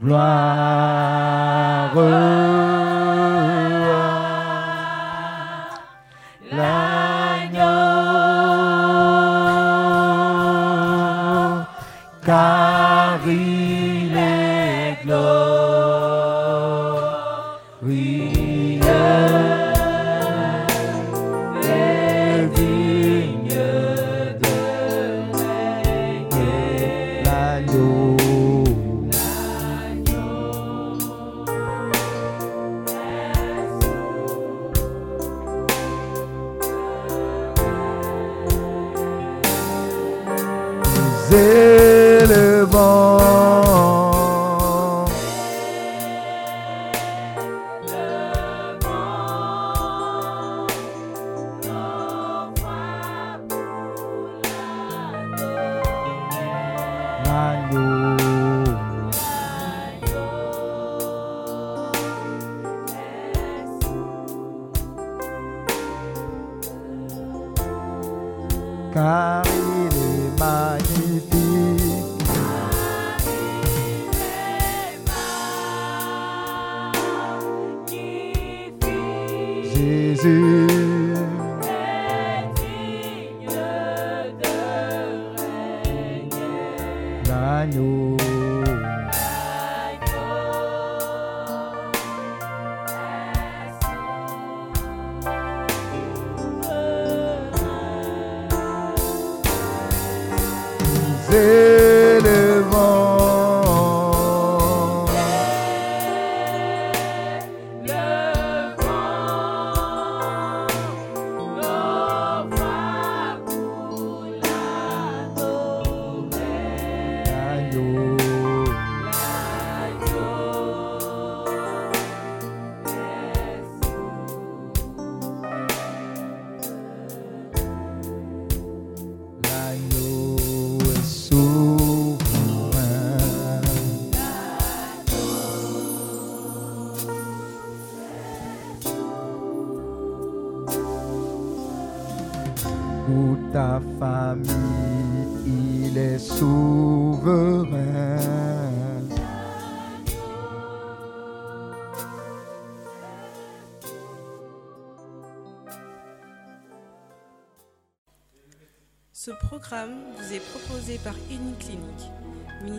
[0.00, 1.92] Gloire.
[6.52, 7.64] L'agneau.
[12.24, 15.47] Car il est.